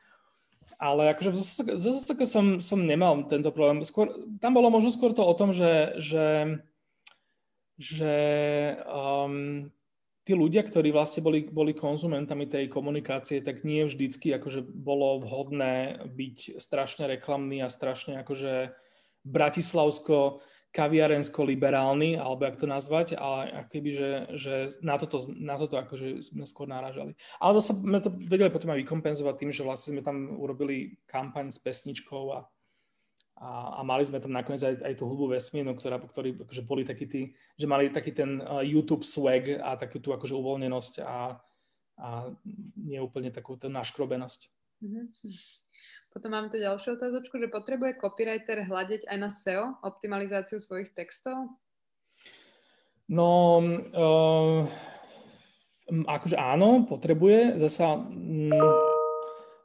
Ale 0.78 1.11
akože 1.12 1.35
zase 1.74 2.14
som, 2.24 2.62
som 2.62 2.78
nemal 2.81 3.26
tento 3.26 3.50
problém. 3.50 3.83
Skôr, 3.83 4.14
tam 4.38 4.55
bolo 4.55 4.70
možno 4.70 4.94
skôr 4.94 5.11
to 5.11 5.26
o 5.26 5.35
tom, 5.35 5.50
že, 5.50 5.98
že, 5.98 6.59
že 7.76 8.14
um, 8.87 9.68
tí 10.22 10.33
ľudia, 10.38 10.62
ktorí 10.62 10.94
vlastne 10.94 11.22
boli, 11.22 11.46
boli 11.50 11.74
konzumentami 11.74 12.46
tej 12.46 12.70
komunikácie, 12.70 13.42
tak 13.42 13.66
nie 13.66 13.83
vždycky 13.87 14.31
akože 14.38 14.62
bolo 14.62 15.18
vhodné 15.22 16.07
byť 16.07 16.62
strašne 16.62 17.11
reklamný 17.11 17.62
a 17.62 17.70
strašne 17.70 18.22
akože 18.22 18.70
bratislavsko 19.24 20.42
kaviarensko 20.72 21.44
liberálny, 21.44 22.16
alebo 22.16 22.48
jak 22.48 22.56
to 22.56 22.66
nazvať, 22.66 23.12
ale 23.20 23.68
akoby, 23.68 23.90
že, 23.92 24.11
že 24.40 24.54
na, 24.80 24.96
toto, 24.96 25.20
na 25.37 25.61
toto 25.61 25.76
akože 25.76 26.24
sme 26.24 26.48
skôr 26.48 26.64
náražali. 26.64 27.12
Ale 27.37 27.61
to 27.61 27.61
sme 27.61 28.00
to 28.00 28.08
vedeli 28.08 28.48
potom 28.48 28.72
aj 28.72 28.80
vykompenzovať 28.80 29.35
tým, 29.37 29.50
že 29.52 29.68
vlastne 29.68 30.00
sme 30.00 30.02
tam 30.02 30.32
urobili 30.40 30.96
kampaň 31.04 31.52
s 31.52 31.61
pesničkou 31.61 32.24
a, 32.32 32.48
a, 33.37 33.48
a 33.78 33.80
mali 33.85 34.08
sme 34.08 34.16
tam 34.16 34.32
nakoniec 34.32 34.64
aj, 34.64 34.80
aj 34.80 34.94
tú 34.96 35.04
hudbu 35.04 35.37
vesmínu, 35.37 35.76
ktorá, 35.76 36.00
ktorí 36.00 36.40
akože 36.40 36.64
boli 36.64 36.88
takí 36.88 37.04
tí, 37.04 37.37
že 37.61 37.68
mali 37.68 37.92
taký 37.92 38.16
ten 38.16 38.40
YouTube 38.64 39.04
swag 39.04 39.61
a 39.61 39.76
takú 39.76 40.00
tú 40.00 40.16
akože 40.16 40.32
uvoľnenosť 40.32 41.04
a, 41.04 41.37
a 42.00 42.08
nie 42.80 42.96
úplne 42.96 43.28
takú 43.28 43.61
tú 43.61 43.68
naškrobenosť. 43.68 44.48
Mm-hmm. 44.80 45.04
Potom 46.12 46.29
mám 46.37 46.53
tu 46.53 46.61
ďalšiu 46.61 47.01
otázočku, 47.01 47.40
že 47.40 47.48
potrebuje 47.48 47.96
copywriter 47.96 48.68
hľadiť 48.68 49.09
aj 49.09 49.16
na 49.16 49.33
SEO, 49.33 49.81
optimalizáciu 49.81 50.61
svojich 50.61 50.92
textov? 50.92 51.57
No, 53.09 53.61
uh, 53.64 54.68
akože 55.88 56.37
áno, 56.37 56.85
potrebuje. 56.85 57.57
Zasa 57.57 57.96
um, 57.96 58.53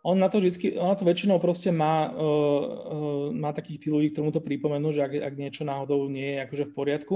on 0.07 0.15
na 0.23 0.31
to 0.31 0.39
vždycky, 0.39 0.79
on 0.79 0.95
na 0.95 0.97
to 0.97 1.03
väčšinou 1.03 1.35
proste 1.43 1.67
má, 1.67 2.07
uh, 2.07 2.15
uh, 2.15 3.27
má 3.35 3.51
takých 3.51 3.83
tých 3.83 3.91
ľudí, 3.91 4.07
ktorí 4.15 4.23
mu 4.23 4.31
to 4.31 4.39
pripomenú, 4.39 4.87
že 4.95 5.03
ak, 5.03 5.13
ak 5.19 5.33
niečo 5.35 5.67
náhodou 5.67 6.07
nie 6.07 6.39
je 6.39 6.43
akože 6.47 6.65
v 6.71 6.75
poriadku. 6.75 7.15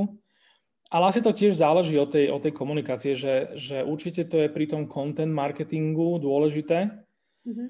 Ale 0.91 1.07
asi 1.07 1.23
to 1.23 1.31
tiež 1.31 1.55
záleží 1.55 1.95
od 1.95 2.11
tej, 2.11 2.27
od 2.35 2.43
tej 2.43 2.51
komunikácie, 2.51 3.15
že, 3.15 3.55
že 3.55 3.79
určite 3.79 4.27
to 4.27 4.43
je 4.43 4.51
pri 4.51 4.67
tom 4.67 4.91
content 4.91 5.31
marketingu 5.31 6.19
dôležité. 6.19 6.91
Mm-hmm. 7.47 7.67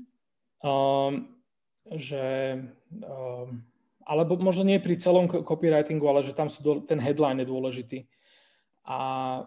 Um, 0.65 1.40
že 1.89 2.58
um, 3.02 3.63
alebo 4.06 4.38
možno 4.38 4.65
nie 4.65 4.82
pri 4.82 4.98
celom 4.98 5.30
copywritingu, 5.30 6.06
ale 6.10 6.26
že 6.26 6.34
tam 6.34 6.50
sú 6.50 6.60
do, 6.62 6.72
ten 6.82 6.98
headline 6.98 7.41
je 7.41 7.48
dôležitý. 7.50 8.00
A, 8.82 8.98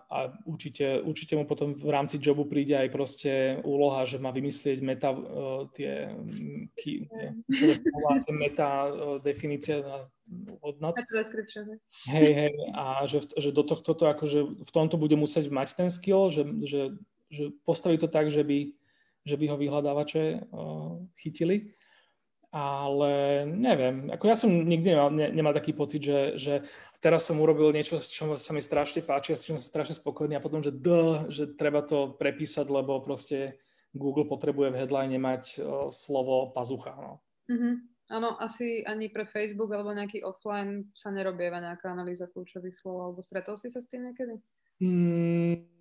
a 0.06 0.30
určite, 0.46 1.02
určite 1.02 1.34
mu 1.34 1.42
potom 1.42 1.74
v 1.74 1.90
rámci 1.90 2.22
jobu 2.22 2.46
príde 2.46 2.78
aj 2.78 2.88
proste 2.94 3.32
úloha, 3.66 4.06
že 4.06 4.22
má 4.22 4.30
vymyslieť 4.30 4.78
meta 4.78 5.10
uh, 5.10 5.66
tie, 5.74 6.06
key, 6.78 7.10
tie, 7.10 7.34
tie 8.24 8.30
meta 8.34 8.86
uh, 8.86 9.18
definície 9.18 9.82
hodnot. 10.62 10.94
Hej, 12.14 12.30
hej, 12.30 12.54
a 12.78 13.02
že, 13.10 13.26
že 13.34 13.50
do 13.50 13.66
tohto 13.66 13.98
to 13.98 14.06
akože 14.06 14.38
v 14.62 14.70
tomto 14.70 14.94
bude 14.94 15.18
musieť 15.18 15.50
mať 15.50 15.82
ten 15.82 15.90
skill, 15.90 16.30
že, 16.30 16.46
že, 16.62 16.94
že 17.26 17.50
postaví 17.66 17.98
to 17.98 18.06
tak, 18.06 18.30
že 18.30 18.46
by, 18.46 18.70
že 19.26 19.34
by 19.34 19.50
ho 19.50 19.56
vyhľadávače 19.58 20.46
uh, 20.46 21.02
chytili 21.18 21.74
ale 22.54 23.42
neviem, 23.50 24.14
ako 24.14 24.24
ja 24.30 24.38
som 24.38 24.46
nikdy 24.46 24.94
nemal, 24.94 25.10
ne, 25.10 25.26
nemal 25.34 25.50
taký 25.50 25.74
pocit, 25.74 26.06
že, 26.06 26.38
že 26.38 26.62
teraz 27.02 27.26
som 27.26 27.42
urobil 27.42 27.74
niečo, 27.74 27.98
čo 27.98 28.38
sa 28.38 28.54
mi 28.54 28.62
strašne 28.62 29.02
páči 29.02 29.34
a 29.34 29.36
s 29.36 29.42
čím 29.42 29.58
som 29.58 29.66
strašne 29.66 29.98
spokojný 29.98 30.38
a 30.38 30.44
potom, 30.44 30.62
že 30.62 30.70
d, 30.70 30.88
že 31.34 31.50
treba 31.58 31.82
to 31.82 32.14
prepísať, 32.14 32.70
lebo 32.70 33.02
proste 33.02 33.58
Google 33.90 34.30
potrebuje 34.30 34.70
v 34.70 34.78
headline 34.78 35.18
mať 35.18 35.58
o, 35.58 35.90
slovo 35.90 36.54
pazucha. 36.54 36.94
No. 36.94 37.18
Mm-hmm. 37.50 37.74
Áno, 38.14 38.38
asi 38.38 38.86
ani 38.86 39.10
pre 39.10 39.26
Facebook 39.26 39.74
alebo 39.74 39.90
nejaký 39.90 40.22
offline 40.22 40.94
sa 40.94 41.10
nerobieva 41.10 41.58
nejaká 41.58 41.90
analýza 41.90 42.30
kľúčových 42.30 42.78
slov, 42.78 42.96
alebo 43.02 43.20
stretol 43.24 43.58
si 43.58 43.66
sa 43.66 43.82
s 43.82 43.90
tým 43.90 44.14
niekedy? 44.14 44.38
Mm, 44.78 45.73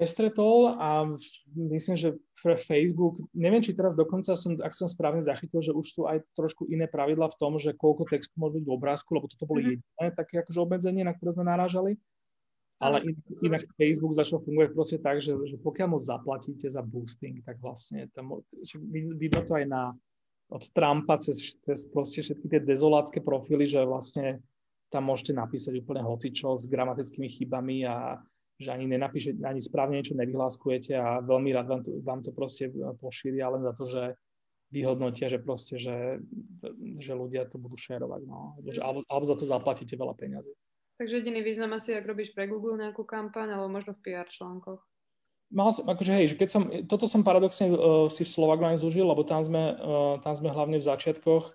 nestretol 0.00 0.76
a 0.78 1.04
myslím, 1.52 1.96
že 1.96 2.08
pre 2.38 2.56
Facebook, 2.56 3.20
neviem, 3.36 3.60
či 3.60 3.76
teraz 3.76 3.92
dokonca 3.92 4.32
som, 4.36 4.56
ak 4.58 4.72
som 4.72 4.88
správne 4.88 5.20
zachytil, 5.20 5.60
že 5.60 5.72
už 5.72 5.86
sú 5.86 6.02
aj 6.08 6.24
trošku 6.32 6.68
iné 6.68 6.88
pravidla 6.88 7.28
v 7.28 7.38
tom, 7.38 7.56
že 7.60 7.76
koľko 7.76 8.08
textu 8.08 8.34
môže 8.36 8.60
byť 8.60 8.64
v 8.66 8.74
obrázku, 8.74 9.12
lebo 9.12 9.28
toto 9.28 9.44
bolo 9.44 9.60
mm-hmm. 9.60 9.80
jediné 9.80 10.08
také 10.16 10.40
akože 10.40 10.58
obmedzenie, 10.58 11.02
na 11.04 11.12
ktoré 11.12 11.36
sme 11.36 11.44
narážali. 11.44 12.00
Ale 12.82 12.98
inak, 13.06 13.22
inak 13.46 13.62
Facebook 13.78 14.18
začal 14.18 14.42
fungovať 14.42 14.70
proste 14.74 14.98
tak, 14.98 15.22
že, 15.22 15.38
že 15.46 15.54
pokiaľ 15.62 15.94
mu 15.94 15.98
zaplatíte 16.02 16.66
za 16.66 16.82
boosting, 16.82 17.38
tak 17.46 17.62
vlastne 17.62 18.10
tam, 18.10 18.42
vidno 18.90 19.46
to 19.46 19.54
aj 19.54 19.66
na 19.70 19.94
od 20.52 20.64
Trumpa 20.74 21.16
cez, 21.16 21.56
cez 21.64 21.88
proste 21.88 22.20
všetky 22.20 22.46
tie 22.50 22.60
dezolátske 22.60 23.24
profily, 23.24 23.64
že 23.64 23.86
vlastne 23.86 24.42
tam 24.92 25.08
môžete 25.08 25.32
napísať 25.32 25.80
úplne 25.80 26.04
hocičo 26.04 26.58
s 26.58 26.68
gramatickými 26.68 27.24
chybami 27.24 27.88
a 27.88 28.20
že 28.60 28.70
ani 28.70 28.86
nenapíše, 28.86 29.36
ani 29.42 29.60
správne 29.60 30.00
niečo 30.00 30.18
nevyhláskujete 30.18 30.92
a 30.96 31.20
veľmi 31.24 31.50
rád 31.52 31.66
vám 31.68 31.82
to, 31.82 31.90
vám 32.04 32.20
to 32.20 32.30
proste 32.34 32.70
pošíria 33.00 33.48
len 33.52 33.62
za 33.64 33.72
to, 33.72 33.84
že 33.88 34.02
vyhodnotia, 34.72 35.28
že 35.28 35.38
proste, 35.38 35.76
že, 35.76 36.24
že 36.96 37.12
ľudia 37.12 37.44
to 37.44 37.60
budú 37.60 37.76
šerovať, 37.76 38.20
no. 38.24 38.56
alebo, 38.80 39.04
alebo 39.04 39.24
za 39.28 39.36
to 39.36 39.44
zaplatíte 39.44 39.94
veľa 40.00 40.16
peňazí. 40.16 40.52
Takže 40.96 41.20
jediný 41.20 41.44
význam 41.44 41.76
asi, 41.76 41.92
ak 41.92 42.08
robíš 42.08 42.32
pre 42.32 42.48
Google 42.48 42.80
nejakú 42.80 43.04
kampaň, 43.04 43.52
alebo 43.52 43.68
možno 43.68 43.92
v 43.92 44.00
PR 44.00 44.28
článkoch. 44.28 44.80
Mal 45.52 45.68
som, 45.68 45.84
akože 45.84 46.12
hej, 46.16 46.26
že 46.32 46.36
keď 46.40 46.48
som, 46.48 46.62
toto 46.88 47.04
som 47.04 47.20
paradoxne 47.20 47.68
uh, 47.68 48.08
si 48.08 48.24
v 48.24 48.32
Slovakline 48.32 48.80
zúžil, 48.80 49.04
lebo 49.04 49.20
tam 49.20 49.44
sme, 49.44 49.76
uh, 49.76 50.16
tam 50.24 50.32
sme 50.32 50.48
hlavne 50.48 50.80
v 50.80 50.88
začiatkoch 50.88 51.52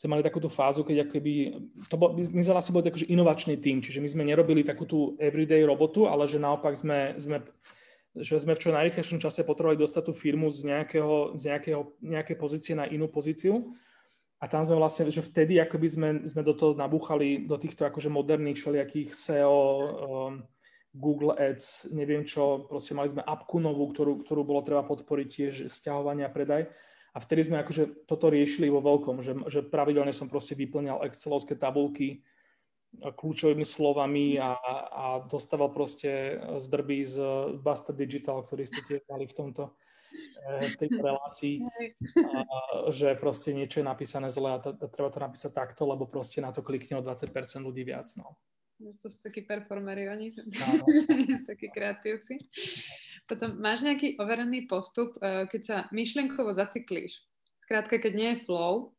sme 0.00 0.16
mali 0.16 0.24
takúto 0.24 0.48
fázu, 0.48 0.80
keď 0.80 1.04
akoby, 1.04 1.60
to 1.84 1.96
bol, 2.00 2.16
my, 2.16 2.24
sme 2.24 2.56
vlastne 2.56 2.72
boli 2.72 2.88
taký 2.88 3.04
inovačný 3.12 3.60
tým, 3.60 3.84
čiže 3.84 4.00
my 4.00 4.08
sme 4.08 4.24
nerobili 4.24 4.64
takú 4.64 4.88
tú 4.88 5.12
everyday 5.20 5.60
robotu, 5.60 6.08
ale 6.08 6.24
že 6.24 6.40
naopak 6.40 6.72
sme, 6.72 7.20
sme 7.20 7.44
že 8.16 8.40
sme 8.40 8.56
v 8.56 8.62
čo 8.64 8.74
najrychlejšom 8.74 9.20
čase 9.22 9.46
potrebovali 9.46 9.78
dostať 9.78 10.02
tú 10.08 10.12
firmu 10.16 10.48
z, 10.48 10.72
nejakého, 10.72 11.36
z 11.36 11.52
nejakého, 11.52 11.82
nejakej 12.00 12.36
pozície 12.40 12.74
na 12.74 12.88
inú 12.88 13.06
pozíciu. 13.06 13.70
A 14.40 14.48
tam 14.48 14.64
sme 14.64 14.80
vlastne, 14.80 15.12
že 15.12 15.20
vtedy 15.20 15.60
akoby 15.60 15.86
sme, 15.86 16.08
sme 16.24 16.42
do 16.42 16.56
toho 16.56 16.72
nabúchali, 16.72 17.44
do 17.44 17.60
týchto 17.60 17.84
akože 17.84 18.08
moderných 18.08 18.56
všelijakých 18.56 19.12
SEO, 19.12 19.52
um, 19.52 20.32
Google 20.90 21.38
Ads, 21.38 21.92
neviem 21.94 22.26
čo, 22.26 22.66
proste 22.66 22.98
mali 22.98 23.12
sme 23.12 23.22
appku 23.22 23.62
novú, 23.62 23.86
ktorú, 23.94 24.26
ktorú 24.26 24.42
bolo 24.42 24.64
treba 24.66 24.82
podporiť 24.82 25.28
tiež 25.28 25.54
stiahovanie 25.70 26.26
a 26.26 26.32
predaj. 26.32 26.66
A 27.10 27.18
vtedy 27.18 27.42
sme 27.42 27.58
akože 27.62 28.06
toto 28.06 28.30
riešili 28.30 28.70
vo 28.70 28.78
veľkom, 28.78 29.18
že, 29.18 29.34
že 29.50 29.60
pravidelne 29.66 30.14
som 30.14 30.30
proste 30.30 30.54
vyplňal 30.54 31.02
excelovské 31.06 31.58
tabulky 31.58 32.22
kľúčovými 32.98 33.62
slovami 33.62 34.36
a, 34.42 34.58
a 34.90 35.04
dostával 35.30 35.70
proste 35.70 36.42
zdrby 36.58 37.06
z 37.06 37.16
Basta 37.62 37.94
Digital, 37.94 38.42
ktorý 38.42 38.66
ste 38.66 38.82
tiež 38.82 39.06
mali 39.06 39.30
v 39.30 39.36
tomto 39.36 39.62
eh, 40.50 40.74
v 40.74 40.76
tejto 40.76 40.98
relácii, 40.98 41.62
a, 42.34 42.42
že 42.90 43.14
proste 43.14 43.54
niečo 43.54 43.80
je 43.80 43.86
napísané 43.86 44.26
zle 44.26 44.58
a 44.58 44.58
t- 44.58 44.74
treba 44.90 45.08
to 45.08 45.22
napísať 45.22 45.54
takto, 45.54 45.86
lebo 45.86 46.10
proste 46.10 46.42
na 46.42 46.50
to 46.50 46.66
klikne 46.66 46.98
o 46.98 47.04
20% 47.06 47.30
ľudí 47.62 47.86
viac. 47.86 48.10
No. 48.18 48.34
To 48.80 49.06
sú 49.12 49.20
takí 49.22 49.44
performery 49.44 50.08
oni, 50.10 50.34
sú 50.34 50.42
takí 51.52 51.70
kreatívci. 51.70 52.42
Potom 53.30 53.62
máš 53.62 53.86
nejaký 53.86 54.18
overený 54.18 54.66
postup, 54.66 55.14
eh, 55.22 55.46
keď 55.46 55.62
sa 55.62 55.76
myšlienkovo 55.94 56.50
zaciklíš. 56.50 57.14
Skrátka, 57.62 58.02
keď 58.02 58.12
nie 58.18 58.30
je 58.34 58.42
flow, 58.50 58.90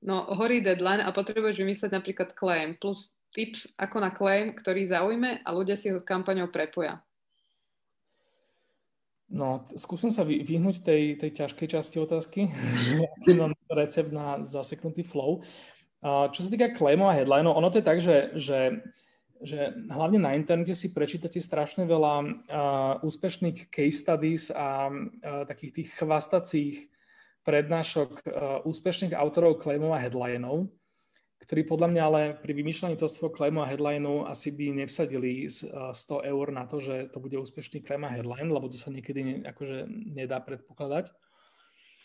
no 0.00 0.24
horí 0.32 0.64
deadline 0.64 1.04
a 1.04 1.12
potrebuješ 1.12 1.60
vymysleť 1.60 1.92
napríklad 1.92 2.32
claim 2.32 2.80
plus 2.80 3.12
tips 3.36 3.68
ako 3.76 4.00
na 4.00 4.08
claim, 4.08 4.56
ktorý 4.56 4.88
zaujme 4.88 5.44
a 5.44 5.48
ľudia 5.52 5.76
si 5.76 5.92
ho 5.92 6.00
s 6.00 6.06
kampaňou 6.06 6.48
prepoja? 6.48 7.04
No, 9.28 9.66
skúsim 9.74 10.14
sa 10.14 10.22
vyhnúť 10.24 10.80
tej, 10.80 11.02
tej 11.20 11.30
ťažkej 11.44 11.68
časti 11.68 11.96
otázky. 12.00 12.48
Aký 13.20 13.36
mám 13.36 13.52
recept 13.68 14.14
na 14.14 14.40
zaseknutý 14.40 15.04
flow. 15.04 15.44
Čo 16.04 16.40
sa 16.40 16.48
týka 16.52 16.76
claimov 16.76 17.10
a 17.12 17.16
headlineov, 17.16 17.56
ono 17.56 17.68
to 17.72 17.80
je 17.80 17.84
tak, 17.84 17.98
že, 17.98 18.36
že, 18.36 18.84
že 19.42 19.74
hlavne 19.90 20.22
na 20.22 20.36
internete 20.38 20.76
si 20.76 20.94
prečítate 20.94 21.42
strašne 21.42 21.88
veľa 21.88 22.14
uh, 22.20 22.28
úspešných 23.06 23.68
case 23.72 23.98
studies 24.04 24.52
a 24.54 24.88
uh, 24.88 25.44
takých 25.48 25.82
tých 25.82 25.88
chvastacích 25.98 26.76
prednášok 27.42 28.10
uh, 28.24 28.68
úspešných 28.68 29.16
autorov 29.16 29.60
claimov 29.60 29.96
a 29.96 30.02
headlineov 30.02 30.70
ktorí 31.44 31.68
podľa 31.68 31.88
mňa 31.92 32.02
ale 32.02 32.22
pri 32.40 32.56
vymýšľaní 32.56 32.96
toho 32.96 33.10
svojho 33.12 33.36
claimu 33.36 33.60
a 33.60 33.68
headlineu 33.68 34.24
asi 34.24 34.48
by 34.56 34.80
nevsadili 34.80 35.44
100 35.44 35.92
eur 36.24 36.46
na 36.48 36.64
to, 36.64 36.80
že 36.80 37.12
to 37.12 37.20
bude 37.20 37.36
úspešný 37.36 37.84
claim 37.84 38.08
a 38.08 38.10
headline, 38.10 38.48
lebo 38.48 38.72
to 38.72 38.80
sa 38.80 38.88
niekedy 38.88 39.20
ne, 39.20 39.36
akože 39.44 39.84
nedá 39.88 40.40
predpokladať. 40.40 41.12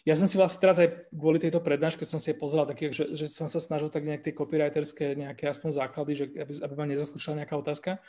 Ja 0.10 0.18
som 0.18 0.26
si 0.26 0.41
vlastne 0.41 0.57
teraz 0.57 0.82
aj 0.82 1.14
kvôli 1.14 1.38
tejto 1.38 1.62
prednáške 1.62 2.01
som 2.01 2.18
si 2.18 2.34
pozeral 2.34 2.66
také, 2.66 2.89
že, 2.89 3.14
že 3.14 3.30
som 3.30 3.45
sa 3.45 3.62
snažil 3.62 3.93
tak 3.93 4.10
nejak 4.10 4.26
tie 4.26 4.34
copywriterské 4.34 5.14
nejaké 5.14 5.45
aspoň 5.45 5.70
základy, 5.86 6.12
že 6.18 6.26
aby, 6.34 6.53
aby 6.66 6.74
ma 6.74 6.89
nezaskúšala 6.89 7.45
nejaká 7.45 7.53
otázka. 7.53 8.01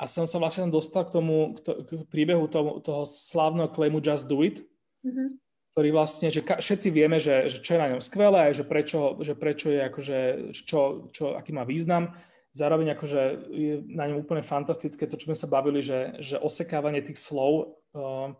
A 0.00 0.08
som 0.08 0.24
sa 0.24 0.40
vlastne 0.40 0.72
dostal 0.72 1.04
k 1.04 1.12
tomu, 1.12 1.56
k, 1.56 1.58
to, 1.60 1.72
k 1.84 2.08
príbehu 2.08 2.48
toho, 2.48 2.80
toho 2.80 3.04
slávneho 3.04 3.68
claimu 3.68 4.00
Just 4.00 4.32
Do 4.32 4.40
It, 4.40 4.64
mm-hmm 5.04 5.44
ktorý 5.76 5.92
vlastne, 5.92 6.32
že 6.32 6.40
ka- 6.40 6.56
všetci 6.56 6.88
vieme, 6.88 7.20
že, 7.20 7.52
že 7.52 7.60
čo 7.60 7.76
je 7.76 7.82
na 7.84 7.92
ňom 7.92 8.00
skvelé, 8.00 8.48
že 8.56 8.64
prečo, 8.64 9.20
že 9.20 9.36
prečo 9.36 9.68
je 9.68 9.84
akože, 9.84 10.18
čo, 10.64 11.12
čo, 11.12 11.36
aký 11.36 11.52
má 11.52 11.68
význam. 11.68 12.16
Zároveň 12.56 12.96
akože 12.96 13.52
je 13.52 13.84
na 13.84 14.08
ňom 14.08 14.24
úplne 14.24 14.40
fantastické 14.40 15.04
to, 15.04 15.20
čo 15.20 15.28
sme 15.28 15.36
sa 15.36 15.44
bavili, 15.44 15.84
že, 15.84 16.16
že 16.16 16.40
osekávanie 16.40 17.04
tých 17.04 17.20
slov 17.20 17.76
uh, 17.92 18.32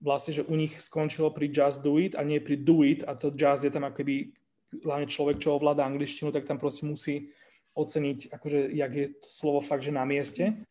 vlastne, 0.00 0.36
že 0.36 0.46
u 0.46 0.54
nich 0.56 0.76
skončilo 0.76 1.32
pri 1.32 1.48
just 1.48 1.80
do 1.80 1.96
it 1.96 2.14
a 2.14 2.22
nie 2.22 2.40
pri 2.40 2.56
do 2.60 2.84
it 2.84 3.04
a 3.08 3.16
to 3.16 3.32
just 3.32 3.64
je 3.64 3.72
tam 3.72 3.84
akoby 3.88 4.32
hlavne 4.84 5.06
človek, 5.06 5.40
čo 5.40 5.56
ovláda 5.56 5.86
angličtinu, 5.86 6.34
tak 6.34 6.44
tam 6.44 6.58
prosím 6.58 6.92
musí 6.98 7.32
oceniť, 7.76 8.32
akože, 8.32 8.72
jak 8.72 8.92
je 8.92 9.06
to 9.20 9.28
slovo 9.28 9.60
fakt, 9.60 9.84
že 9.84 9.92
na 9.92 10.04
mieste. 10.08 10.64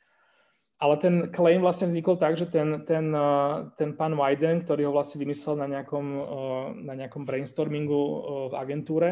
Ale 0.75 0.99
ten 0.99 1.31
claim 1.31 1.63
vlastne 1.63 1.87
vznikol 1.87 2.19
tak, 2.19 2.35
že 2.35 2.51
ten, 2.51 2.83
ten, 2.83 3.07
eh, 3.15 3.55
ten 3.79 3.95
pán 3.95 4.11
Wyden, 4.11 4.67
ktorý 4.67 4.91
ho 4.91 4.91
vlastne 4.91 5.23
vymyslel 5.23 5.55
na 5.55 5.67
nejakom, 5.71 6.05
eh, 6.19 6.65
na 6.83 6.93
nejakom 6.99 7.23
brainstormingu 7.23 7.95
eh, 7.95 8.17
v 8.51 8.53
agentúre, 8.59 9.09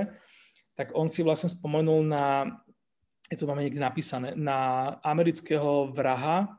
tak 0.76 0.91
on 0.97 1.07
si 1.07 1.24
vlastne 1.24 1.47
spomenul 1.47 2.03
na, 2.03 2.49
je 3.32 3.38
to 3.39 3.47
máme 3.47 3.64
niekde 3.64 3.80
napísané, 3.80 4.36
na 4.36 4.89
amerického 5.05 5.93
vraha, 5.93 6.51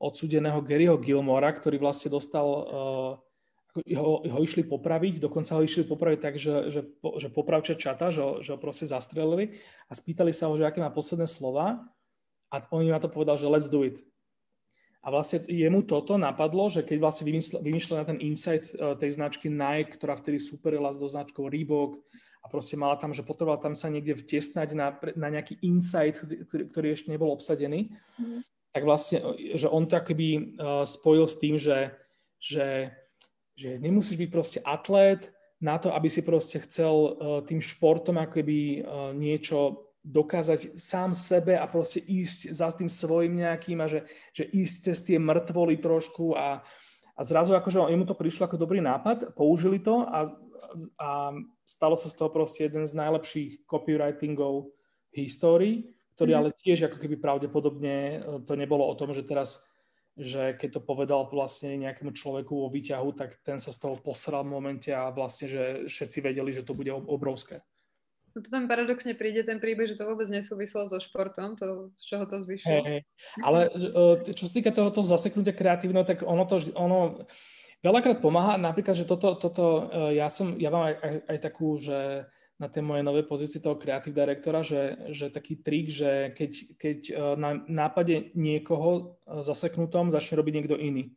odsudeného 0.00 0.64
Garyho 0.64 0.96
Gilmora, 0.96 1.52
ktorý 1.52 1.76
vlastne 1.76 2.08
dostal, 2.08 2.48
ho, 3.76 4.14
ho 4.24 4.38
išli 4.40 4.64
popraviť, 4.64 5.20
dokonca 5.20 5.54
ho 5.54 5.62
išli 5.62 5.84
popraviť 5.84 6.18
tak, 6.18 6.34
že, 6.40 6.72
že, 6.72 6.80
že 7.20 7.28
popravčia 7.28 7.76
čata, 7.76 8.08
že 8.08 8.20
ho, 8.24 8.32
že 8.40 8.56
ho 8.56 8.58
proste 8.58 8.88
zastrelili 8.88 9.60
a 9.86 9.92
spýtali 9.92 10.32
sa 10.32 10.48
ho, 10.48 10.56
že 10.56 10.64
aké 10.64 10.80
má 10.80 10.90
posledné 10.90 11.28
slova 11.28 11.84
a 12.50 12.56
on 12.72 12.82
im 12.82 12.96
na 12.96 12.98
to 12.98 13.12
povedal, 13.12 13.36
že 13.36 13.46
let's 13.46 13.68
do 13.68 13.84
it 13.84 14.00
a 15.00 15.08
vlastne 15.08 15.40
jemu 15.48 15.80
toto 15.88 16.20
napadlo, 16.20 16.68
že 16.68 16.84
keď 16.84 16.96
vlastne 17.00 17.24
vymýšľal 17.64 18.04
na 18.04 18.08
ten 18.08 18.20
insight 18.20 18.68
e, 18.76 18.92
tej 19.00 19.16
značky 19.16 19.48
Nike, 19.48 19.96
ktorá 19.96 20.12
vtedy 20.12 20.36
superila 20.36 20.92
s 20.92 21.00
značkou 21.00 21.48
Reebok 21.48 21.96
a 22.44 22.46
proste 22.52 22.76
mala 22.76 23.00
tam, 23.00 23.16
že 23.16 23.24
potrebovala 23.24 23.64
tam 23.64 23.72
sa 23.72 23.88
niekde 23.88 24.20
vtesnať 24.20 24.76
na, 24.76 24.92
na 25.16 25.28
nejaký 25.32 25.56
insight, 25.64 26.20
ktorý, 26.20 26.68
ktorý 26.68 26.86
ešte 26.92 27.08
nebol 27.08 27.32
obsadený, 27.32 27.96
mm. 28.20 28.44
Tak 28.70 28.86
vlastne, 28.86 29.18
že 29.54 29.66
on 29.66 29.86
to 29.86 29.98
akoby 29.98 30.54
uh, 30.56 30.86
spojil 30.86 31.26
s 31.26 31.36
tým, 31.42 31.58
že, 31.58 31.90
že, 32.38 32.94
že 33.58 33.78
nemusíš 33.82 34.16
byť 34.16 34.30
proste 34.30 34.60
atlét 34.62 35.34
na 35.58 35.76
to, 35.76 35.92
aby 35.92 36.06
si 36.06 36.22
proste 36.22 36.62
chcel 36.62 36.94
uh, 36.94 37.12
tým 37.42 37.58
športom 37.58 38.16
akoby 38.22 38.80
uh, 38.80 39.10
niečo 39.10 39.90
dokázať 40.00 40.80
sám 40.80 41.12
sebe 41.12 41.60
a 41.60 41.68
proste 41.68 42.00
ísť 42.00 42.56
za 42.56 42.72
tým 42.72 42.88
svojim 42.88 43.36
nejakým 43.36 43.84
a 43.84 43.86
že, 43.86 44.08
že 44.32 44.48
ísť 44.48 44.76
cez 44.90 44.98
tie 45.04 45.18
mŕtvoly 45.20 45.76
trošku 45.76 46.32
a, 46.32 46.64
a 47.12 47.20
zrazu 47.20 47.52
akože 47.52 47.84
mu 47.84 48.08
to 48.08 48.16
prišlo 48.16 48.48
ako 48.48 48.56
dobrý 48.56 48.80
nápad, 48.80 49.36
použili 49.36 49.76
to 49.76 50.08
a, 50.08 50.32
a 50.96 51.10
stalo 51.68 52.00
sa 52.00 52.08
z 52.08 52.16
toho 52.16 52.32
proste 52.32 52.64
jeden 52.64 52.88
z 52.88 52.96
najlepších 52.96 53.68
copywritingov 53.68 54.72
v 55.12 55.14
histórii, 55.20 55.76
ktorý 56.20 56.36
mm-hmm. 56.36 56.52
ale 56.52 56.60
tiež 56.60 56.92
ako 56.92 57.00
keby 57.00 57.16
pravdepodobne 57.16 57.96
e, 57.96 58.16
to 58.44 58.52
nebolo 58.60 58.84
o 58.84 58.92
tom, 58.92 59.16
že 59.16 59.24
teraz 59.24 59.64
že 60.20 60.52
keď 60.52 60.76
to 60.76 60.80
povedal 60.84 61.24
vlastne 61.32 61.80
nejakému 61.80 62.12
človeku 62.12 62.52
vo 62.52 62.68
výťahu, 62.68 63.08
tak 63.16 63.40
ten 63.40 63.56
sa 63.56 63.72
z 63.72 63.80
toho 63.80 63.96
posral 63.96 64.44
v 64.44 64.52
momente 64.52 64.92
a 64.92 65.08
vlastne, 65.08 65.48
že 65.48 65.62
všetci 65.88 66.18
vedeli, 66.20 66.52
že 66.52 66.66
to 66.66 66.76
bude 66.76 66.92
obrovské. 66.92 67.64
No 68.36 68.44
to 68.44 68.48
tam 68.52 68.70
paradoxne 68.70 69.16
príde 69.18 69.42
ten 69.42 69.58
príbeh, 69.58 69.90
že 69.90 69.98
to 69.98 70.06
vôbec 70.06 70.30
nesúvislo 70.30 70.86
so 70.86 71.00
športom, 71.02 71.56
to, 71.56 71.90
z 71.98 72.02
čoho 72.04 72.24
to 72.28 72.44
vzýšlo. 72.44 72.68
Hey, 72.68 72.82
hey. 72.84 73.00
Ale 73.42 73.72
e, 73.74 74.34
čo 74.36 74.44
sa 74.46 74.52
týka 74.54 74.70
toho, 74.70 74.92
toho 74.94 75.06
zaseknutia 75.08 75.56
kreatívneho, 75.56 76.06
tak 76.06 76.22
ono 76.22 76.44
to, 76.46 76.62
ono 76.78 77.26
veľakrát 77.82 78.22
pomáha. 78.22 78.54
Napríklad, 78.60 78.94
že 78.94 79.08
toto, 79.08 79.34
toto 79.34 79.90
e, 79.90 80.20
ja 80.20 80.30
som, 80.30 80.54
ja 80.60 80.70
mám 80.70 80.94
aj, 80.94 80.94
aj, 81.00 81.14
aj 81.26 81.38
takú, 81.42 81.80
že 81.80 82.28
na 82.60 82.68
tej 82.68 82.84
mojej 82.84 83.00
novej 83.00 83.24
pozícii 83.24 83.64
toho 83.64 83.80
kreatív 83.80 84.12
direktora, 84.12 84.60
že, 84.60 85.08
že 85.08 85.32
taký 85.32 85.64
trik, 85.64 85.88
že 85.88 86.36
keď, 86.36 86.52
keď 86.76 86.98
e, 87.08 87.12
na 87.40 87.50
nápade 87.64 88.36
niekoho 88.36 89.16
zaseknutom 89.24 90.12
začne 90.12 90.36
robiť 90.36 90.54
niekto 90.60 90.76
iný. 90.76 91.16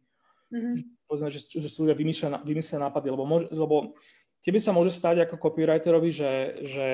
Mm-hmm. 0.55 1.03
Povedzme, 1.03 1.27
že, 1.27 1.43
že 1.43 1.67
sú 1.67 1.83
ľudia 1.83 1.99
vymyslia, 1.99 2.39
vymyslia 2.47 2.79
nápady, 2.79 3.11
lebo, 3.11 3.27
môže, 3.27 3.51
lebo 3.51 3.99
tebe 4.39 4.55
sa 4.55 4.71
môže 4.71 4.95
stať 4.95 5.27
ako 5.27 5.35
copywriterovi, 5.35 6.15
že, 6.15 6.31
že, 6.63 6.87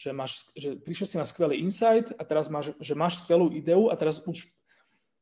že, 0.00 0.10
máš, 0.16 0.48
že 0.56 0.80
prišiel 0.80 1.06
si 1.12 1.16
na 1.20 1.28
skvelý 1.28 1.60
insight 1.60 2.16
a 2.16 2.22
teraz 2.24 2.48
máš, 2.48 2.72
že 2.80 2.96
máš 2.96 3.20
skvelú 3.20 3.52
ideu 3.52 3.92
a 3.92 3.94
teraz 4.00 4.24
už 4.24 4.48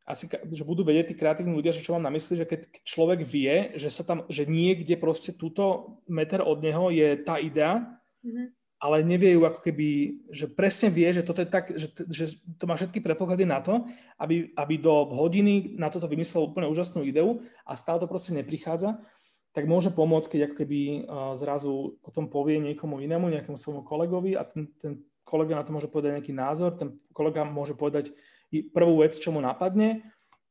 asi, 0.05 0.29
že 0.31 0.69
budú 0.69 0.85
vedieť 0.85 1.11
tí 1.11 1.15
kreatívni 1.17 1.57
ľudia, 1.57 1.73
že 1.73 1.81
čo 1.81 1.97
mám 1.97 2.07
na 2.07 2.13
mysli, 2.13 2.37
že 2.37 2.47
keď 2.47 2.61
človek 2.85 3.25
vie, 3.25 3.73
že 3.81 3.89
sa 3.89 4.05
tam, 4.05 4.29
že 4.29 4.45
niekde 4.45 5.01
proste 5.01 5.33
túto 5.33 5.97
meter 6.07 6.45
od 6.45 6.61
neho 6.61 6.93
je 6.93 7.17
tá 7.25 7.41
idea, 7.41 7.81
mm-hmm. 8.25 8.47
ale 8.81 8.97
nevie 9.05 9.37
ju 9.37 9.45
ako 9.45 9.61
keby, 9.61 9.89
že 10.33 10.49
presne 10.49 10.89
vie, 10.89 11.07
že 11.13 11.23
toto 11.23 11.45
je 11.45 11.49
tak, 11.49 11.77
že, 11.77 11.93
že 12.09 12.41
to 12.57 12.65
má 12.65 12.75
všetky 12.75 13.05
predpoklady 13.05 13.45
na 13.45 13.61
to, 13.61 13.85
aby, 14.19 14.51
aby 14.57 14.75
do 14.81 15.13
hodiny 15.13 15.77
na 15.77 15.93
toto 15.93 16.09
vymyslel 16.09 16.49
úplne 16.49 16.67
úžasnú 16.73 17.05
ideu 17.05 17.45
a 17.69 17.77
stále 17.77 18.01
to 18.01 18.11
proste 18.11 18.33
neprichádza, 18.33 18.99
tak 19.55 19.71
môže 19.71 19.95
pomôcť, 19.95 20.35
keď 20.35 20.41
ako 20.51 20.57
keby 20.59 20.81
zrazu 21.39 21.95
o 22.03 22.11
tom 22.11 22.27
povie 22.27 22.59
niekomu 22.59 22.99
inému, 22.99 23.31
nejakému 23.31 23.55
svojmu 23.55 23.87
kolegovi 23.87 24.35
a 24.35 24.43
ten, 24.43 24.67
ten 24.83 24.99
kolega 25.23 25.55
na 25.55 25.63
to 25.63 25.71
môže 25.71 25.87
povedať 25.87 26.19
nejaký 26.19 26.35
názor, 26.35 26.75
ten 26.75 26.99
kolega 27.15 27.47
môže 27.47 27.79
povedať 27.79 28.11
prvú 28.75 29.07
vec, 29.07 29.15
čo 29.15 29.31
mu 29.31 29.39
napadne. 29.39 30.03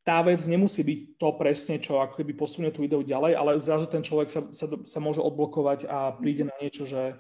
Tá 0.04 0.20
vec 0.20 0.40
nemusí 0.48 0.84
byť 0.84 1.00
to 1.16 1.30
presne, 1.40 1.80
čo 1.80 2.00
ako 2.04 2.20
keby 2.20 2.36
posunie 2.36 2.72
tú 2.72 2.84
ideu 2.84 3.00
ďalej, 3.04 3.40
ale 3.40 3.52
zrazu 3.60 3.88
ten 3.88 4.04
človek 4.04 4.28
sa, 4.28 4.42
sa, 4.52 4.68
sa 4.68 5.00
môže 5.00 5.24
odblokovať 5.24 5.88
a 5.88 6.12
príde 6.16 6.48
na 6.48 6.56
niečo, 6.60 6.84
že, 6.84 7.16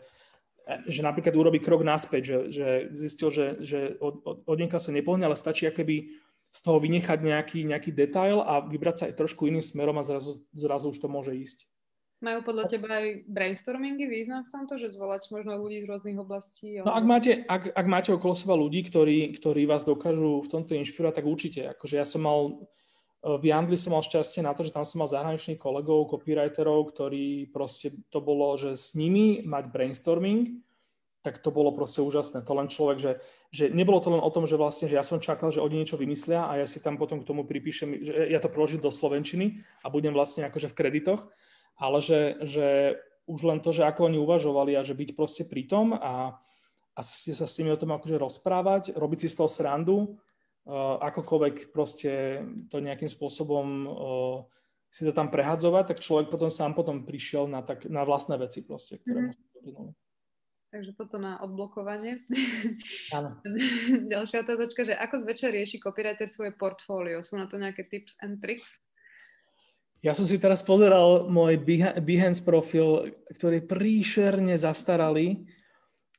že 0.87 1.03
napríklad 1.03 1.35
urobí 1.35 1.59
krok 1.59 1.83
naspäť, 1.83 2.21
že, 2.23 2.37
že 2.51 2.67
zistil, 2.95 3.29
že, 3.29 3.47
že 3.59 3.79
od, 3.99 4.23
od, 4.23 4.37
od 4.47 4.57
sa 4.79 4.91
neplňa, 4.95 5.27
ale 5.27 5.35
stačí 5.35 5.67
akoby 5.67 6.15
z 6.53 6.59
toho 6.61 6.77
vynechať 6.77 7.19
nejaký, 7.19 7.59
nejaký 7.65 7.91
detail 7.91 8.45
a 8.45 8.61
vybrať 8.61 8.95
sa 8.95 9.03
aj 9.09 9.17
trošku 9.17 9.49
iným 9.49 9.65
smerom 9.65 9.97
a 9.97 10.05
zrazu, 10.05 10.45
zrazu 10.53 10.93
už 10.93 11.01
to 11.01 11.09
môže 11.09 11.33
ísť. 11.33 11.65
Majú 12.23 12.39
podľa 12.47 12.71
teba 12.71 13.03
aj 13.03 13.27
brainstormingy 13.27 14.07
význam 14.07 14.47
v 14.47 14.53
tomto, 14.55 14.79
že 14.79 14.95
zvolať 14.95 15.27
možno 15.27 15.59
ľudí 15.59 15.83
z 15.83 15.89
rôznych 15.91 16.15
oblastí? 16.15 16.79
No 16.79 16.95
ak 16.95 17.03
máte, 17.03 17.43
ak, 17.43 17.75
ak 17.75 17.87
máte 17.89 18.15
okolo 18.15 18.31
seba 18.31 18.55
ľudí, 18.55 18.79
ktorí, 18.87 19.35
ktorí 19.35 19.67
vás 19.67 19.83
dokážu 19.83 20.39
v 20.39 20.47
tomto 20.47 20.71
inšpirovať, 20.79 21.19
tak 21.19 21.27
určite. 21.27 21.61
Akože 21.75 21.99
ja 21.99 22.07
som 22.07 22.23
mal, 22.23 22.63
v 23.23 23.43
Jandli 23.47 23.79
som 23.79 23.95
mal 23.95 24.03
šťastie 24.03 24.43
na 24.43 24.51
to, 24.51 24.67
že 24.67 24.75
tam 24.75 24.83
som 24.83 24.99
mal 24.99 25.07
zahraničných 25.07 25.55
kolegov, 25.55 26.11
copywriterov, 26.11 26.91
ktorí 26.91 27.47
proste 27.55 27.95
to 28.11 28.19
bolo, 28.19 28.51
že 28.59 28.75
s 28.75 28.99
nimi 28.99 29.39
mať 29.47 29.71
brainstorming, 29.71 30.59
tak 31.23 31.39
to 31.39 31.55
bolo 31.55 31.71
proste 31.71 32.03
úžasné. 32.03 32.43
To 32.43 32.51
len 32.51 32.67
človek, 32.67 32.97
že, 32.99 33.11
že 33.47 33.71
nebolo 33.71 34.03
to 34.03 34.11
len 34.11 34.19
o 34.19 34.27
tom, 34.27 34.43
že 34.43 34.59
vlastne, 34.59 34.91
že 34.91 34.99
ja 34.99 35.07
som 35.07 35.23
čakal, 35.23 35.55
že 35.55 35.63
oni 35.63 35.79
niečo 35.79 35.95
vymyslia 35.95 36.51
a 36.51 36.59
ja 36.59 36.67
si 36.67 36.83
tam 36.83 36.99
potom 36.99 37.23
k 37.23 37.27
tomu 37.31 37.47
pripíšem, 37.47 38.03
že 38.03 38.27
ja 38.27 38.43
to 38.43 38.51
preložím 38.51 38.83
do 38.83 38.91
slovenčiny 38.91 39.63
a 39.79 39.87
budem 39.87 40.11
vlastne 40.11 40.43
akože 40.43 40.67
v 40.67 40.75
kreditoch, 40.75 41.31
ale 41.79 42.03
že, 42.03 42.43
že 42.43 42.67
už 43.23 43.39
len 43.47 43.63
to, 43.63 43.71
že 43.71 43.87
ako 43.87 44.11
oni 44.11 44.19
uvažovali 44.19 44.75
a 44.75 44.83
že 44.83 44.99
byť 44.99 45.15
proste 45.15 45.47
pri 45.47 45.63
tom 45.63 45.95
a, 45.95 46.35
a 46.91 46.99
ste 46.99 47.31
sa 47.31 47.47
s 47.47 47.55
nimi 47.55 47.71
o 47.71 47.79
tom 47.79 47.95
akože 47.95 48.19
rozprávať, 48.19 48.83
robiť 48.91 49.23
si 49.23 49.27
z 49.31 49.39
toho 49.39 49.47
srandu, 49.47 50.19
akokoľvek 51.03 51.75
proste 51.75 52.43
to 52.71 52.79
nejakým 52.79 53.11
spôsobom 53.11 53.67
uh, 53.83 54.37
si 54.87 55.03
to 55.03 55.11
tam 55.11 55.27
prehadzovať, 55.27 55.91
tak 55.91 56.03
človek 56.05 56.29
potom 56.29 56.53
sám 56.53 56.77
potom 56.77 57.03
prišiel 57.03 57.49
na, 57.49 57.65
tak, 57.65 57.89
na 57.89 58.05
vlastné 58.07 58.37
veci 58.37 58.61
proste, 58.61 59.01
ktoré 59.01 59.33
mm-hmm. 59.33 59.73
mu 59.75 59.91
Takže 60.73 60.97
toto 60.97 61.21
na 61.21 61.37
odblokovanie. 61.37 62.25
Áno. 63.13 63.37
Ďalšia 64.13 64.41
otázočka, 64.41 64.81
že 64.81 64.97
ako 64.97 65.21
zväčša 65.21 65.53
rieši 65.53 65.77
copywriter 65.77 66.25
svoje 66.25 66.49
portfólio? 66.49 67.21
Sú 67.21 67.37
na 67.37 67.45
to 67.45 67.61
nejaké 67.61 67.85
tips 67.85 68.17
and 68.25 68.41
tricks? 68.41 68.81
Ja 70.01 70.17
som 70.17 70.25
si 70.25 70.41
teraz 70.41 70.65
pozeral 70.65 71.29
môj 71.29 71.61
Behance 72.01 72.41
profil, 72.41 73.13
ktorý 73.37 73.61
je 73.61 73.69
príšerne 73.69 74.57
zastaralý 74.57 75.45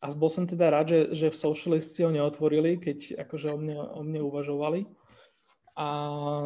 a 0.05 0.13
bol 0.13 0.29
som 0.29 0.45
teda 0.45 0.69
rád, 0.69 0.87
že, 0.93 1.01
že 1.17 1.27
v 1.33 1.41
Socialisti 1.49 2.05
ho 2.05 2.13
neotvorili, 2.13 2.77
keď 2.77 3.25
akože 3.25 3.49
o 3.49 3.57
mne, 3.57 3.77
o 3.81 4.01
mne 4.05 4.21
uvažovali. 4.21 4.85
A 5.75 5.87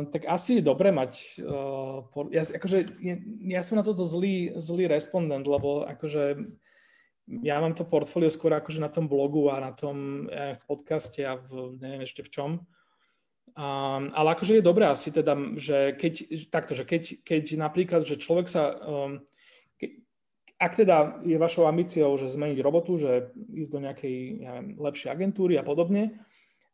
tak 0.09 0.31
asi 0.31 0.63
je 0.63 0.69
dobre 0.71 0.95
mať, 0.95 1.43
uh, 1.43 2.07
ja, 2.31 2.47
akože, 2.47 2.79
ja, 3.03 3.19
ja 3.59 3.61
som 3.67 3.77
na 3.77 3.85
toto 3.85 4.07
zlý, 4.07 4.55
zlý 4.57 4.87
respondent, 4.87 5.45
lebo 5.45 5.85
akože 5.85 6.39
ja 7.45 7.61
mám 7.61 7.77
to 7.77 7.85
portfólio 7.85 8.33
skôr 8.33 8.57
akože 8.57 8.81
na 8.81 8.89
tom 8.89 9.05
blogu 9.05 9.53
a 9.53 9.61
na 9.61 9.75
tom 9.77 10.31
ja, 10.33 10.57
v 10.57 10.65
podcaste 10.65 11.21
a 11.27 11.37
v, 11.37 11.77
neviem 11.77 12.07
ešte 12.07 12.25
v 12.25 12.33
čom. 12.33 12.51
Um, 13.59 14.15
ale 14.15 14.39
akože 14.39 14.63
je 14.63 14.65
dobré 14.65 14.87
asi 14.87 15.11
teda, 15.11 15.35
že 15.59 15.99
keď, 15.99 16.15
takto, 16.49 16.73
že 16.79 16.87
keď, 16.87 17.27
keď 17.27 17.45
napríklad, 17.59 18.07
že 18.07 18.23
človek 18.23 18.47
sa, 18.47 18.71
um, 18.71 19.27
ak 20.59 20.73
teda 20.75 21.23
je 21.23 21.39
vašou 21.39 21.71
ambíciou, 21.71 22.19
že 22.19 22.27
zmeniť 22.27 22.59
robotu, 22.61 22.99
že 22.99 23.31
ísť 23.55 23.71
do 23.71 23.81
nejakej 23.83 24.17
ja 24.43 24.51
neviem, 24.59 24.75
lepšej 24.75 25.11
agentúry 25.15 25.55
a 25.55 25.63
podobne, 25.63 26.19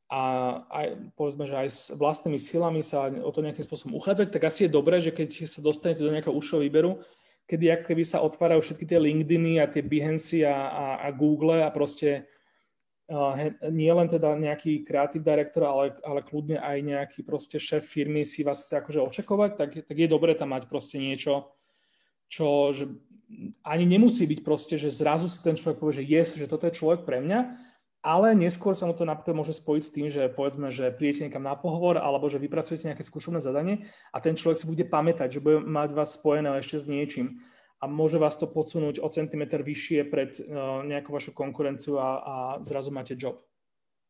a 0.08 0.20
aj, 0.68 1.16
povedzme, 1.16 1.48
že 1.48 1.56
aj 1.56 1.68
s 1.72 1.82
vlastnými 1.96 2.36
silami 2.36 2.84
sa 2.84 3.08
o 3.08 3.30
to 3.32 3.40
nejakým 3.40 3.64
spôsobom 3.64 3.96
uchádzať, 3.96 4.28
tak 4.30 4.46
asi 4.46 4.68
je 4.68 4.76
dobré, 4.76 5.00
že 5.00 5.10
keď 5.10 5.48
sa 5.48 5.64
dostanete 5.64 6.04
do 6.04 6.12
nejakého 6.12 6.36
užšieho 6.36 6.60
výberu, 6.60 7.00
kedy 7.48 7.72
ako 7.72 7.84
keby 7.88 8.02
sa 8.04 8.24
otvárajú 8.24 8.60
všetky 8.60 8.84
tie 8.84 9.00
LinkedIny 9.00 9.60
a 9.60 9.68
tie 9.68 9.84
Behance 9.84 10.44
a, 10.44 10.54
a, 10.54 10.86
a 11.02 11.08
Google 11.12 11.64
a 11.64 11.68
proste 11.72 12.28
uh, 13.08 13.36
nie 13.72 13.90
len 13.92 14.08
teda 14.08 14.36
nejaký 14.36 14.84
kreatív 14.84 15.24
direktor, 15.24 15.68
ale, 15.68 15.96
ale 16.04 16.20
kľudne 16.24 16.60
aj 16.60 16.78
nejaký 16.84 17.20
proste 17.24 17.56
šéf 17.56 17.84
firmy 17.84 18.28
si 18.28 18.44
vás 18.44 18.64
chce 18.64 18.80
akože 18.80 19.00
očakovať, 19.00 19.50
tak, 19.56 19.70
tak 19.88 19.96
je 19.96 20.08
dobré 20.08 20.36
tam 20.36 20.52
mať 20.52 20.68
proste 20.68 21.00
niečo, 21.00 21.52
čo 22.28 22.72
že 22.76 22.92
ani 23.64 23.84
nemusí 23.88 24.28
byť 24.28 24.40
proste, 24.44 24.74
že 24.76 24.92
zrazu 24.92 25.26
si 25.26 25.40
ten 25.40 25.56
človek 25.56 25.80
povie, 25.80 26.02
že 26.02 26.04
yes, 26.04 26.28
že 26.36 26.50
toto 26.50 26.68
je 26.68 26.76
človek 26.76 27.08
pre 27.08 27.20
mňa, 27.24 27.40
ale 28.04 28.36
neskôr 28.36 28.76
sa 28.76 28.84
mu 28.84 28.92
to 28.92 29.08
napríklad 29.08 29.32
môže 29.32 29.56
spojiť 29.56 29.82
s 29.82 29.94
tým, 29.96 30.06
že 30.12 30.28
povedzme, 30.28 30.68
že 30.68 30.92
prídete 30.92 31.24
niekam 31.24 31.40
na 31.40 31.56
pohovor 31.56 31.96
alebo 31.96 32.28
že 32.28 32.36
vypracujete 32.36 32.92
nejaké 32.92 33.00
skúšobné 33.00 33.40
zadanie 33.40 33.88
a 34.12 34.20
ten 34.20 34.36
človek 34.36 34.60
si 34.60 34.68
bude 34.68 34.84
pamätať, 34.84 35.40
že 35.40 35.42
bude 35.42 35.64
mať 35.64 35.96
vás 35.96 36.20
spojené 36.20 36.52
ešte 36.60 36.76
s 36.76 36.86
niečím 36.86 37.40
a 37.80 37.88
môže 37.88 38.20
vás 38.20 38.36
to 38.36 38.44
podsunúť 38.44 39.00
o 39.00 39.08
centimetr 39.08 39.64
vyššie 39.64 40.08
pred 40.12 40.36
uh, 40.36 40.84
nejakú 40.84 41.16
vašu 41.16 41.32
konkurenciu 41.32 41.96
a, 41.96 42.08
a 42.20 42.34
zrazu 42.60 42.92
máte 42.92 43.16
job. 43.16 43.40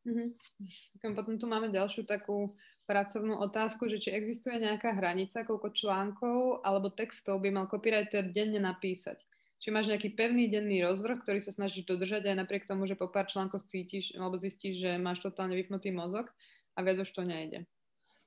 Mm-hmm. 0.04 1.14
Potom 1.16 1.38
tu 1.40 1.46
máme 1.48 1.72
ďalšiu 1.72 2.04
takú 2.04 2.52
pracovnú 2.84 3.40
otázku, 3.40 3.88
že 3.88 4.00
či 4.00 4.10
existuje 4.12 4.60
nejaká 4.60 4.92
hranica, 4.96 5.44
koľko 5.44 5.72
článkov 5.72 6.60
alebo 6.64 6.92
textov 6.92 7.40
by 7.40 7.50
mal 7.52 7.66
copywriter 7.66 8.32
denne 8.32 8.60
napísať 8.60 9.20
či 9.64 9.72
máš 9.72 9.88
nejaký 9.88 10.12
pevný 10.12 10.52
denný 10.52 10.84
rozvrh, 10.84 11.24
ktorý 11.24 11.40
sa 11.40 11.48
snažíš 11.48 11.88
dodržať 11.88 12.28
aj 12.28 12.36
napriek 12.36 12.68
tomu, 12.68 12.84
že 12.84 13.00
po 13.00 13.08
pár 13.08 13.24
článkoch 13.24 13.64
cítiš 13.64 14.12
alebo 14.12 14.36
zistíš, 14.36 14.84
že 14.84 15.00
máš 15.00 15.24
totálne 15.24 15.56
vypnutý 15.56 15.88
mozog 15.88 16.28
a 16.76 16.84
viac 16.84 17.00
už 17.00 17.08
to 17.08 17.24
nejde. 17.24 17.64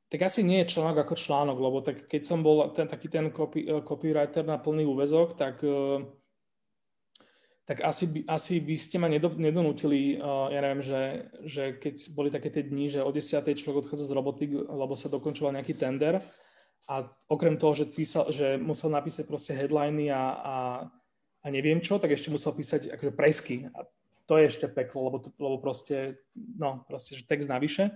Tak 0.09 0.25
asi 0.25 0.41
nie 0.41 0.65
je 0.65 0.73
článok 0.73 1.05
ako 1.05 1.13
článok, 1.13 1.57
lebo 1.61 1.77
tak 1.85 2.09
keď 2.09 2.21
som 2.25 2.41
bol 2.41 2.73
ten, 2.73 2.89
taký 2.89 3.05
ten 3.05 3.29
copy, 3.29 3.69
eh, 3.69 3.85
copywriter 3.85 4.49
na 4.49 4.57
plný 4.57 4.89
úvezok, 4.89 5.37
tak, 5.37 5.61
eh, 5.61 6.01
tak 7.67 7.83
asi, 7.83 8.07
by, 8.07 8.19
asi 8.31 8.63
by 8.63 8.75
ste 8.79 8.95
ma 8.95 9.11
nedo, 9.11 9.27
nedonútili, 9.35 10.15
eh, 10.15 10.47
ja 10.55 10.59
neviem, 10.63 10.79
že, 10.79 11.01
že 11.43 11.63
keď 11.75 11.95
boli 12.15 12.31
také 12.31 12.47
tie 12.47 12.63
dni, 12.63 12.87
že 12.87 13.03
o 13.03 13.11
10. 13.11 13.43
človek 13.43 13.83
odchádza 13.83 14.07
z 14.07 14.15
roboty, 14.15 14.47
lebo 14.55 14.95
sa 14.95 15.11
dokončoval 15.11 15.51
nejaký 15.59 15.75
tender 15.75 16.23
a 16.87 17.03
okrem 17.27 17.59
toho, 17.59 17.75
že, 17.75 17.91
písal, 17.91 18.31
že 18.31 18.55
musel 18.55 18.87
napísať 18.87 19.27
proste 19.27 19.51
headliny 19.51 20.07
a, 20.07 20.23
a 20.39 20.55
a 21.47 21.47
neviem 21.47 21.79
čo, 21.79 21.95
tak 21.95 22.11
ešte 22.11 22.27
musel 22.27 22.51
písať 22.51 22.91
akože 22.91 23.13
presky. 23.15 23.71
A 23.71 23.87
to 24.27 24.35
je 24.35 24.51
ešte 24.51 24.67
peklo, 24.67 25.07
lebo, 25.07 25.17
to, 25.23 25.31
lebo 25.39 25.63
proste, 25.63 26.19
no, 26.35 26.83
proste, 26.83 27.15
že 27.15 27.23
text 27.23 27.47
navyše. 27.47 27.95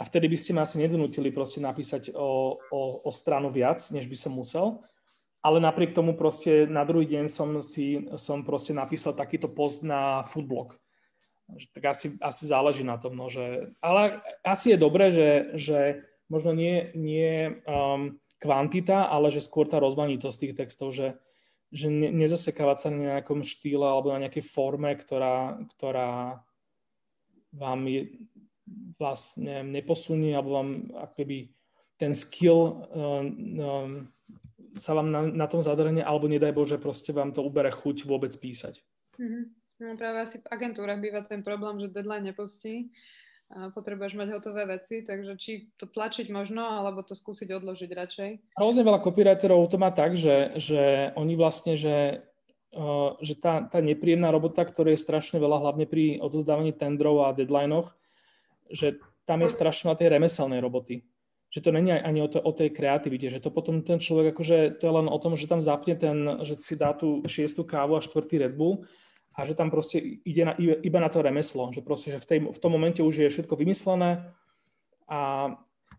A 0.00 0.02
vtedy 0.08 0.32
by 0.32 0.36
ste 0.40 0.56
ma 0.56 0.64
asi 0.64 0.80
nedonútili 0.80 1.28
proste 1.28 1.60
napísať 1.60 2.16
o, 2.16 2.56
o, 2.72 2.80
o 3.04 3.10
stranu 3.12 3.52
viac, 3.52 3.84
než 3.92 4.08
by 4.08 4.16
som 4.16 4.32
musel. 4.32 4.80
Ale 5.40 5.56
napriek 5.56 5.96
tomu 5.96 6.12
proste 6.12 6.68
na 6.68 6.84
druhý 6.84 7.08
deň 7.08 7.24
som 7.32 7.48
si 7.64 8.04
som 8.20 8.44
proste 8.44 8.76
napísal 8.76 9.16
takýto 9.16 9.48
post 9.48 9.80
na 9.80 10.20
foodblog. 10.28 10.76
Tak 11.74 11.96
asi, 11.96 12.14
asi 12.20 12.44
záleží 12.46 12.84
na 12.84 13.00
tom. 13.00 13.16
No, 13.16 13.26
že, 13.26 13.72
ale 13.80 14.20
asi 14.44 14.76
je 14.76 14.78
dobré, 14.78 15.10
že, 15.10 15.50
že 15.56 15.78
možno 16.30 16.54
nie, 16.54 16.94
nie 16.94 17.58
um, 17.66 18.20
kvantita, 18.38 19.10
ale 19.10 19.32
že 19.34 19.42
skôr 19.42 19.66
tá 19.66 19.82
rozmanitosť 19.82 20.38
tých 20.38 20.56
textov, 20.56 20.94
že, 20.94 21.18
že 21.74 21.90
ne, 21.90 22.12
nezasekávať 22.14 22.76
sa 22.78 22.88
na 22.92 23.18
nejakom 23.18 23.42
štýle 23.42 23.82
alebo 23.82 24.14
na 24.14 24.28
nejakej 24.28 24.46
forme, 24.46 24.94
ktorá, 24.94 25.58
ktorá 25.74 26.40
vám 27.50 27.80
je, 27.90 28.02
vlastne 28.96 29.66
neposunie 29.66 30.30
alebo 30.30 30.62
vám 30.62 30.70
akoby 30.94 31.50
ten 31.98 32.14
skill 32.14 32.86
um, 32.94 33.26
um, 33.58 33.90
sa 34.76 34.94
vám 34.94 35.08
na, 35.10 35.20
na 35.26 35.46
tom 35.50 35.62
zadrne 35.64 36.02
alebo 36.04 36.30
nedaj 36.30 36.54
Bože, 36.54 36.76
proste 36.78 37.10
vám 37.10 37.34
to 37.34 37.42
ubere 37.42 37.70
chuť 37.70 38.06
vôbec 38.06 38.30
písať. 38.34 38.82
Mm-hmm. 39.18 39.44
No 39.80 39.96
práve 39.96 40.18
asi 40.28 40.36
v 40.44 40.50
agentúrach 40.52 41.00
býva 41.00 41.24
ten 41.24 41.40
problém, 41.40 41.80
že 41.80 41.92
deadline 41.92 42.30
nepustí 42.30 42.92
potrebuješ 43.50 44.14
mať 44.14 44.28
hotové 44.30 44.62
veci, 44.62 45.02
takže 45.02 45.34
či 45.34 45.74
to 45.74 45.90
tlačiť 45.90 46.30
možno, 46.30 46.62
alebo 46.62 47.02
to 47.02 47.18
skúsiť 47.18 47.50
odložiť 47.50 47.90
radšej. 47.90 48.30
Hrozne 48.54 48.86
veľa 48.86 49.02
copywriterov 49.02 49.66
to 49.66 49.76
má 49.76 49.90
tak, 49.90 50.14
že, 50.14 50.54
že 50.54 51.10
oni 51.18 51.34
vlastne, 51.34 51.74
že, 51.74 52.22
uh, 52.78 53.18
že 53.18 53.34
tá, 53.34 53.66
tá 53.66 53.82
nepríjemná 53.82 54.30
robota, 54.30 54.62
ktorá 54.62 54.94
je 54.94 55.02
strašne 55.02 55.42
veľa, 55.42 55.66
hlavne 55.66 55.86
pri 55.90 56.22
odozdávaní 56.22 56.70
tendrov 56.70 57.26
a 57.26 57.34
deadlinoch, 57.34 57.90
že 58.70 59.02
tam 59.26 59.42
je 59.42 59.50
strašne 59.50 59.90
veľa 59.90 59.98
tej 59.98 60.08
remeselnej 60.14 60.62
roboty. 60.62 61.02
Že 61.50 61.60
to 61.60 61.70
není 61.74 61.90
ani 61.90 62.22
o, 62.22 62.28
to, 62.30 62.38
o 62.38 62.52
tej 62.54 62.70
kreativite, 62.70 63.26
že 63.26 63.42
to 63.42 63.50
potom 63.50 63.82
ten 63.82 63.98
človek, 63.98 64.30
akože 64.30 64.78
to 64.78 64.82
je 64.86 64.92
len 64.94 65.10
o 65.10 65.18
tom, 65.18 65.34
že 65.34 65.50
tam 65.50 65.58
zapne 65.58 65.98
ten, 65.98 66.38
že 66.46 66.54
si 66.54 66.78
dá 66.78 66.94
tú 66.94 67.26
šiestu 67.26 67.66
kávu 67.66 67.98
a 67.98 68.04
štvrtý 68.04 68.38
Red 68.38 68.54
Bull 68.54 68.86
a 69.34 69.42
že 69.42 69.58
tam 69.58 69.70
proste 69.70 69.98
ide 70.22 70.46
na, 70.46 70.54
iba 70.58 70.98
na 71.02 71.10
to 71.10 71.22
remeslo, 71.22 71.70
že 71.74 71.82
proste, 71.82 72.14
že 72.14 72.22
v, 72.22 72.26
tej, 72.26 72.38
v 72.54 72.58
tom 72.62 72.70
momente 72.70 73.02
už 73.02 73.26
je 73.26 73.32
všetko 73.34 73.58
vymyslené 73.58 74.30
a, 75.10 75.50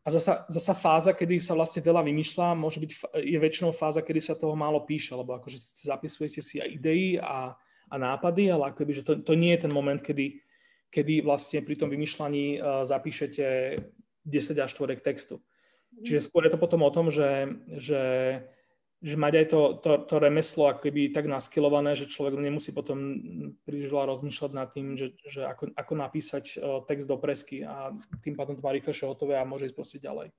a 0.04 0.08
zasa, 0.08 0.48
zasa 0.48 0.72
fáza, 0.72 1.12
kedy 1.12 1.36
sa 1.40 1.52
vlastne 1.52 1.84
veľa 1.84 2.00
vymýšľa, 2.08 2.56
môže 2.56 2.80
byť, 2.80 2.92
je 3.20 3.38
väčšinou 3.40 3.76
fáza, 3.76 4.00
kedy 4.00 4.20
sa 4.24 4.40
toho 4.40 4.56
málo 4.56 4.88
píše, 4.88 5.16
lebo 5.16 5.36
akože 5.36 5.60
zapisujete 5.84 6.40
si 6.40 6.64
aj 6.64 6.70
idei 6.80 7.20
a, 7.20 7.56
a 7.92 7.96
nápady, 8.00 8.48
ale 8.52 8.72
akoby, 8.72 8.92
že 9.00 9.04
to, 9.04 9.20
to 9.20 9.34
nie 9.36 9.52
je 9.56 9.68
ten 9.68 9.74
moment, 9.76 10.00
kedy, 10.00 10.40
kedy 10.88 11.24
vlastne 11.24 11.60
pri 11.64 11.76
tom 11.76 11.92
vymýšľaní 11.92 12.60
uh, 12.60 12.84
zapíšete 12.88 13.44
10 14.26 14.58
až 14.58 14.72
4 14.74 15.02
textu. 15.02 15.42
Čiže 15.92 16.32
skôr 16.32 16.48
je 16.48 16.56
to 16.56 16.60
potom 16.62 16.88
o 16.88 16.92
tom, 16.94 17.12
že, 17.12 17.60
že 17.76 18.02
že 19.02 19.18
mať 19.18 19.34
aj 19.34 19.46
to, 19.50 19.62
to, 19.82 19.92
to 20.06 20.16
remeslo 20.22 20.70
ako 20.70 20.86
keby 20.86 21.10
tak 21.10 21.26
naskilované, 21.26 21.98
že 21.98 22.06
človek 22.06 22.38
nemusí 22.38 22.70
potom 22.70 23.18
príliš 23.66 23.90
veľa 23.90 24.14
rozmýšľať 24.14 24.52
nad 24.54 24.70
tým, 24.70 24.94
že, 24.94 25.18
že 25.26 25.42
ako, 25.42 25.74
ako 25.74 25.94
napísať 25.98 26.62
uh, 26.62 26.86
text 26.86 27.10
do 27.10 27.18
presky 27.18 27.66
a 27.66 27.98
tým 28.22 28.38
pádom 28.38 28.54
to 28.54 28.62
má 28.62 28.70
rýchlejšie 28.70 29.10
hotové 29.10 29.42
a 29.42 29.48
môže 29.48 29.74
ísť 29.74 29.78
proste 29.78 29.98
ďalej. 29.98 30.30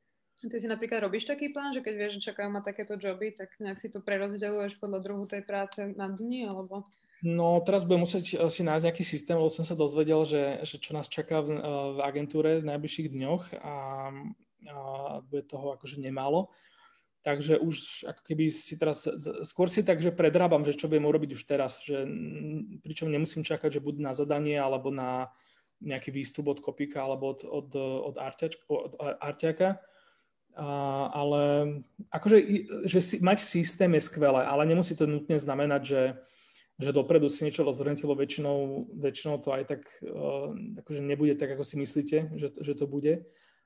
Ty 0.42 0.58
si 0.58 0.70
napríklad 0.70 1.06
robíš 1.06 1.26
taký 1.26 1.50
plán, 1.50 1.74
že 1.74 1.82
keď 1.82 1.94
vieš, 1.98 2.12
že 2.18 2.34
čakajú 2.34 2.50
ma 2.50 2.62
takéto 2.62 2.94
joby, 2.98 3.34
tak 3.34 3.50
nejak 3.62 3.78
si 3.82 3.90
to 3.90 4.02
prerozdeľuješ 4.02 4.78
podľa 4.78 4.98
druhu 5.02 5.26
tej 5.26 5.42
práce 5.42 5.78
na 5.98 6.10
dni, 6.10 6.50
alebo? 6.50 6.86
No 7.22 7.62
teraz 7.62 7.86
budem 7.86 8.02
musieť 8.02 8.34
eh, 8.34 8.50
si 8.50 8.66
nájsť 8.66 8.84
nejaký 8.90 9.04
systém, 9.06 9.38
lebo 9.38 9.48
som 9.48 9.62
sa 9.62 9.78
dozvedel, 9.78 10.26
že, 10.26 10.66
že 10.66 10.76
čo 10.82 10.90
nás 10.92 11.06
čaká 11.06 11.38
v, 11.38 11.54
eh, 11.54 11.62
v 11.94 11.98
agentúre 12.02 12.58
v 12.58 12.68
najbližších 12.68 13.08
dňoch 13.14 13.42
a, 13.62 13.74
a 14.66 14.76
bude 15.22 15.46
toho 15.46 15.78
akože 15.78 16.02
nemálo. 16.02 16.50
Takže 17.22 17.62
už 17.62 18.02
ako 18.10 18.22
keby 18.26 18.50
si 18.50 18.74
teraz, 18.74 19.06
skôr 19.46 19.70
si 19.70 19.86
tak, 19.86 20.02
že 20.02 20.10
predrábam, 20.10 20.66
že 20.66 20.74
čo 20.74 20.90
budem 20.90 21.06
urobiť 21.06 21.38
už 21.38 21.46
teraz, 21.46 21.78
že 21.78 22.02
pričom 22.82 23.06
nemusím 23.06 23.46
čakať, 23.46 23.78
že 23.78 23.84
buď 23.84 24.02
na 24.02 24.10
zadanie 24.10 24.58
alebo 24.58 24.90
na 24.90 25.30
nejaký 25.78 26.10
výstup 26.10 26.50
od 26.50 26.58
kopika 26.58 27.06
alebo 27.06 27.30
od, 27.30 27.46
od, 27.46 27.68
od, 27.78 28.14
arťač, 28.18 28.58
od 28.66 28.98
arťaka. 29.22 29.78
A, 30.58 30.66
ale 31.14 31.42
akože, 32.10 32.38
že 32.90 32.98
si, 32.98 33.16
mať 33.22 33.38
systém 33.38 33.94
je 33.94 34.02
skvelé, 34.02 34.42
ale 34.42 34.66
nemusí 34.66 34.98
to 34.98 35.06
nutne 35.06 35.38
znamenať, 35.38 35.82
že, 35.86 36.02
že 36.82 36.90
dopredu 36.90 37.30
si 37.30 37.46
niečo 37.46 37.62
rozvrhnete, 37.62 38.02
lebo 38.02 38.18
väčšinou, 38.18 38.90
väčšinou 38.98 39.38
to 39.38 39.54
aj 39.54 39.62
tak 39.70 39.82
uh, 40.02 40.50
akože 40.82 41.00
nebude 41.00 41.38
tak, 41.38 41.54
ako 41.54 41.62
si 41.62 41.78
myslíte, 41.78 42.34
že, 42.34 42.48
že 42.58 42.72
to 42.74 42.90
bude 42.90 43.22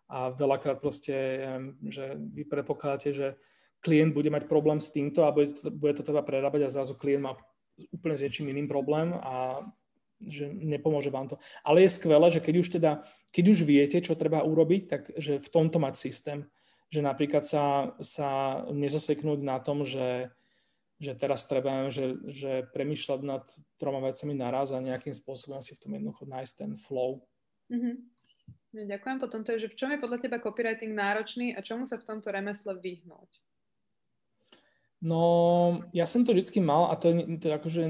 a 0.06 0.30
veľakrát 0.30 0.78
proste, 0.78 1.42
že 1.82 2.14
vy 2.14 2.46
predpokladáte, 2.46 3.10
že 3.10 3.34
klient 3.82 4.14
bude 4.14 4.30
mať 4.30 4.46
problém 4.46 4.78
s 4.78 4.94
týmto 4.94 5.26
a 5.26 5.34
bude 5.34 5.58
to, 5.58 5.70
bude 5.70 5.98
to 5.98 6.06
treba 6.06 6.22
prerábať 6.22 6.66
a 6.66 6.74
zrazu 6.74 6.94
klient 6.94 7.26
má 7.26 7.32
úplne 7.90 8.16
s 8.16 8.22
niečím 8.22 8.48
iným 8.54 8.70
problém 8.70 9.12
a 9.18 9.66
že 10.16 10.48
nepomôže 10.48 11.12
vám 11.12 11.28
to. 11.28 11.36
Ale 11.60 11.84
je 11.84 11.92
skvelé, 11.92 12.26
že 12.32 12.40
keď 12.40 12.54
už 12.56 12.68
teda, 12.80 12.92
keď 13.36 13.44
už 13.52 13.58
viete, 13.68 14.00
čo 14.00 14.16
treba 14.16 14.46
urobiť, 14.46 14.82
tak 14.88 15.02
že 15.12 15.42
v 15.42 15.48
tomto 15.52 15.76
mať 15.76 15.94
systém. 16.00 16.48
Že 16.88 17.04
napríklad 17.04 17.44
sa, 17.44 17.92
sa 18.00 18.62
nezaseknúť 18.72 19.44
na 19.44 19.60
tom, 19.60 19.84
že, 19.84 20.32
že 20.96 21.12
teraz 21.12 21.44
treba, 21.44 21.92
že, 21.92 22.16
že 22.24 22.64
premýšľať 22.72 23.20
nad 23.20 23.44
troma 23.76 24.00
vecami 24.00 24.32
naraz 24.32 24.72
a 24.72 24.80
nejakým 24.80 25.12
spôsobom 25.12 25.60
si 25.60 25.76
v 25.76 25.80
tom 25.84 25.92
jednoducho 25.92 26.24
nájsť 26.24 26.54
ten 26.56 26.72
flow. 26.76 27.20
Mm-hmm. 27.68 27.96
Ďakujem. 28.76 29.16
Potom 29.20 29.40
to 29.40 29.56
je, 29.56 29.68
že 29.68 29.72
v 29.72 29.78
čom 29.78 29.90
je 29.92 30.02
podľa 30.02 30.18
teba 30.20 30.36
copywriting 30.36 30.92
náročný 30.92 31.56
a 31.56 31.64
čomu 31.64 31.88
sa 31.88 31.96
v 31.96 32.04
tomto 32.04 32.28
remesle 32.28 32.76
vyhnúť? 32.76 33.30
No, 35.04 35.84
ja 35.92 36.08
som 36.08 36.24
to 36.24 36.32
vždy 36.32 36.64
mal 36.64 36.88
a 36.88 36.96
to, 36.96 37.12
to 37.36 37.52
akože 37.52 37.84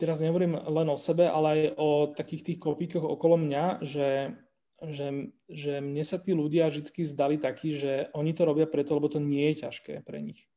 teraz 0.00 0.24
nehovorím 0.24 0.56
len 0.56 0.88
o 0.88 0.96
sebe, 0.96 1.28
ale 1.28 1.46
aj 1.48 1.62
o 1.76 1.88
takých 2.16 2.42
tých 2.52 2.58
kopíkoch 2.58 3.04
okolo 3.04 3.36
mňa, 3.36 3.84
že, 3.84 4.32
že, 4.80 5.28
že 5.44 5.84
mne 5.84 6.04
sa 6.08 6.16
tí 6.16 6.32
ľudia 6.32 6.72
vždy 6.72 7.04
zdali 7.04 7.36
takí, 7.36 7.76
že 7.76 8.08
oni 8.16 8.32
to 8.32 8.48
robia 8.48 8.64
preto, 8.64 8.96
lebo 8.96 9.12
to 9.12 9.20
nie 9.20 9.52
je 9.52 9.68
ťažké 9.68 10.00
pre 10.08 10.24
nich. 10.24 10.48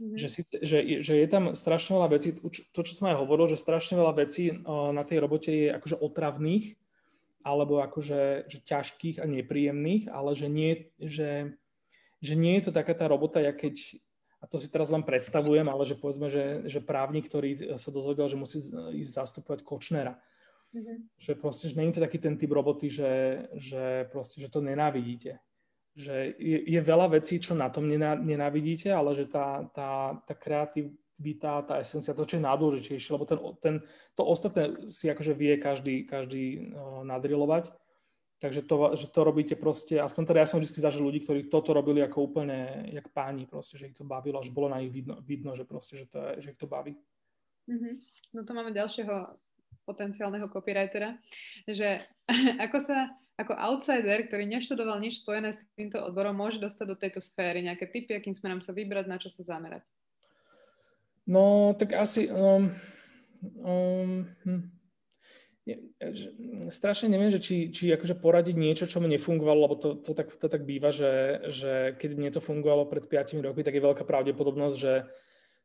Mm-hmm. 0.00 0.16
Že, 0.16 0.28
že, 0.64 0.78
že 1.04 1.14
je 1.20 1.28
tam 1.28 1.52
strašne 1.52 2.00
veľa 2.00 2.08
vecí, 2.16 2.32
to 2.72 2.80
čo 2.80 2.92
som 2.96 3.12
aj 3.12 3.20
hovoril, 3.20 3.52
že 3.52 3.60
strašne 3.60 4.00
veľa 4.00 4.24
vecí 4.24 4.48
na 4.64 5.04
tej 5.04 5.20
robote 5.20 5.52
je 5.52 5.68
akože 5.76 6.00
otravných, 6.00 6.80
alebo 7.44 7.84
akože 7.84 8.48
že 8.48 8.58
ťažkých 8.64 9.20
a 9.20 9.28
nepríjemných, 9.28 10.08
ale 10.08 10.32
že 10.32 10.48
nie, 10.48 10.88
že, 10.96 11.52
že 12.24 12.32
nie 12.32 12.56
je 12.56 12.68
to 12.68 12.72
taká 12.72 12.96
tá 12.96 13.12
robota, 13.12 13.44
ja 13.44 13.52
keď 13.52 14.00
a 14.40 14.48
to 14.48 14.56
si 14.56 14.72
teraz 14.72 14.88
len 14.88 15.04
predstavujem, 15.04 15.68
ale 15.68 15.84
že 15.84 16.00
povedzme, 16.00 16.32
že, 16.32 16.64
že 16.64 16.80
právnik, 16.80 17.28
ktorý 17.28 17.76
sa 17.76 17.92
dozvedel, 17.92 18.24
že 18.24 18.40
musí 18.40 18.64
ísť 19.04 19.12
zastupovať 19.12 19.60
Kočnera. 19.60 20.16
Mm-hmm. 20.72 20.96
Že 21.20 21.32
proste, 21.36 21.68
že 21.68 21.76
nie 21.76 21.92
je 21.92 22.00
to 22.00 22.04
taký 22.08 22.16
ten 22.16 22.40
typ 22.40 22.48
roboty, 22.48 22.88
že, 22.88 23.44
že 23.52 24.08
proste, 24.08 24.40
že 24.40 24.48
to 24.48 24.64
nenávidíte. 24.64 25.44
Že 26.00 26.40
je, 26.40 26.58
je 26.64 26.80
veľa 26.80 27.20
vecí, 27.20 27.36
čo 27.36 27.52
na 27.52 27.68
tom 27.68 27.84
nenávidíte, 28.24 28.88
ale 28.88 29.12
že 29.12 29.28
tá, 29.28 29.68
tá, 29.76 30.16
tá 30.24 30.32
kreativita, 30.32 31.68
tá 31.68 31.76
esencia, 31.84 32.16
to, 32.16 32.24
čo 32.24 32.40
je 32.40 32.46
najdôležitejšie, 32.48 33.10
lebo 33.12 33.28
ten, 33.28 33.38
ten, 33.60 33.74
to 34.16 34.22
ostatné 34.24 34.88
si 34.88 35.12
akože 35.12 35.36
vie 35.36 35.60
každý, 35.60 36.08
každý 36.08 36.72
uh, 36.72 37.04
nadrilovať 37.04 37.68
Takže 38.40 38.64
to, 38.64 38.96
že 38.96 39.12
to 39.12 39.20
robíte 39.20 39.52
proste, 39.52 40.00
aspoň 40.00 40.32
teda 40.32 40.40
ja 40.40 40.48
som 40.48 40.64
vždy 40.64 40.80
zažil 40.80 41.04
ľudí, 41.04 41.20
ktorí 41.28 41.52
toto 41.52 41.76
robili 41.76 42.00
ako 42.00 42.24
úplne, 42.24 42.88
jak 42.88 43.12
páni 43.12 43.44
proste, 43.44 43.76
že 43.76 43.92
ich 43.92 43.96
to 44.00 44.08
bavilo, 44.08 44.40
až 44.40 44.48
bolo 44.48 44.72
na 44.72 44.80
nich 44.80 44.88
vidno, 44.88 45.20
vidno 45.20 45.52
že 45.52 45.68
proste, 45.68 46.00
že, 46.00 46.08
to 46.08 46.16
je, 46.16 46.48
že 46.48 46.56
ich 46.56 46.60
to 46.60 46.64
baví. 46.64 46.96
Mm-hmm. 47.68 47.94
No 48.32 48.40
to 48.48 48.56
máme 48.56 48.72
ďalšieho 48.72 49.36
potenciálneho 49.84 50.48
copywritera, 50.48 51.20
že 51.68 52.00
ako 52.64 52.80
sa 52.80 53.12
ako 53.40 53.56
outsider, 53.56 54.28
ktorý 54.28 54.44
neštudoval 54.44 55.00
nič 55.00 55.24
spojené 55.24 55.56
s 55.56 55.58
týmto 55.72 55.96
odborom, 56.04 56.36
môže 56.36 56.60
dostať 56.60 56.86
do 56.86 56.96
tejto 57.00 57.20
sféry? 57.24 57.64
Nejaké 57.64 57.88
typy, 57.88 58.12
akým 58.12 58.36
smerom 58.36 58.60
sa 58.60 58.76
vybrať, 58.76 59.08
na 59.08 59.16
čo 59.16 59.32
sa 59.32 59.40
zamerať? 59.40 59.80
No, 61.24 61.72
tak 61.74 61.96
asi... 61.96 62.28
Um, 62.28 62.76
um, 63.64 64.28
hm 64.44 64.80
strašne 66.70 67.12
neviem, 67.12 67.30
že 67.30 67.42
či, 67.42 67.68
či 67.70 67.92
akože 67.92 68.18
poradiť 68.18 68.56
niečo, 68.56 68.88
čo 68.88 68.98
mi 68.98 69.12
nefungovalo, 69.12 69.60
lebo 69.68 69.76
to, 69.76 69.88
to, 70.00 70.16
tak, 70.16 70.32
to 70.32 70.46
tak 70.48 70.64
býva, 70.64 70.90
že, 70.90 71.44
že 71.52 71.72
keď 72.00 72.10
mne 72.16 72.30
to 72.32 72.40
fungovalo 72.40 72.88
pred 72.88 73.04
5 73.06 73.44
rokmi, 73.44 73.62
tak 73.62 73.76
je 73.76 73.84
veľká 73.84 74.02
pravdepodobnosť, 74.08 74.76
že, 74.76 74.94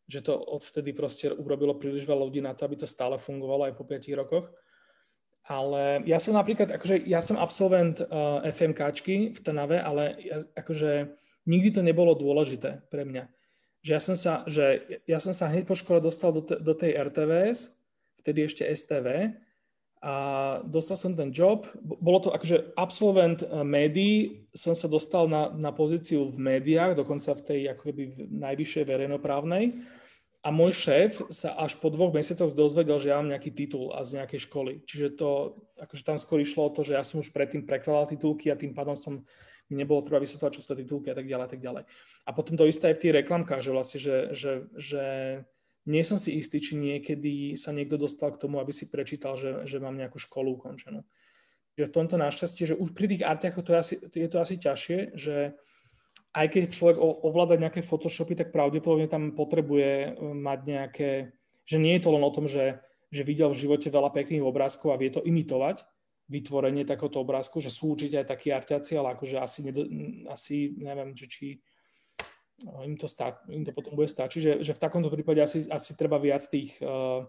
že 0.05 0.19
to 0.21 0.35
odvtedy 0.35 0.91
proste 0.91 1.31
urobilo 1.31 1.79
príliš 1.79 2.03
veľa 2.05 2.23
ľudí 2.27 2.41
na 2.43 2.53
to, 2.53 2.67
aby 2.67 2.75
to 2.75 2.87
stále 2.89 3.15
fungovalo 3.15 3.71
aj 3.71 3.73
po 3.79 3.87
5 3.87 4.19
rokoch. 4.19 4.51
Ale 5.45 6.01
ja 6.09 6.17
som 6.17 6.33
napríklad, 6.33 6.73
akože 6.73 7.05
ja 7.05 7.21
som 7.21 7.37
absolvent 7.37 8.01
uh, 8.01 8.41
FMKčky 8.49 9.29
v 9.29 9.39
Trnave, 9.45 9.77
ale 9.77 10.17
ja, 10.25 10.41
akože 10.57 11.13
nikdy 11.45 11.69
to 11.69 11.81
nebolo 11.85 12.17
dôležité 12.17 12.81
pre 12.89 13.05
mňa. 13.05 13.29
Že 13.85 13.91
ja 13.93 14.01
som 14.01 14.15
sa, 14.17 14.33
že 14.49 14.65
ja 15.05 15.21
som 15.21 15.37
sa 15.37 15.53
hneď 15.53 15.69
po 15.69 15.77
škole 15.77 16.01
dostal 16.01 16.33
do, 16.33 16.41
te, 16.41 16.57
do 16.57 16.73
tej 16.73 16.97
RTVS, 16.97 17.77
vtedy 18.25 18.49
ešte 18.49 18.65
STV, 18.65 19.37
a 20.05 20.15
dostal 20.61 20.93
som 21.01 21.17
ten 21.17 21.33
job. 21.33 21.65
Bolo 21.81 22.21
to 22.21 22.29
akože 22.29 22.77
absolvent 22.77 23.41
eh, 23.41 23.49
médií, 23.65 24.45
som 24.53 24.77
sa 24.77 24.85
dostal 24.85 25.25
na, 25.25 25.49
na 25.49 25.73
pozíciu 25.73 26.29
v 26.29 26.37
médiách, 26.37 26.93
dokonca 26.93 27.33
v 27.33 27.41
tej 27.41 27.59
akoby 27.73 28.29
najvyššej 28.29 28.85
verejnoprávnej. 28.85 29.81
A 30.45 30.53
môj 30.53 30.77
šéf 30.77 31.25
sa 31.33 31.57
až 31.57 31.73
po 31.81 31.89
dvoch 31.89 32.13
mesiacoch 32.13 32.53
dozvedel, 32.53 33.01
že 33.01 33.09
ja 33.09 33.17
mám 33.17 33.33
nejaký 33.33 33.49
titul 33.49 33.89
a 33.97 34.05
z 34.05 34.21
nejakej 34.21 34.45
školy. 34.45 34.85
Čiže 34.85 35.17
to, 35.17 35.57
akože 35.81 36.05
tam 36.05 36.21
skôr 36.21 36.37
išlo 36.45 36.69
o 36.69 36.73
to, 36.73 36.85
že 36.85 36.93
ja 36.93 37.01
som 37.01 37.17
už 37.17 37.33
predtým 37.33 37.65
prekladal 37.65 38.13
titulky 38.13 38.53
a 38.53 38.59
tým 38.59 38.77
pádom 38.77 38.93
som 38.93 39.25
mi 39.65 39.75
nebolo 39.81 40.05
treba 40.05 40.21
vysvetľovať, 40.21 40.53
čo 40.53 40.61
sú 40.61 40.67
to 40.69 40.81
titulky 40.85 41.09
a 41.09 41.17
tak 41.17 41.25
ďalej 41.25 41.45
a 41.45 41.49
tak 41.49 41.61
ďalej. 41.65 41.83
A 42.25 42.29
potom 42.29 42.53
to 42.53 42.69
isté 42.69 42.93
aj 42.93 43.01
v 43.01 43.01
tých 43.01 43.15
reklamkách, 43.25 43.61
že 43.65 43.73
vlastne, 43.73 43.97
že, 43.97 44.17
že, 44.37 44.51
že 44.77 45.03
nie 45.89 46.03
som 46.05 46.21
si 46.21 46.37
istý, 46.37 46.61
či 46.61 46.77
niekedy 46.77 47.57
sa 47.57 47.73
niekto 47.73 47.97
dostal 47.97 48.29
k 48.29 48.41
tomu, 48.41 48.61
aby 48.61 48.69
si 48.69 48.85
prečítal, 48.85 49.33
že, 49.33 49.65
že 49.65 49.81
mám 49.81 49.97
nejakú 49.97 50.21
školu 50.21 50.61
ukončenú. 50.61 51.01
Že 51.73 51.89
v 51.89 51.95
tomto 51.97 52.15
našťastie, 52.21 52.69
že 52.69 52.75
už 52.77 52.93
pri 52.93 53.17
tých 53.17 53.25
artiachoch 53.25 53.65
to 53.65 53.73
je, 53.73 53.79
asi, 53.81 53.95
je 53.97 54.29
to 54.29 54.37
asi 54.37 54.55
ťažšie, 54.61 55.17
že 55.17 55.57
aj 56.35 56.47
keď 56.51 56.63
človek 56.67 56.97
ovláda 56.99 57.55
nejaké 57.55 57.79
Photoshopy, 57.79 58.35
tak 58.35 58.51
pravdepodobne 58.51 59.07
tam 59.07 59.31
potrebuje 59.31 59.91
e, 60.03 60.09
mať 60.35 60.59
nejaké, 60.67 61.09
že 61.63 61.77
nie 61.79 61.95
je 61.95 62.03
to 62.03 62.11
len 62.11 62.23
o 62.27 62.35
tom, 62.35 62.51
že, 62.51 62.83
že 63.07 63.23
videl 63.23 63.55
v 63.55 63.61
živote 63.63 63.87
veľa 63.87 64.11
pekných 64.11 64.43
obrázkov 64.43 64.91
a 64.91 64.99
vie 64.99 65.07
to 65.15 65.23
imitovať, 65.23 65.87
vytvorenie 66.27 66.83
takéhoto 66.83 67.23
obrázku, 67.23 67.63
že 67.63 67.71
sú 67.71 67.95
určite 67.95 68.19
aj 68.19 68.27
takí 68.27 68.51
artiaci, 68.51 68.99
ale 68.99 69.15
akože 69.15 69.39
asi, 69.39 69.59
nedo, 69.63 69.87
asi 70.27 70.75
neviem, 70.75 71.15
že 71.15 71.25
či 71.31 71.47
im 72.65 72.95
to, 72.95 73.07
stá, 73.07 73.39
im 73.51 73.67
to 73.67 73.71
potom 73.75 73.95
bude 73.95 74.07
stačiť, 74.07 74.39
že, 74.41 74.53
že 74.63 74.71
v 74.75 74.81
takomto 74.81 75.11
prípade 75.11 75.43
asi, 75.43 75.67
asi 75.67 75.91
treba 75.93 76.15
viac 76.15 76.39
tých, 76.47 76.79
uh, 76.79 77.27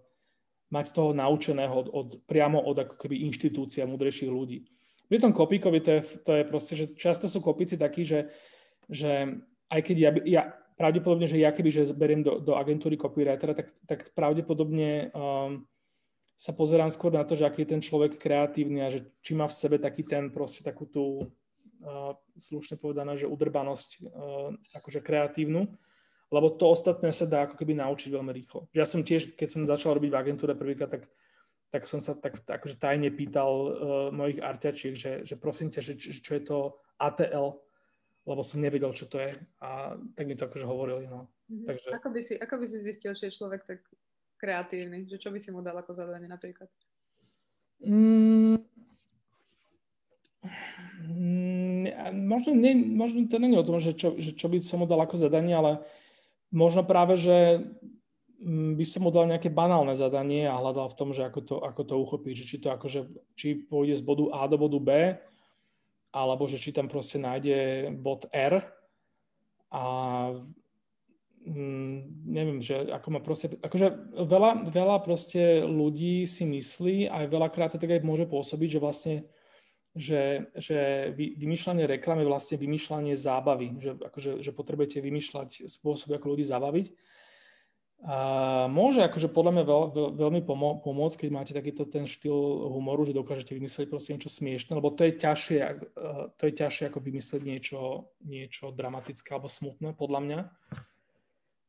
mať 0.70 0.94
toho 0.94 1.10
naučeného 1.12 1.74
od, 1.74 1.88
od, 1.90 2.08
priamo 2.30 2.62
od 2.62 2.78
ako 2.78 2.94
keby 2.94 3.26
inštitúcia 3.26 3.90
múdrejších 3.90 4.30
ľudí. 4.30 4.70
Pri 5.06 5.18
tom 5.22 5.34
kopíkovi 5.34 5.78
to 5.82 5.90
je, 5.98 6.02
to 6.22 6.32
je 6.34 6.44
proste, 6.46 6.74
že 6.78 6.86
často 6.94 7.26
sú 7.26 7.42
kopíci 7.42 7.74
takí, 7.78 8.06
že, 8.06 8.30
že 8.86 9.42
aj 9.70 9.80
keď 9.82 9.96
ja, 9.98 10.10
ja 10.24 10.42
pravdepodobne, 10.78 11.26
že 11.26 11.40
ja 11.40 11.50
keby 11.50 11.70
že 11.72 11.90
beriem 11.96 12.22
do, 12.22 12.38
do 12.38 12.54
agentúry 12.54 12.94
copywritera, 13.00 13.56
tak, 13.56 13.72
tak 13.88 14.12
pravdepodobne 14.14 15.10
um, 15.10 15.66
sa 16.36 16.52
pozerám 16.52 16.92
skôr 16.92 17.10
na 17.10 17.24
to, 17.24 17.32
že 17.32 17.48
aký 17.48 17.64
je 17.64 17.72
ten 17.72 17.82
človek 17.82 18.20
kreatívny 18.20 18.84
a 18.84 18.92
že 18.92 19.08
či 19.24 19.32
má 19.32 19.48
v 19.48 19.56
sebe 19.56 19.80
taký 19.80 20.04
ten 20.04 20.28
proste 20.28 20.60
takú 20.60 20.84
tú 20.84 21.32
slušne 22.36 22.76
povedané, 22.80 23.16
že 23.16 23.30
udrbanosť 23.30 24.04
akože 24.76 25.00
kreatívnu, 25.04 25.68
lebo 26.32 26.48
to 26.58 26.72
ostatné 26.72 27.14
sa 27.14 27.28
dá 27.28 27.46
ako 27.46 27.54
keby 27.54 27.78
naučiť 27.78 28.10
veľmi 28.10 28.32
rýchlo. 28.34 28.66
Ja 28.74 28.82
som 28.82 29.06
tiež, 29.06 29.38
keď 29.38 29.48
som 29.48 29.62
začal 29.68 29.96
robiť 29.96 30.10
v 30.10 30.20
agentúre 30.20 30.52
prvýkrát, 30.58 30.90
tak, 30.90 31.06
tak 31.70 31.86
som 31.86 32.02
sa 32.02 32.18
tak, 32.18 32.42
tak 32.42 32.62
akože 32.62 32.80
tajne 32.80 33.12
pýtal 33.14 33.50
uh, 33.50 33.70
mojich 34.10 34.42
arťačiek, 34.42 34.94
že, 34.96 35.12
že 35.22 35.34
prosím 35.38 35.70
ťa, 35.70 35.80
že, 35.84 35.92
čo 35.96 36.32
je 36.34 36.42
to 36.42 36.58
ATL, 36.98 37.62
lebo 38.26 38.42
som 38.42 38.58
nevedel, 38.58 38.90
čo 38.90 39.06
to 39.06 39.22
je. 39.22 39.38
A 39.62 39.94
tak 40.18 40.26
mi 40.26 40.34
to 40.34 40.50
akože 40.50 40.66
hovorili. 40.66 41.06
No. 41.06 41.30
Mm-hmm. 41.46 41.66
Takže... 41.70 41.88
Ako, 41.94 42.08
by 42.10 42.20
si, 42.26 42.34
ako 42.34 42.54
by 42.58 42.66
si 42.66 42.78
zistil, 42.82 43.14
či 43.14 43.30
je 43.30 43.38
človek 43.38 43.62
tak 43.62 43.80
kreatívny? 44.42 45.06
Že 45.06 45.16
čo 45.22 45.30
by 45.30 45.38
si 45.38 45.54
mu 45.54 45.62
dal 45.62 45.78
ako 45.78 45.94
zadanie 45.94 46.26
napríklad? 46.26 46.66
Mm, 47.86 48.58
možno, 52.12 52.50
nie, 52.56 52.74
možno 52.74 53.28
to 53.28 53.38
není 53.38 53.54
o 53.54 53.66
tom, 53.66 53.78
že 53.78 53.94
čo, 53.94 54.16
že 54.18 54.32
čo 54.34 54.48
by 54.48 54.58
som 54.58 54.82
mu 54.82 54.86
dal 54.88 55.00
ako 55.04 55.16
zadanie, 55.20 55.54
ale 55.54 55.84
možno 56.50 56.82
práve, 56.82 57.20
že 57.20 57.62
mm, 58.40 58.80
by 58.80 58.84
som 58.88 59.04
mu 59.06 59.10
dal 59.12 59.28
nejaké 59.28 59.52
banálne 59.52 59.92
zadanie 59.92 60.48
a 60.48 60.58
hľadal 60.58 60.88
v 60.90 60.98
tom, 60.98 61.08
že 61.12 61.28
ako 61.28 61.40
to, 61.44 61.56
ako 61.62 61.82
to 61.84 61.94
uchopiť, 62.00 62.32
že 62.42 62.44
či 62.48 62.56
to 62.58 62.68
akože, 62.72 63.00
či 63.36 63.60
pôjde 63.68 64.00
z 64.00 64.02
bodu 64.02 64.24
A 64.32 64.48
do 64.48 64.56
bodu 64.56 64.78
B, 64.80 64.90
alebo 66.16 66.48
že 66.48 66.56
či 66.56 66.72
tam 66.72 66.88
proste 66.88 67.20
nájde 67.20 67.92
bod 68.00 68.24
R 68.32 68.64
a 69.68 69.84
mm, 71.44 71.96
neviem, 72.24 72.64
že 72.64 72.88
ako 72.88 73.08
ma 73.12 73.20
proste, 73.20 73.52
akože 73.60 74.16
veľa, 74.16 74.72
veľa 74.72 74.96
proste 75.04 75.60
ľudí 75.68 76.24
si 76.24 76.48
myslí, 76.48 77.12
aj 77.12 77.24
veľakrát 77.28 77.76
to 77.76 77.82
tak 77.82 78.00
aj 78.00 78.08
môže 78.08 78.24
pôsobiť, 78.24 78.80
že 78.80 78.80
vlastne 78.80 79.16
že, 79.96 80.52
že 80.52 81.10
vy, 81.16 81.40
vymýšľanie 81.40 81.88
reklamy 81.88 82.20
je 82.20 82.28
vlastne 82.28 82.56
vymýšľanie 82.60 83.16
zábavy, 83.16 83.80
že, 83.80 83.96
akože, 83.96 84.44
že 84.44 84.52
potrebujete 84.52 85.00
vymýšľať 85.00 85.72
spôsob, 85.72 86.20
ako 86.20 86.36
ľudí 86.36 86.44
zabaviť. 86.44 86.92
A 88.04 88.68
môže 88.68 89.00
akože 89.00 89.32
podľa 89.32 89.52
mňa 89.56 89.64
veľ, 89.64 89.82
veľ, 89.96 90.08
veľmi 90.20 90.40
pomo- 90.44 90.76
pomôcť, 90.84 91.24
keď 91.24 91.28
máte 91.32 91.52
takýto 91.56 91.88
ten 91.88 92.04
štýl 92.04 92.36
humoru, 92.68 93.08
že 93.08 93.16
dokážete 93.16 93.56
vymyslieť 93.56 93.88
proste 93.88 94.12
niečo 94.12 94.28
smiešne, 94.28 94.76
lebo 94.76 94.92
to 94.92 95.08
je 95.08 95.16
ťažšie, 95.16 95.58
to 96.36 96.42
je 96.44 96.52
ťažšie 96.52 96.84
ako 96.92 97.00
vymyslieť 97.00 97.42
niečo, 97.42 98.12
niečo 98.20 98.68
dramatické 98.76 99.32
alebo 99.32 99.48
smutné, 99.48 99.96
podľa 99.96 100.20
mňa. 100.22 100.38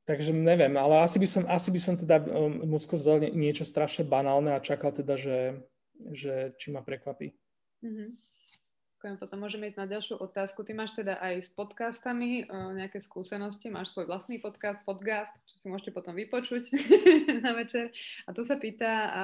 Takže 0.07 0.31
neviem, 0.35 0.75
ale 0.75 1.03
asi 1.03 1.19
by 1.19 1.27
som, 1.27 1.43
asi 1.47 1.69
by 1.71 1.79
som 1.83 1.95
teda 1.99 2.23
um, 2.23 2.75
skôr 2.79 2.99
niečo 3.31 3.67
strašne 3.67 4.07
banálne 4.07 4.55
a 4.55 4.63
čakal 4.63 4.95
teda, 4.95 5.19
že, 5.19 5.63
že 6.11 6.55
či 6.59 6.71
ma 6.71 6.83
prekvapí. 6.83 7.35
Mm-hmm. 7.83 8.09
Potom 8.97 9.37
môžeme 9.45 9.69
ísť 9.69 9.77
na 9.77 9.85
ďalšiu 9.85 10.17
otázku. 10.17 10.65
Ty 10.65 10.73
máš 10.73 10.97
teda 10.97 11.21
aj 11.21 11.45
s 11.45 11.49
podcastami 11.53 12.49
nejaké 12.49 12.97
skúsenosti, 12.97 13.69
máš 13.69 13.93
svoj 13.93 14.09
vlastný 14.09 14.41
podcast, 14.41 14.81
podcast, 14.89 15.37
čo 15.45 15.55
si 15.61 15.65
môžete 15.69 15.93
potom 15.93 16.17
vypočuť 16.17 16.73
na 17.45 17.53
večer. 17.53 17.93
A 18.25 18.33
tu 18.33 18.41
sa 18.41 18.57
pýta 18.57 18.93
a 19.13 19.23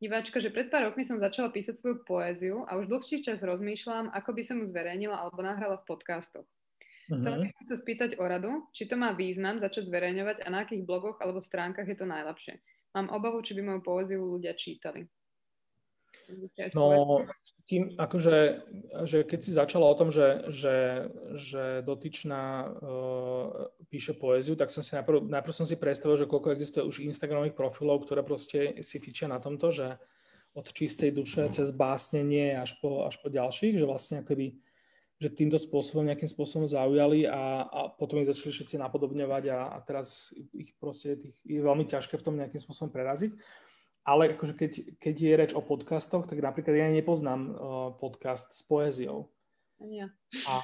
diváčka, 0.00 0.40
že 0.40 0.48
pred 0.48 0.72
pár 0.72 0.88
rokmi 0.88 1.04
som 1.04 1.20
začala 1.20 1.52
písať 1.52 1.76
svoju 1.76 2.00
poéziu 2.08 2.64
a 2.64 2.80
už 2.80 2.88
dlhší 2.88 3.20
čas 3.20 3.44
rozmýšľam, 3.44 4.08
ako 4.16 4.30
by 4.32 4.42
som 4.42 4.56
ju 4.64 4.66
zverejnila 4.72 5.20
alebo 5.20 5.44
nahrala 5.44 5.76
v 5.84 5.88
podcastoch. 5.92 6.48
Uh-huh. 7.12 7.20
Chcela 7.20 7.44
by 7.44 7.46
som 7.52 7.64
sa 7.68 7.76
spýtať 7.76 8.10
o 8.16 8.24
radu, 8.24 8.72
či 8.72 8.88
to 8.88 8.96
má 8.96 9.12
význam 9.12 9.60
začať 9.60 9.92
zverejňovať 9.92 10.48
a 10.48 10.48
na 10.48 10.64
akých 10.64 10.88
blogoch 10.88 11.20
alebo 11.20 11.44
stránkach 11.44 11.84
je 11.84 11.96
to 12.00 12.08
najlepšie. 12.08 12.56
Mám 12.96 13.12
obavu, 13.12 13.44
či 13.44 13.52
by 13.52 13.60
moju 13.68 13.80
poéziu 13.84 14.24
ľudia 14.24 14.56
čítali. 14.56 15.04
No, 16.72 17.28
kým, 17.70 17.94
akože, 17.94 18.36
že 19.06 19.22
keď 19.22 19.38
si 19.46 19.54
začala 19.54 19.86
o 19.86 19.94
tom, 19.94 20.10
že, 20.10 20.42
že, 20.50 21.06
že 21.38 21.86
dotyčná 21.86 22.66
uh, 22.66 23.70
píše 23.86 24.10
poéziu, 24.18 24.58
tak 24.58 24.74
som 24.74 24.82
si 24.82 24.98
najprv, 24.98 25.30
najprv 25.30 25.54
som 25.54 25.62
si 25.62 25.78
predstavil, 25.78 26.18
že 26.18 26.26
koľko 26.26 26.50
existuje 26.50 26.82
už 26.82 27.06
Instagramových 27.06 27.54
profilov, 27.54 28.02
ktoré 28.02 28.26
proste 28.26 28.82
si 28.82 28.98
fičia 28.98 29.30
na 29.30 29.38
tomto, 29.38 29.70
že 29.70 30.02
od 30.58 30.66
čistej 30.66 31.14
duše 31.14 31.46
cez 31.54 31.70
básnenie 31.70 32.58
až 32.58 32.74
po, 32.82 33.06
až 33.06 33.22
po 33.22 33.30
ďalších, 33.30 33.78
že 33.78 33.86
vlastne 33.86 34.26
akoby, 34.26 34.58
že 35.22 35.30
týmto 35.30 35.54
spôsobom, 35.54 36.10
nejakým 36.10 36.26
spôsobom 36.26 36.66
zaujali 36.66 37.30
a, 37.30 37.70
a 37.70 37.80
potom 37.94 38.18
ich 38.18 38.26
začali 38.26 38.50
všetci 38.50 38.82
napodobňovať 38.82 39.44
a, 39.46 39.58
a 39.70 39.78
teraz 39.86 40.34
ich 40.58 40.74
proste 40.74 41.14
tých, 41.22 41.38
je 41.46 41.62
veľmi 41.62 41.86
ťažké 41.86 42.18
v 42.18 42.26
tom 42.26 42.34
nejakým 42.34 42.58
spôsobom 42.58 42.90
preraziť 42.90 43.30
ale 44.04 44.32
akože 44.36 44.54
keď, 44.56 44.72
keď 44.96 45.14
je 45.14 45.34
reč 45.36 45.50
o 45.52 45.62
podcastoch, 45.64 46.24
tak 46.24 46.40
napríklad 46.40 46.76
ja 46.76 46.88
nepoznám 46.88 47.40
uh, 47.40 47.52
podcast 48.00 48.56
s 48.56 48.64
poéziou. 48.64 49.28
Ja. 49.80 50.12
A, 50.44 50.56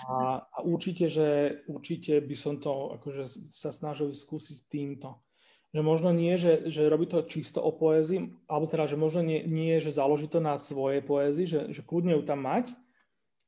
a 0.45 0.59
určite, 0.61 1.09
že 1.09 1.61
určite 1.65 2.21
by 2.21 2.37
som 2.37 2.61
to 2.61 3.01
akože 3.01 3.49
sa 3.49 3.73
snažil 3.73 4.13
skúsiť 4.13 4.69
týmto. 4.69 5.25
Že 5.73 5.81
možno 5.81 6.13
nie, 6.13 6.37
že, 6.37 6.69
že 6.69 6.89
robí 6.89 7.09
to 7.09 7.25
čisto 7.25 7.61
o 7.65 7.73
poézii, 7.73 8.33
alebo 8.49 8.69
teda, 8.69 8.89
že 8.89 8.97
možno 8.97 9.25
nie, 9.25 9.45
nie 9.45 9.77
že 9.81 9.93
založí 9.93 10.29
to 10.29 10.41
na 10.41 10.57
svojej 10.61 11.01
poézii, 11.01 11.47
že, 11.49 11.61
že 11.73 11.81
kľudne 11.85 12.17
ju 12.17 12.23
tam 12.25 12.45
mať 12.45 12.73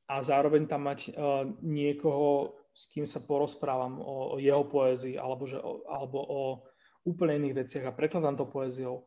a 0.09 0.21
zároveň 0.25 0.65
tam 0.65 0.89
mať 0.89 1.13
uh, 1.13 1.45
niekoho, 1.61 2.57
s 2.73 2.89
kým 2.89 3.05
sa 3.05 3.21
porozprávam 3.21 4.01
o, 4.01 4.35
o 4.35 4.41
jeho 4.41 4.65
poézii, 4.65 5.17
alebo, 5.17 5.45
že, 5.45 5.61
o, 5.61 5.85
alebo 5.89 6.17
o 6.17 6.41
úplne 7.05 7.37
iných 7.45 7.65
veciach 7.65 7.85
a 7.89 7.97
prekladám 7.97 8.37
to 8.37 8.49
poéziou 8.49 9.05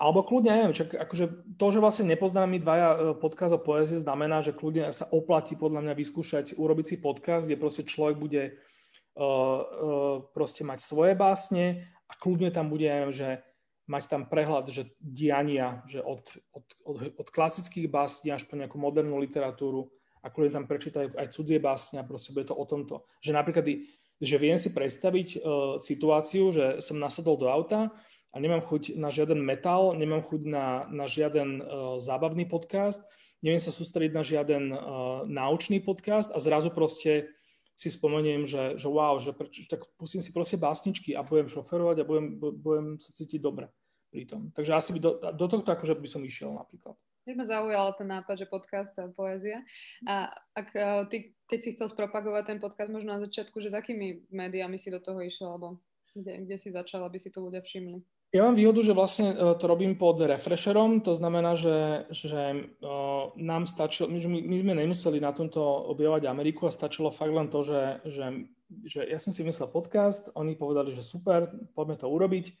alebo 0.00 0.24
kľudne, 0.24 0.48
neviem, 0.56 0.72
čak, 0.72 0.96
akože 0.96 1.52
to, 1.60 1.66
že 1.68 1.78
vlastne 1.84 2.08
nepoznáme 2.08 2.56
my 2.56 2.58
dvaja 2.64 2.88
e, 2.88 2.98
podcast 3.20 3.52
o 3.52 3.60
poézii, 3.60 4.00
znamená, 4.00 4.40
že 4.40 4.56
kľudne 4.56 4.96
sa 4.96 5.04
oplatí 5.12 5.60
podľa 5.60 5.84
mňa 5.84 5.94
vyskúšať 5.94 6.56
urobiť 6.56 6.86
si 6.88 6.96
podcast, 7.04 7.44
kde 7.44 7.60
proste 7.60 7.84
človek 7.84 8.16
bude 8.16 8.42
uh, 8.48 9.20
uh, 9.20 10.16
proste 10.32 10.64
mať 10.64 10.80
svoje 10.80 11.12
básne 11.12 11.84
a 12.08 12.12
kľudne 12.16 12.48
tam 12.48 12.72
bude, 12.72 12.88
neviem, 12.88 13.12
že 13.12 13.44
mať 13.92 14.08
tam 14.08 14.22
prehľad, 14.24 14.72
že 14.72 14.88
diania, 15.04 15.84
že 15.84 16.00
od, 16.00 16.24
od, 16.56 16.64
od, 16.86 16.96
od 17.20 17.28
klasických 17.28 17.92
básní 17.92 18.32
až 18.32 18.48
po 18.48 18.56
nejakú 18.56 18.80
modernú 18.80 19.20
literatúru 19.20 19.92
a 20.24 20.32
kľudne 20.32 20.62
tam 20.62 20.64
prečítajú 20.64 21.12
aj 21.12 21.28
cudzie 21.28 21.60
básne 21.60 22.00
a 22.00 22.08
proste 22.08 22.32
bude 22.32 22.48
to 22.48 22.56
o 22.56 22.64
tomto. 22.64 23.04
Že 23.20 23.36
napríklad, 23.36 23.68
že 24.16 24.36
viem 24.40 24.56
si 24.56 24.72
predstaviť 24.72 25.28
uh, 25.36 25.76
situáciu, 25.76 26.56
že 26.56 26.80
som 26.80 26.96
nasadol 26.96 27.36
do 27.36 27.52
auta 27.52 27.92
a 28.30 28.36
nemám 28.38 28.62
chuť 28.62 28.94
na 28.94 29.10
žiaden 29.10 29.42
metal, 29.42 29.94
nemám 29.98 30.22
chuť 30.22 30.42
na, 30.46 30.86
na 30.86 31.10
žiaden 31.10 31.58
uh, 31.58 31.98
zábavný 31.98 32.46
podcast, 32.46 33.02
neviem 33.42 33.58
sa 33.58 33.74
sústrediť 33.74 34.12
na 34.14 34.22
žiaden 34.22 34.64
uh, 34.70 34.78
naučný 35.26 35.82
podcast 35.82 36.30
a 36.30 36.38
zrazu 36.38 36.70
proste 36.70 37.30
si 37.74 37.88
spomeniem, 37.88 38.44
že, 38.44 38.76
že 38.76 38.86
wow, 38.92 39.16
že 39.16 39.32
preč, 39.32 39.64
tak 39.64 39.88
pustím 39.96 40.20
si 40.20 40.36
proste 40.36 40.60
básničky 40.60 41.16
a 41.16 41.24
budem 41.24 41.48
šoferovať 41.48 41.96
a 42.04 42.08
budem, 42.08 42.26
budem 42.36 42.86
sa 43.00 43.08
cítiť 43.16 43.40
dobre 43.40 43.72
pri 44.12 44.28
tom. 44.28 44.52
Takže 44.52 44.72
asi 44.76 44.90
by 44.92 44.98
do, 45.00 45.10
do 45.16 45.46
tohto 45.48 45.72
akože 45.72 45.96
by 45.96 46.08
som 46.10 46.20
išiel 46.20 46.52
napríklad. 46.52 46.92
Mňa 47.24 47.34
ma 47.36 47.46
zaujal 47.48 47.86
ten 47.96 48.08
nápad, 48.08 48.36
že 48.42 48.52
podcast 48.52 48.96
a 49.00 49.08
poézia. 49.12 49.64
A 50.04 50.28
ak 50.52 50.68
uh, 50.76 51.08
ty, 51.08 51.32
keď 51.48 51.58
si 51.62 51.72
chcel 51.72 51.88
spropagovať 51.88 52.52
ten 52.52 52.58
podcast 52.60 52.92
možno 52.92 53.16
na 53.16 53.20
začiatku, 53.24 53.64
že 53.64 53.72
s 53.72 53.78
akými 53.80 54.28
médiami 54.28 54.76
si 54.76 54.92
do 54.92 55.00
toho 55.00 55.24
išiel, 55.24 55.56
alebo 55.56 55.80
kde, 56.12 56.48
kde 56.48 56.56
si 56.60 56.68
začal, 56.68 57.00
aby 57.06 57.16
si 57.16 57.32
to 57.32 57.40
ľudia 57.40 57.64
všimli? 57.64 58.04
Ja 58.30 58.46
mám 58.46 58.54
výhodu, 58.54 58.78
že 58.86 58.94
vlastne 58.94 59.34
e, 59.34 59.58
to 59.58 59.66
robím 59.66 59.98
pod 59.98 60.22
refresherom, 60.22 61.02
to 61.02 61.18
znamená, 61.18 61.58
že, 61.58 62.06
že 62.14 62.70
uh, 62.78 63.34
nám 63.34 63.66
stačilo, 63.66 64.06
my, 64.06 64.22
my 64.22 64.56
sme 64.62 64.72
nemuseli 64.78 65.18
na 65.18 65.34
tomto 65.34 65.58
objavovať 65.90 66.30
Ameriku 66.30 66.70
a 66.70 66.74
stačilo 66.74 67.10
fakt 67.10 67.34
len 67.34 67.50
to, 67.50 67.66
že, 67.66 67.98
že, 68.06 68.46
že 68.86 69.00
ja 69.02 69.18
som 69.18 69.34
si 69.34 69.42
myslel 69.42 69.66
podcast, 69.74 70.30
oni 70.38 70.54
povedali, 70.54 70.94
že 70.94 71.02
super, 71.02 71.50
poďme 71.74 71.98
to 71.98 72.06
urobiť. 72.06 72.54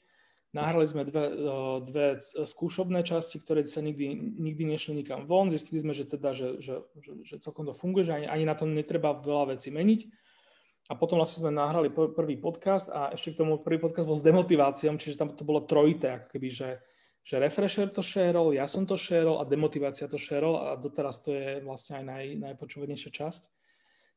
Nahrali 0.50 0.82
sme 0.90 1.06
dve, 1.06 1.24
uh, 1.38 1.78
dve 1.86 2.18
skúšobné 2.18 3.06
časti, 3.06 3.38
ktoré 3.38 3.62
sa 3.62 3.78
nikdy, 3.78 4.10
nikdy 4.42 4.74
nešli 4.74 4.98
nikam 4.98 5.22
von. 5.22 5.54
Zistili 5.54 5.78
sme, 5.78 5.94
že 5.94 6.10
teda, 6.10 6.34
že, 6.34 6.58
že, 6.58 6.82
že, 6.98 7.12
že 7.22 7.34
celkom 7.38 7.62
to 7.70 7.78
funguje, 7.78 8.10
že 8.10 8.18
ani, 8.18 8.26
ani 8.26 8.42
na 8.42 8.58
to 8.58 8.66
netreba 8.66 9.14
veľa 9.14 9.54
vecí 9.54 9.70
meniť 9.70 10.29
a 10.86 10.92
potom 10.96 11.20
vlastne 11.20 11.44
sme 11.46 11.52
nahrali 11.54 11.92
prvý 11.92 12.40
podcast 12.40 12.88
a 12.90 13.12
ešte 13.12 13.36
k 13.36 13.44
tomu 13.44 13.60
prvý 13.60 13.78
podcast 13.78 14.08
bol 14.08 14.18
s 14.18 14.26
demotiváciou, 14.26 14.96
čiže 14.96 15.20
tam 15.20 15.30
to 15.34 15.44
bolo 15.46 15.66
trojité, 15.66 16.18
ako 16.18 16.26
keby, 16.32 16.48
že, 16.50 16.70
že 17.22 17.36
refresher 17.38 17.92
to 17.92 18.02
šerol, 18.02 18.50
ja 18.50 18.64
som 18.66 18.88
to 18.88 18.98
šerol 18.98 19.38
a 19.38 19.46
demotivácia 19.46 20.10
to 20.10 20.18
šerol 20.18 20.58
a 20.58 20.74
doteraz 20.80 21.22
to 21.22 21.36
je 21.36 21.62
vlastne 21.62 22.02
aj 22.02 22.04
naj, 22.06 22.24
najpočúvanejšia 22.50 23.10
časť. 23.12 23.42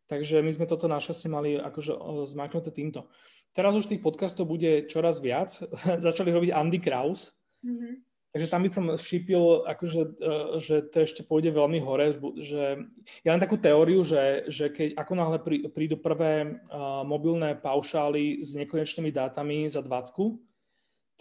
Takže 0.03 0.43
my 0.43 0.51
sme 0.51 0.65
toto 0.67 0.91
našťastie 0.91 1.31
mali 1.31 1.55
akože 1.55 1.95
zmaknuté 2.27 2.75
týmto. 2.75 3.07
Teraz 3.55 3.71
už 3.77 3.87
tých 3.87 4.03
podcastov 4.03 4.51
bude 4.51 4.89
čoraz 4.89 5.23
viac. 5.23 5.63
Začali 6.05 6.33
robiť 6.33 6.51
Andy 6.51 6.79
Kraus. 6.83 7.31
Mm-hmm. 7.63 8.12
Takže 8.33 8.49
tam 8.49 8.65
by 8.65 8.69
som 8.73 8.85
šípil, 8.97 9.61
akože, 9.69 10.01
e, 10.01 10.33
že 10.57 10.81
to 10.89 11.05
ešte 11.05 11.21
pôjde 11.21 11.53
veľmi 11.53 11.77
hore. 11.85 12.17
Že 12.17 12.89
ja 13.21 13.29
len 13.29 13.37
takú 13.37 13.61
teóriu, 13.61 14.01
že, 14.01 14.49
že 14.49 14.73
keď 14.73 14.97
ako 14.97 15.13
náhle 15.13 15.37
prídu 15.69 16.01
prvé 16.01 16.57
uh, 16.73 17.05
mobilné 17.05 17.53
paušály 17.53 18.41
s 18.41 18.57
nekonečnými 18.57 19.13
dátami 19.13 19.69
za 19.69 19.85
20, 19.85 20.41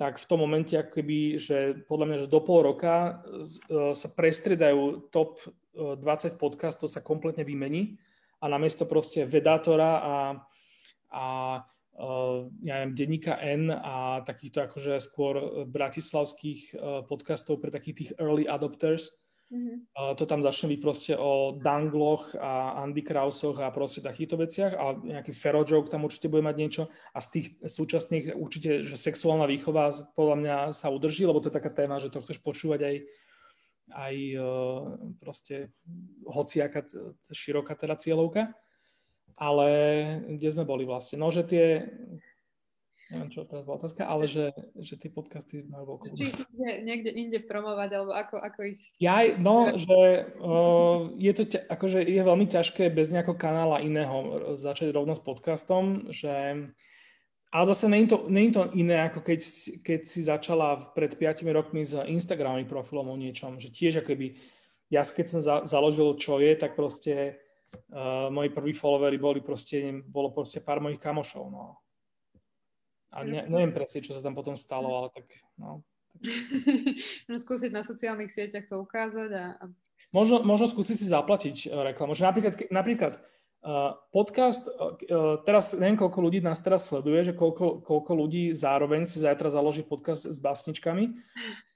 tak 0.00 0.16
v 0.16 0.24
tom 0.24 0.40
momente, 0.40 0.72
ako 0.72 0.88
keby, 0.88 1.36
že 1.36 1.84
podľa 1.84 2.06
mňa, 2.08 2.16
že 2.24 2.32
do 2.32 2.40
pol 2.40 2.64
roka 2.64 3.20
uh, 3.20 3.92
sa 3.92 4.08
prestriedajú 4.08 5.12
top 5.12 5.36
20 5.76 6.40
podcastov, 6.40 6.88
sa 6.88 7.04
kompletne 7.04 7.44
vymení 7.44 8.00
a 8.40 8.48
namiesto 8.48 8.88
proste 8.88 9.28
vedátora 9.28 9.90
a, 10.00 10.14
a 11.12 11.24
ja 12.64 12.74
neviem, 12.80 12.97
denníka 12.97 13.36
N 13.36 13.68
a 13.68 14.24
takýchto 14.24 14.64
akože 14.64 14.97
skôr 14.97 15.34
eh, 15.36 15.47
bratislavských 15.68 16.61
uh, 16.72 17.05
podcastov 17.05 17.61
pre 17.61 17.68
takých 17.68 17.97
tých 17.97 18.11
early 18.16 18.49
adopters. 18.49 19.12
Mm-hmm. 19.53 20.16
To 20.16 20.24
tam 20.24 20.40
začne 20.40 20.72
byť 20.72 20.80
proste 20.80 21.12
o 21.12 21.61
Dangloch 21.61 22.32
a 22.40 22.80
Andy 22.80 23.05
Krausoch 23.05 23.61
a 23.61 23.68
proste 23.68 24.01
takýchto 24.01 24.40
veciach 24.40 24.72
a 24.72 24.97
nejaký 24.97 25.36
Ferojoke 25.36 25.93
tam 25.93 26.09
určite 26.09 26.32
bude 26.32 26.40
mať 26.40 26.57
niečo 26.57 26.82
a 27.12 27.20
z 27.20 27.28
tých 27.28 27.47
súčasných 27.61 28.32
určite, 28.32 28.80
že 28.80 28.97
sexuálna 28.97 29.45
výchova 29.45 29.93
podľa 30.16 30.36
mňa 30.40 30.57
sa 30.72 30.88
udrží, 30.88 31.28
lebo 31.28 31.45
to 31.45 31.53
je 31.53 31.59
taká 31.61 31.68
téma, 31.68 32.01
že 32.01 32.09
to 32.09 32.24
chceš 32.24 32.40
počúvať 32.40 32.80
aj 32.80 32.95
aj 33.93 34.14
proste 35.20 35.68
hociaká 36.24 36.88
široká 37.28 37.76
teda 37.76 38.01
cieľovka 38.01 38.57
ale 39.36 39.68
kde 40.38 40.48
sme 40.52 40.64
boli 40.64 40.84
vlastne? 40.86 41.20
No, 41.20 41.32
že 41.32 41.42
tie, 41.46 41.86
neviem, 43.12 43.28
čo 43.28 43.44
teraz 43.44 43.68
bola 43.68 43.76
otázka, 43.76 44.08
ale 44.08 44.24
že, 44.24 44.56
že 44.80 44.96
tie 44.96 45.12
podcasty 45.12 45.68
majú 45.68 45.96
veľkú 45.96 46.16
ich 46.16 46.32
niekde 46.56 47.12
inde 47.12 47.38
promovať, 47.44 47.90
alebo 47.92 48.12
ako, 48.16 48.40
ako 48.40 48.60
ich... 48.72 48.78
Ja, 48.96 49.20
no, 49.36 49.76
že 49.76 50.32
uh, 50.40 51.12
je 51.20 51.32
to, 51.36 51.42
akože 51.68 52.00
je 52.00 52.22
veľmi 52.24 52.48
ťažké 52.48 52.88
bez 52.88 53.12
nejakého 53.12 53.36
kanála 53.36 53.84
iného 53.84 54.48
začať 54.56 54.90
rovno 54.96 55.12
s 55.12 55.22
podcastom, 55.22 56.08
že 56.08 56.68
ale 57.52 57.68
zase 57.68 57.84
je 57.84 58.08
to, 58.08 58.18
to 58.32 58.62
iné, 58.72 59.12
ako 59.12 59.20
keď, 59.20 59.40
keď 59.84 60.00
si 60.08 60.24
začala 60.24 60.80
pred 60.96 61.12
5 61.12 61.44
rokmi 61.52 61.84
s 61.84 61.92
Instagramovým 61.92 62.64
profilom 62.64 63.12
o 63.12 63.16
niečom, 63.20 63.60
že 63.60 63.68
tiež 63.68 64.00
akoby, 64.00 64.40
ja 64.88 65.04
keď 65.04 65.26
som 65.28 65.40
za, 65.44 65.56
založil 65.68 66.16
čo 66.16 66.40
je, 66.40 66.56
tak 66.56 66.72
proste 66.72 67.36
uh, 67.72 68.28
moji 68.28 68.50
prví 68.50 68.72
followery 68.72 69.18
boli 69.18 69.40
proste, 69.40 70.02
bolo 70.06 70.32
proste 70.32 70.60
pár 70.60 70.80
mojich 70.80 71.00
kamošov, 71.00 71.44
no. 71.48 71.80
A 73.12 73.28
ne, 73.28 73.44
neviem 73.44 73.76
presne, 73.76 74.00
čo 74.00 74.16
sa 74.16 74.24
tam 74.24 74.32
potom 74.32 74.56
stalo, 74.56 74.88
ale 74.88 75.08
tak, 75.12 75.28
no. 75.60 75.84
Možno 77.28 77.38
skúsiť 77.40 77.70
na 77.72 77.84
sociálnych 77.84 78.32
sieťach 78.32 78.68
to 78.68 78.80
ukázať 78.84 79.30
a... 79.32 79.44
Možno, 80.12 80.44
možno 80.44 80.68
skúsiť 80.68 80.96
si 80.96 81.06
zaplatiť 81.08 81.56
uh, 81.68 81.88
reklamu. 81.92 82.12
Že 82.12 82.28
napríklad, 82.28 82.54
napríklad 82.68 83.12
uh, 83.64 83.96
podcast, 84.12 84.68
uh, 84.68 85.40
teraz 85.44 85.72
neviem, 85.72 85.96
koľko 85.96 86.18
ľudí 86.20 86.38
nás 86.44 86.60
teraz 86.60 86.88
sleduje, 86.88 87.32
že 87.32 87.32
koľko, 87.32 87.80
koľko 87.80 88.12
ľudí 88.12 88.52
zároveň 88.52 89.08
si 89.08 89.20
zajtra 89.24 89.48
založí 89.48 89.80
podcast 89.84 90.28
s 90.28 90.36
básničkami, 90.36 91.16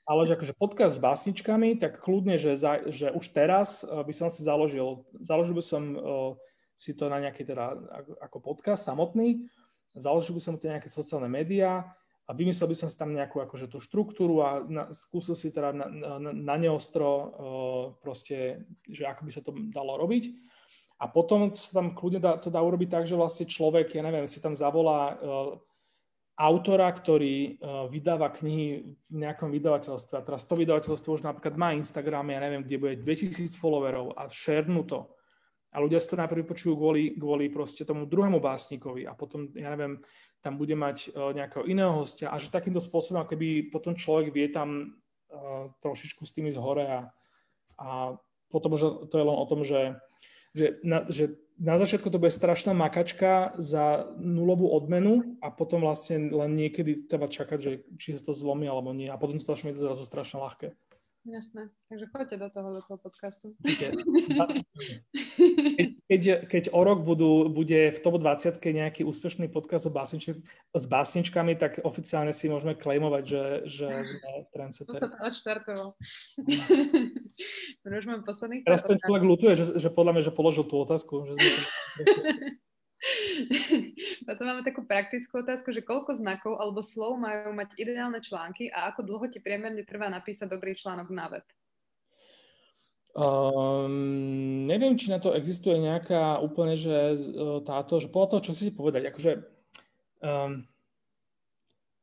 ale 0.07 0.23
že 0.23 0.39
akože 0.39 0.55
podcast 0.55 0.97
s 0.97 1.03
básničkami, 1.03 1.83
tak 1.83 1.99
kľudne, 1.99 2.39
že, 2.39 2.55
za, 2.55 2.79
že 2.87 3.11
už 3.11 3.27
teraz 3.35 3.83
uh, 3.83 4.07
by 4.07 4.15
som 4.15 4.31
si 4.31 4.47
založil, 4.47 5.03
založil 5.19 5.59
by 5.59 5.65
som 5.67 5.83
uh, 5.99 6.33
si 6.79 6.95
to 6.95 7.11
na 7.11 7.19
nejaký 7.19 7.43
teda 7.43 7.75
ako 8.23 8.39
podcast 8.39 8.87
samotný, 8.87 9.51
založil 9.99 10.39
by 10.39 10.43
som 10.43 10.55
to 10.55 10.71
nejaké 10.71 10.87
sociálne 10.87 11.27
médiá 11.27 11.91
a 12.27 12.31
vymyslel 12.31 12.71
by 12.71 12.77
som 12.79 12.89
si 12.91 12.95
tam 12.95 13.11
nejakú 13.15 13.43
akože 13.43 13.67
tú 13.67 13.83
štruktúru 13.83 14.47
a 14.47 14.63
na, 14.63 14.91
skúsil 14.95 15.35
si 15.35 15.51
teda 15.51 15.75
na, 15.75 15.87
na, 15.91 16.31
na 16.31 16.55
neostro 16.55 17.11
uh, 17.11 17.29
proste, 17.99 18.63
že 18.87 19.11
ako 19.11 19.21
by 19.27 19.31
sa 19.35 19.43
to 19.43 19.51
dalo 19.75 19.99
robiť. 19.99 20.31
A 20.97 21.13
potom 21.13 21.53
sa 21.53 21.83
tam 21.83 21.93
kľudne 21.93 22.23
dá, 22.23 22.41
to 22.41 22.49
dá 22.49 22.63
urobiť 22.63 22.89
tak, 22.89 23.05
že 23.05 23.19
vlastne 23.19 23.45
človek, 23.45 23.93
ja 23.93 24.03
neviem, 24.07 24.25
si 24.25 24.41
tam 24.41 24.57
zavolá 24.57 25.19
uh, 25.19 25.61
autora, 26.37 26.93
ktorý 26.93 27.57
uh, 27.57 27.89
vydáva 27.89 28.29
knihy 28.29 28.85
v 28.93 29.15
nejakom 29.17 29.49
vydavateľstve. 29.49 30.15
A 30.21 30.23
teraz 30.25 30.45
to 30.45 30.53
vydavateľstvo 30.53 31.17
už 31.17 31.25
napríklad 31.25 31.57
má 31.57 31.73
Instagram, 31.73 32.29
ja 32.29 32.45
neviem, 32.45 32.61
kde 32.61 32.77
bude 32.77 32.95
2000 33.01 33.57
followerov 33.57 34.13
a 34.13 34.29
šernú 34.29 34.85
to. 34.85 35.09
A 35.73 35.81
ľudia 35.81 35.97
si 35.97 36.13
to 36.13 36.21
najprv 36.21 36.45
počujú 36.45 36.77
kvôli, 36.77 37.17
kvôli 37.17 37.49
proste 37.49 37.89
tomu 37.89 38.05
druhému 38.05 38.41
básnikovi 38.41 39.09
a 39.09 39.17
potom, 39.17 39.49
ja 39.57 39.73
neviem, 39.73 40.01
tam 40.45 40.61
bude 40.61 40.77
mať 40.77 41.17
uh, 41.17 41.33
nejakého 41.33 41.65
iného 41.65 41.97
hostia 41.97 42.29
a 42.29 42.37
že 42.37 42.53
takýmto 42.53 42.85
spôsobom, 42.85 43.25
ako 43.25 43.33
keby 43.33 43.73
potom 43.73 43.97
človek 43.97 44.29
vie 44.29 44.53
tam 44.53 44.93
uh, 45.33 45.73
trošičku 45.81 46.21
s 46.29 46.37
tými 46.37 46.53
z 46.53 46.61
hore 46.61 46.85
a, 46.85 47.01
a 47.81 48.13
potom, 48.53 48.77
že 48.77 49.09
to 49.09 49.15
je 49.17 49.25
len 49.25 49.37
o 49.37 49.47
tom, 49.49 49.65
že, 49.65 49.97
že, 50.53 50.81
na, 50.85 51.09
že 51.09 51.46
na 51.57 51.81
začiatku 51.81 52.13
to 52.13 52.21
bude 52.21 52.33
strašná 52.33 52.77
makačka 52.77 53.57
za 53.57 54.05
nulovú 54.21 54.69
odmenu 54.69 55.41
a 55.41 55.49
potom 55.49 55.89
vlastne 55.89 56.29
len 56.29 56.53
niekedy 56.53 57.09
treba 57.09 57.29
čakať, 57.29 57.59
že 57.59 57.71
či 57.97 58.13
sa 58.13 58.29
to 58.29 58.33
zlomí 58.37 58.69
alebo 58.69 58.93
nie. 58.93 59.09
A 59.09 59.17
potom 59.17 59.41
to 59.41 59.45
začne 59.49 59.73
zrazu 59.73 60.05
strašne 60.05 60.41
ľahké. 60.45 60.77
Jasné. 61.27 61.75
Takže 61.91 62.07
choďte 62.07 62.37
do 62.39 62.49
toho, 62.51 62.69
do 62.79 62.83
toho 62.87 62.99
podcastu. 63.03 63.47
Keď, 65.77 65.93
keď, 66.09 66.23
keď 66.47 66.65
o 66.71 66.81
rok 66.87 67.03
budú, 67.03 67.51
bude 67.51 67.91
v 67.91 67.99
top 67.99 68.23
20 68.23 68.57
nejaký 68.63 69.03
úspešný 69.05 69.51
podcast 69.51 69.85
o 69.85 69.93
básnič, 69.93 70.39
s 70.73 70.85
básničkami, 70.87 71.59
tak 71.59 71.83
oficiálne 71.83 72.31
si 72.31 72.47
môžeme 72.47 72.79
klejmovať, 72.79 73.23
že, 73.27 73.45
že 73.67 73.89
sme 74.07 74.47
trendsetteri. 74.55 75.03
To 75.03 75.19
odštartoval. 75.29 75.89
Už 78.01 78.07
mám 78.07 78.23
posledných 78.23 78.63
Teraz 78.65 78.87
ten 78.87 78.97
človek 79.03 79.23
lutuje, 79.27 79.53
že, 79.59 79.77
že 79.77 79.89
podľa 79.91 80.13
mňa, 80.17 80.23
že 80.31 80.33
položil 80.33 80.65
tú 80.65 80.79
otázku. 80.79 81.27
Že 81.27 81.33
sme 81.35 81.49
Potom 84.29 84.45
máme 84.47 84.63
takú 84.67 84.83
praktickú 84.83 85.43
otázku, 85.43 85.71
že 85.71 85.85
koľko 85.85 86.19
znakov 86.19 86.59
alebo 86.59 86.83
slov 86.83 87.21
majú 87.21 87.55
mať 87.55 87.79
ideálne 87.79 88.19
články 88.19 88.69
a 88.73 88.91
ako 88.91 89.07
dlho 89.07 89.27
ti 89.31 89.39
priemerne 89.39 89.83
trvá 89.87 90.11
napísať 90.11 90.51
dobrý 90.51 90.75
článok 90.75 91.09
na 91.13 91.27
web? 91.31 91.47
Um, 93.17 94.69
neviem, 94.69 94.93
či 95.01 95.09
na 95.09 95.17
to 95.17 95.33
existuje 95.33 95.81
nejaká 95.81 96.37
úplne, 96.37 96.77
že 96.77 97.17
táto, 97.65 97.97
že 97.97 98.13
podľa 98.13 98.29
toho, 98.37 98.45
čo 98.45 98.53
chcete 98.53 98.77
povedať, 98.77 99.09
akože 99.09 99.33
um, 100.21 100.69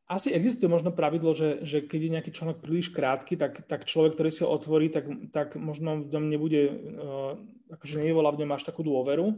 asi 0.09 0.33
existuje 0.33 0.65
možno 0.65 0.89
pravidlo, 0.89 1.37
že, 1.37 1.61
že 1.61 1.85
keď 1.85 1.99
je 2.01 2.13
nejaký 2.17 2.31
článok 2.33 2.65
príliš 2.65 2.89
krátky, 2.89 3.37
tak, 3.37 3.61
tak 3.69 3.85
človek, 3.85 4.17
ktorý 4.17 4.29
si 4.33 4.41
ho 4.41 4.49
otvorí, 4.49 4.89
tak, 4.89 5.05
tak 5.29 5.53
možno 5.53 6.01
v 6.01 6.09
ňom 6.09 6.25
nebude, 6.33 6.61
uh, 6.65 7.37
akože 7.77 8.01
nevyvolá 8.01 8.33
v 8.33 8.41
ňom 8.41 8.57
až 8.57 8.65
takú 8.65 8.81
dôveru 8.81 9.37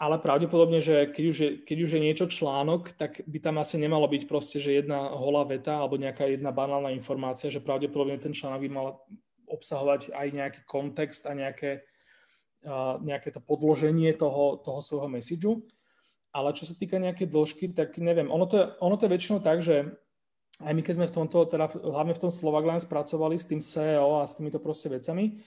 ale 0.00 0.16
pravdepodobne, 0.16 0.80
že 0.80 1.12
keď 1.12 1.24
už, 1.28 1.36
je, 1.36 1.50
keď 1.60 1.76
už 1.84 1.90
je 1.92 2.00
niečo 2.00 2.26
článok, 2.32 2.96
tak 2.96 3.20
by 3.28 3.36
tam 3.36 3.60
asi 3.60 3.76
nemalo 3.76 4.08
byť 4.08 4.24
proste, 4.24 4.56
že 4.56 4.80
jedna 4.80 5.12
holá 5.12 5.44
veta 5.44 5.76
alebo 5.76 6.00
nejaká 6.00 6.24
jedna 6.24 6.48
banálna 6.48 6.88
informácia, 6.96 7.52
že 7.52 7.60
pravdepodobne 7.60 8.16
ten 8.16 8.32
článok 8.32 8.64
by 8.64 8.70
mal 8.72 9.04
obsahovať 9.44 10.16
aj 10.16 10.26
nejaký 10.32 10.60
kontext 10.64 11.28
a 11.28 11.36
nejaké, 11.36 11.84
uh, 12.64 12.96
nejaké 13.04 13.28
to 13.28 13.44
podloženie 13.44 14.16
toho, 14.16 14.64
toho 14.64 14.80
svojho 14.80 15.12
messageu. 15.12 15.60
Ale 16.32 16.56
čo 16.56 16.64
sa 16.64 16.72
týka 16.72 16.96
nejakej 16.96 17.28
dĺžky, 17.28 17.76
tak 17.76 18.00
neviem, 18.00 18.32
ono 18.32 18.48
to, 18.48 18.56
je, 18.56 18.64
ono 18.80 18.96
to 18.96 19.04
je 19.04 19.12
väčšinou 19.12 19.38
tak, 19.44 19.60
že 19.60 19.84
aj 20.64 20.72
my 20.72 20.80
keď 20.80 20.94
sme 20.96 21.10
v 21.12 21.16
tomto, 21.16 21.44
teda 21.44 21.76
hlavne 21.76 22.16
v 22.16 22.22
tom 22.24 22.32
Slovakline 22.32 22.80
spracovali 22.80 23.36
s 23.36 23.48
tým 23.48 23.60
SEO 23.60 24.24
a 24.24 24.28
s 24.28 24.40
týmito 24.40 24.60
proste 24.62 24.88
vecami, 24.88 25.40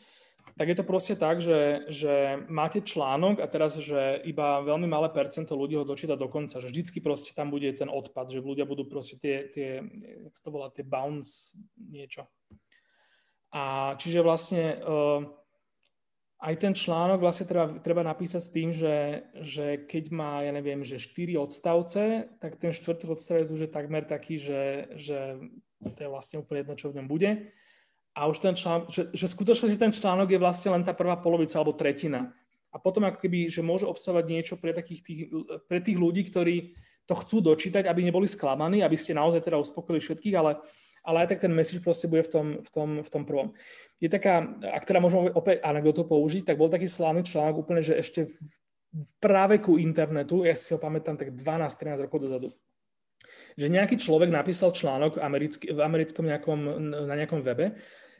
tak 0.54 0.70
je 0.70 0.78
to 0.78 0.86
proste 0.86 1.18
tak, 1.18 1.41
že, 1.41 1.89
že 1.89 2.46
máte 2.46 2.86
článok 2.86 3.41
a 3.41 3.50
teraz, 3.50 3.82
že 3.82 4.22
iba 4.22 4.62
veľmi 4.62 4.86
malé 4.86 5.10
percento 5.10 5.58
ľudí 5.58 5.74
ho 5.74 5.88
dočíta 5.88 6.14
do 6.14 6.30
konca, 6.30 6.62
že 6.62 6.70
vždycky 6.70 7.02
proste 7.02 7.34
tam 7.34 7.50
bude 7.50 7.74
ten 7.74 7.89
odpad, 7.89 8.30
že 8.30 8.46
ľudia 8.46 8.70
budú 8.70 8.86
proste 8.86 9.18
tie, 9.18 9.50
tie 9.50 9.82
jak 10.30 10.36
to 10.38 10.50
volá, 10.54 10.70
tie 10.70 10.86
bounce 10.86 11.58
niečo. 11.78 12.30
A 13.54 13.94
čiže 13.98 14.22
vlastne 14.22 14.78
uh, 14.82 15.26
aj 16.38 16.54
ten 16.62 16.74
článok 16.78 17.24
vlastne 17.24 17.50
treba, 17.50 17.74
treba 17.82 18.04
napísať 18.06 18.41
s 18.41 18.54
tým, 18.54 18.70
že, 18.70 19.26
že 19.41 19.66
keď 19.89 20.04
má, 20.14 20.46
ja 20.46 20.54
neviem, 20.54 20.86
že 20.86 21.02
4 21.02 21.34
odstavce, 21.39 22.30
tak 22.38 22.62
ten 22.62 22.70
štvrtý 22.70 23.10
odstavec 23.10 23.50
už 23.50 23.66
je 23.66 23.72
takmer 23.72 24.06
taký, 24.06 24.38
že, 24.38 24.91
že 25.02 25.39
to 25.82 26.00
je 26.04 26.14
vlastne 26.14 26.46
úplne 26.46 26.62
jedno, 26.62 26.76
čo 26.78 26.94
v 26.94 27.02
ňom 27.02 27.08
bude 27.10 27.50
a 28.14 28.30
už 28.30 28.38
ten 28.39 28.53
článok, 28.53 28.93
že, 28.93 29.09
že 29.09 29.26
skutočne 29.26 29.74
ten 29.74 29.89
článok 29.89 30.30
je 30.30 30.39
vlastne 30.41 30.70
len 30.78 30.86
tá 30.86 30.93
prvá 30.93 31.18
polovica 31.18 31.57
alebo 31.57 31.74
tretina. 31.74 32.30
A 32.74 32.82
potom 32.82 33.05
ako 33.05 33.22
keby, 33.22 33.49
že 33.49 33.66
môže 33.66 33.86
obsahovať 33.86 34.26
niečo 34.26 34.53
pre, 34.57 34.74
takých 34.74 35.01
tých, 35.05 35.22
pre 35.70 35.82
tých 35.82 35.97
ľudí, 35.97 36.26
ktorí 36.26 36.74
to 37.05 37.14
chcú 37.14 37.41
dočítať, 37.41 37.86
aby 37.86 38.01
neboli 38.05 38.26
sklamaní, 38.26 38.82
aby 38.82 38.97
ste 38.97 39.18
naozaj 39.18 39.45
teda 39.45 39.61
uspokojili 39.61 40.01
všetkých, 40.01 40.36
ale, 40.38 40.57
ale 41.05 41.26
aj 41.26 41.36
tak 41.36 41.45
ten 41.45 41.53
message 41.53 41.84
proste 41.84 42.09
bude 42.09 42.26
v 42.26 42.32
tom, 42.32 42.45
v 42.61 42.70
tom, 42.70 42.89
v 43.03 43.09
tom 43.09 43.24
prvom. 43.26 43.47
Je 44.01 44.09
taká, 44.09 44.45
ak 44.61 44.88
teda 44.88 45.03
môžeme 45.03 45.34
opäť 45.34 45.61
anekdotu 45.61 46.07
použiť, 46.07 46.49
tak 46.49 46.57
bol 46.57 46.72
taký 46.72 46.89
slávny 46.89 47.22
článok 47.26 47.61
úplne, 47.61 47.82
že 47.84 47.97
ešte 47.97 48.30
v 48.30 49.09
práveku 49.18 49.82
internetu, 49.82 50.45
ja 50.45 50.53
si 50.53 50.74
ho 50.74 50.80
pamätám 50.82 51.18
tak 51.18 51.34
12-13 51.34 52.05
rokov 52.09 52.30
dozadu, 52.30 52.49
že 53.57 53.70
nejaký 53.70 53.97
človek 53.97 54.30
napísal 54.34 54.74
článok 54.74 55.22
americký, 55.22 55.74
v 55.74 55.82
americkom 55.82 56.26
nejakom, 56.26 56.59
na 57.09 57.14
nejakom 57.18 57.41
webe 57.41 57.78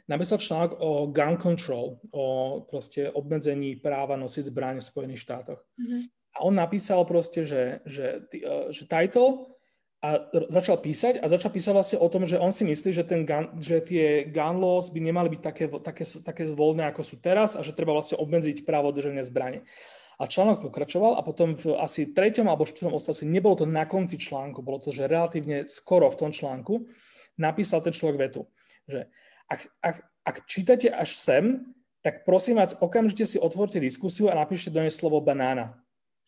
napísal 0.08 0.38
článok 0.38 0.80
o 0.80 0.90
gun 1.08 1.36
control, 1.40 2.00
o 2.12 2.24
proste 2.68 3.08
obmedzení 3.08 3.76
práva 3.80 4.16
nosiť 4.20 4.52
zbraň 4.52 4.76
v 4.80 4.88
Spojených 4.88 5.24
štátoch. 5.24 5.60
Mm-hmm. 5.80 6.00
A 6.34 6.38
on 6.42 6.54
napísal 6.58 7.06
proste, 7.06 7.46
že, 7.46 7.80
že, 7.86 8.26
e, 8.34 8.74
že 8.74 8.84
title 8.90 9.54
a 10.04 10.20
začal 10.52 10.76
písať 10.84 11.22
a 11.22 11.30
začal 11.30 11.48
písať 11.48 11.72
vlastne 11.72 11.98
o 12.02 12.08
tom, 12.12 12.28
že 12.28 12.36
on 12.36 12.52
si 12.52 12.68
myslí, 12.68 12.90
že, 12.92 13.08
ten 13.08 13.24
gun, 13.24 13.56
že 13.56 13.80
tie 13.80 14.28
gun 14.28 14.60
laws 14.60 14.92
by 14.92 15.00
nemali 15.00 15.32
byť 15.32 15.40
také, 15.40 15.64
také, 15.80 16.04
také 16.04 16.42
voľné, 16.52 16.92
ako 16.92 17.00
sú 17.00 17.16
teraz 17.24 17.56
a 17.56 17.64
že 17.64 17.72
treba 17.72 17.96
vlastne 17.96 18.20
obmedziť 18.20 18.68
právo 18.68 18.92
držania 18.92 19.24
zbrane. 19.24 19.64
A 20.20 20.30
článok 20.30 20.62
pokračoval 20.70 21.18
a 21.18 21.26
potom 21.26 21.58
v 21.58 21.74
asi 21.80 22.12
treťom 22.14 22.46
alebo 22.46 22.68
štvrtom 22.68 22.94
odstavci, 22.94 23.26
nebolo 23.26 23.58
to 23.58 23.66
na 23.66 23.88
konci 23.88 24.20
článku, 24.20 24.62
bolo 24.62 24.78
to, 24.78 24.94
že 24.94 25.10
relatívne 25.10 25.66
skoro 25.66 26.06
v 26.12 26.18
tom 26.20 26.30
článku, 26.30 26.86
napísal 27.40 27.82
ten 27.82 27.90
človek 27.90 28.30
vetu, 28.30 28.46
že 28.86 29.10
ak, 29.48 29.60
ak, 29.80 29.96
ak 30.24 30.36
čítate 30.48 30.88
až 30.88 31.16
sem, 31.16 31.64
tak 32.04 32.24
prosím 32.28 32.60
vás, 32.60 32.76
okamžite 32.76 33.24
si 33.24 33.40
otvorte 33.40 33.80
diskusiu 33.80 34.28
a 34.28 34.36
napíšte 34.36 34.68
do 34.68 34.84
nej 34.84 34.92
slovo 34.92 35.24
banána. 35.24 35.80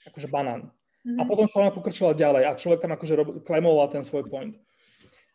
Akože 0.08 0.28
banán. 0.28 0.72
Mm-hmm. 1.04 1.20
A 1.20 1.22
mhm. 1.22 1.28
potom 1.28 1.46
článok 1.46 1.74
pokračoval 1.78 2.14
ďalej 2.16 2.42
a 2.48 2.58
človek 2.58 2.80
tam 2.82 2.92
akože 2.96 3.14
rob, 3.14 3.28
klemoval 3.44 3.86
ten 3.92 4.02
svoj 4.02 4.26
point. 4.26 4.56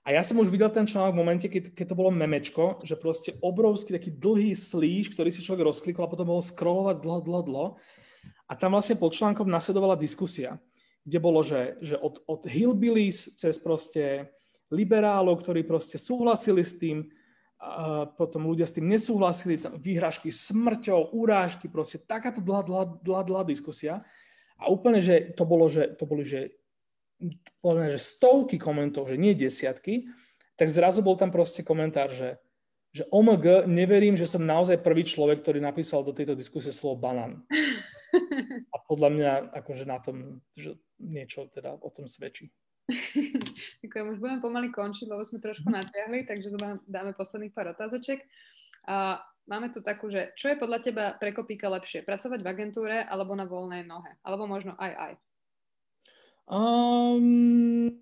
A 0.01 0.17
ja 0.17 0.25
som 0.25 0.41
už 0.41 0.49
videl 0.49 0.65
ten 0.73 0.89
článok 0.89 1.13
v 1.13 1.21
momente, 1.21 1.45
keď, 1.45 1.77
keď 1.77 1.93
to 1.93 1.99
bolo 1.99 2.09
memečko, 2.09 2.81
že 2.81 2.97
proste 2.97 3.37
obrovský 3.37 3.93
taký 3.93 4.09
dlhý 4.09 4.57
slíž, 4.57 5.13
ktorý 5.13 5.29
si 5.29 5.45
človek 5.45 5.69
rozklikol 5.69 6.09
a 6.09 6.11
potom 6.11 6.33
mohol 6.33 6.41
scrollovať 6.41 7.05
dlho, 7.05 7.19
dlho, 7.21 7.41
dlho. 7.45 7.67
A 8.49 8.57
tam 8.57 8.73
vlastne 8.73 8.97
pod 8.97 9.13
článkom 9.13 9.45
nasledovala 9.45 9.93
diskusia, 9.93 10.57
kde 11.05 11.21
bolo, 11.21 11.45
že, 11.45 11.77
že 11.85 12.01
od, 12.01 12.17
od 12.25 12.49
hillbillies 12.49 13.37
cez 13.37 13.61
proste 13.61 14.33
liberálov, 14.73 15.37
ktorí 15.45 15.61
proste 15.69 16.01
súhlasili 16.01 16.65
s 16.65 16.81
tým, 16.81 17.05
a 17.61 18.09
potom 18.09 18.49
ľudia 18.49 18.65
s 18.65 18.73
tým 18.73 18.89
nesúhlasili, 18.89 19.61
tam 19.61 19.77
výhražky 19.77 20.33
smrťou, 20.33 21.13
urážky, 21.13 21.69
proste 21.69 22.01
takáto 22.01 22.41
dlhá, 22.41 22.65
dlhá, 22.65 22.83
dlhá, 23.05 23.21
dlhá 23.21 23.43
diskusia. 23.45 24.01
A 24.57 24.65
úplne, 24.73 24.97
že 24.97 25.29
to 25.37 25.45
bolo, 25.45 25.69
že 25.69 25.93
to 25.93 26.09
boli, 26.09 26.25
že, 26.25 26.57
poviem, 27.61 27.93
že 27.93 28.01
stovky 28.01 28.57
komentov, 28.57 29.05
že 29.05 29.21
nie 29.21 29.37
desiatky, 29.37 30.09
tak 30.57 30.73
zrazu 30.73 31.05
bol 31.05 31.13
tam 31.13 31.29
proste 31.29 31.61
komentár, 31.61 32.09
že, 32.09 32.41
že 32.97 33.05
OMG, 33.13 33.69
neverím, 33.69 34.17
že 34.17 34.25
som 34.25 34.41
naozaj 34.41 34.81
prvý 34.81 35.05
človek, 35.05 35.45
ktorý 35.45 35.61
napísal 35.61 36.01
do 36.01 36.17
tejto 36.17 36.33
diskusie 36.33 36.73
slovo 36.73 36.97
banán. 36.97 37.45
A 38.73 38.77
podľa 38.89 39.09
mňa 39.13 39.31
akože 39.53 39.85
na 39.85 40.01
tom, 40.01 40.41
že 40.57 40.81
niečo 40.97 41.45
teda 41.53 41.77
o 41.77 41.89
tom 41.93 42.09
svedčí. 42.09 42.49
Ďakujem, 43.83 44.05
už 44.11 44.19
budeme 44.19 44.39
pomaly 44.43 44.69
končiť, 44.69 45.07
lebo 45.07 45.23
sme 45.23 45.39
trošku 45.39 45.67
mhm. 45.67 45.75
natiahli, 45.81 46.19
takže 46.27 46.53
dáme 46.85 47.11
posledných 47.15 47.55
pár 47.55 47.73
otázoček. 47.73 48.23
A 48.89 49.21
máme 49.45 49.69
tu 49.69 49.85
takú, 49.85 50.09
že 50.09 50.33
čo 50.33 50.49
je 50.49 50.57
podľa 50.57 50.79
teba 50.81 51.05
pre 51.17 51.31
kopíka 51.31 51.69
lepšie? 51.69 52.01
Pracovať 52.01 52.41
v 52.41 52.49
agentúre 52.49 52.97
alebo 53.05 53.37
na 53.37 53.45
voľnej 53.45 53.85
nohe? 53.85 54.17
Alebo 54.25 54.49
možno 54.49 54.73
aj 54.77 54.91
aj? 54.97 55.13
Um, 56.51 57.93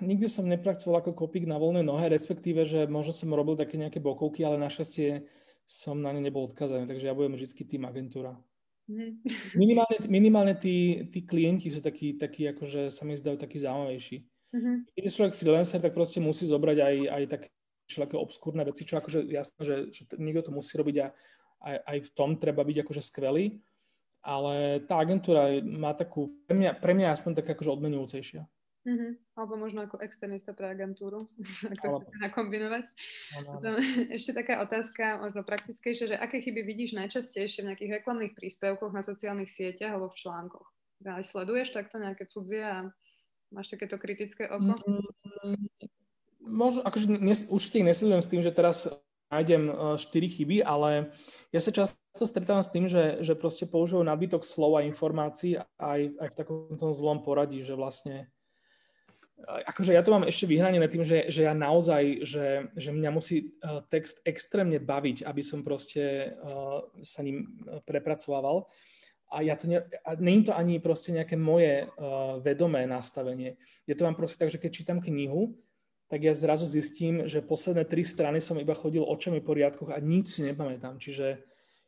nikdy 0.00 0.26
som 0.26 0.48
nepracoval 0.48 1.04
ako 1.04 1.12
kopík 1.14 1.44
na 1.44 1.60
voľnej 1.60 1.84
nohe, 1.84 2.08
respektíve, 2.08 2.64
že 2.64 2.88
možno 2.88 3.12
som 3.12 3.36
robil 3.36 3.54
také 3.54 3.76
nejaké 3.76 4.00
bokovky, 4.00 4.42
ale 4.42 4.58
našťastie 4.58 5.28
som 5.64 6.00
na 6.00 6.12
ne 6.12 6.20
nebol 6.20 6.48
odkazaný, 6.48 6.84
takže 6.84 7.08
ja 7.08 7.16
budem 7.16 7.36
vždy 7.36 7.64
tým 7.64 7.84
agentúra. 7.88 8.36
Mm. 8.84 9.24
Minimálne, 9.56 9.96
minimálne 10.12 10.54
tí, 10.60 11.08
tí 11.08 11.24
klienti 11.24 11.72
sú 11.72 11.80
takí, 11.80 12.20
takí, 12.20 12.44
akože 12.52 12.92
sa 12.92 13.08
mi 13.08 13.16
zdajú 13.16 13.40
takí 13.40 13.56
zaujímavejší. 13.56 14.16
Mm-hmm. 14.54 14.76
Keď 14.92 15.02
je 15.02 15.14
človek 15.16 15.34
freelancer, 15.34 15.80
tak 15.80 15.96
proste 15.96 16.20
musí 16.20 16.44
zobrať 16.46 16.78
aj, 16.78 16.96
aj 17.10 17.22
také 17.26 17.48
všelijaké 17.88 18.16
obskúrne 18.16 18.62
veci, 18.64 18.86
čo 18.86 19.00
akože 19.00 19.26
jasné, 19.28 19.60
že, 19.64 19.76
že 19.92 20.02
niekto 20.16 20.48
to 20.48 20.56
musí 20.56 20.76
robiť 20.76 20.96
a 21.00 21.06
aj, 21.64 21.76
aj 21.80 21.98
v 22.06 22.10
tom 22.12 22.30
treba 22.36 22.62
byť 22.62 22.76
akože 22.84 23.02
skvelý, 23.02 23.60
ale 24.24 24.84
tá 24.88 25.00
agentúra 25.00 25.52
má 25.64 25.92
takú, 25.92 26.32
pre 26.48 26.56
mňa, 26.56 26.70
pre 26.80 26.92
mňa 26.96 27.12
aspoň 27.12 27.40
tak 27.40 27.56
akože 27.56 27.72
odmenujúcejšia. 27.72 28.44
Mm-hmm. 28.84 29.40
Alebo 29.40 29.56
možno 29.56 29.88
ako 29.88 29.96
externista 30.04 30.52
pre 30.52 30.68
agentúru, 30.68 31.32
ak 31.72 31.80
to 31.80 31.88
chcete 32.04 32.18
nakombinovať. 32.20 32.84
Potom, 33.48 33.72
ešte 34.16 34.36
taká 34.36 34.60
otázka, 34.60 35.24
možno 35.24 35.40
praktickejšia, 35.40 36.14
že 36.14 36.16
aké 36.20 36.44
chyby 36.44 36.60
vidíš 36.60 36.92
najčastejšie 37.00 37.64
v 37.64 37.68
nejakých 37.72 37.94
reklamných 38.00 38.36
príspevkoch 38.36 38.92
na 38.92 39.00
sociálnych 39.00 39.48
sieťach 39.48 39.96
alebo 39.96 40.12
v 40.12 40.20
článkoch? 40.20 40.68
Ale 41.04 41.24
sleduješ 41.24 41.72
takto 41.72 42.00
nejaké 42.00 42.28
cudzie 42.28 42.64
a 42.64 42.88
máš 43.52 43.72
takéto 43.72 43.96
kritické 43.96 44.48
oko? 44.48 44.76
Mm, 44.84 45.68
možno, 46.44 46.84
akože 46.84 47.08
nes, 47.08 47.48
určite 47.48 47.80
ich 47.80 47.88
nesledujem 47.88 48.22
s 48.24 48.30
tým, 48.30 48.40
že 48.44 48.52
teraz 48.52 48.88
nájdem 49.32 49.72
4 49.96 49.98
e, 49.98 50.28
chyby, 50.28 50.56
ale 50.60 51.10
ja 51.50 51.60
sa 51.60 51.72
často 51.72 52.24
stretávam 52.24 52.62
s 52.62 52.70
tým, 52.70 52.84
že, 52.84 53.24
že 53.24 53.34
proste 53.34 53.64
používajú 53.64 54.04
nadbytok 54.06 54.44
slov 54.44 54.78
a 54.78 54.86
informácií 54.86 55.58
aj, 55.80 56.00
aj 56.20 56.28
v 56.30 56.38
takomto 56.38 56.92
zlom 56.92 57.24
poradí, 57.24 57.64
že 57.64 57.74
vlastne 57.74 58.28
akože 59.44 59.92
ja 59.92 60.02
to 60.02 60.12
mám 60.12 60.24
ešte 60.24 60.48
vyhranené 60.48 60.88
tým, 60.88 61.04
že, 61.04 61.28
že 61.28 61.44
ja 61.46 61.54
naozaj, 61.54 62.24
že, 62.24 62.68
že 62.74 62.90
mňa 62.90 63.10
musí 63.12 63.54
uh, 63.60 63.84
text 63.92 64.24
extrémne 64.24 64.80
baviť, 64.80 65.24
aby 65.24 65.42
som 65.44 65.60
proste 65.60 66.34
uh, 66.34 66.84
sa 67.04 67.20
ním 67.20 67.60
e, 67.64 67.80
prepracovával. 67.84 68.66
A 69.28 69.42
ja 69.42 69.58
to 69.58 69.66
ne, 69.66 69.82
a 69.82 70.10
nie 70.20 70.40
je 70.40 70.50
to 70.50 70.54
ani 70.54 70.78
proste 70.78 71.10
nejaké 71.12 71.34
moje 71.34 71.84
uh, 71.84 72.38
vedomé 72.38 72.86
nastavenie. 72.86 73.58
Ja 73.88 73.98
to 73.98 74.06
mám 74.06 74.16
proste 74.16 74.40
tak, 74.40 74.52
že 74.52 74.60
keď 74.62 74.70
čítam 74.70 74.98
knihu, 75.02 75.58
tak 76.06 76.22
ja 76.22 76.36
zrazu 76.36 76.68
zistím, 76.68 77.26
že 77.26 77.42
posledné 77.42 77.88
tri 77.88 78.04
strany 78.04 78.38
som 78.38 78.60
iba 78.60 78.76
chodil 78.76 79.02
očami 79.02 79.40
po 79.40 79.56
riadkoch 79.56 79.90
a 79.90 79.98
nič 79.98 80.38
si 80.38 80.40
nepamätám. 80.46 81.00
Čiže, 81.00 81.42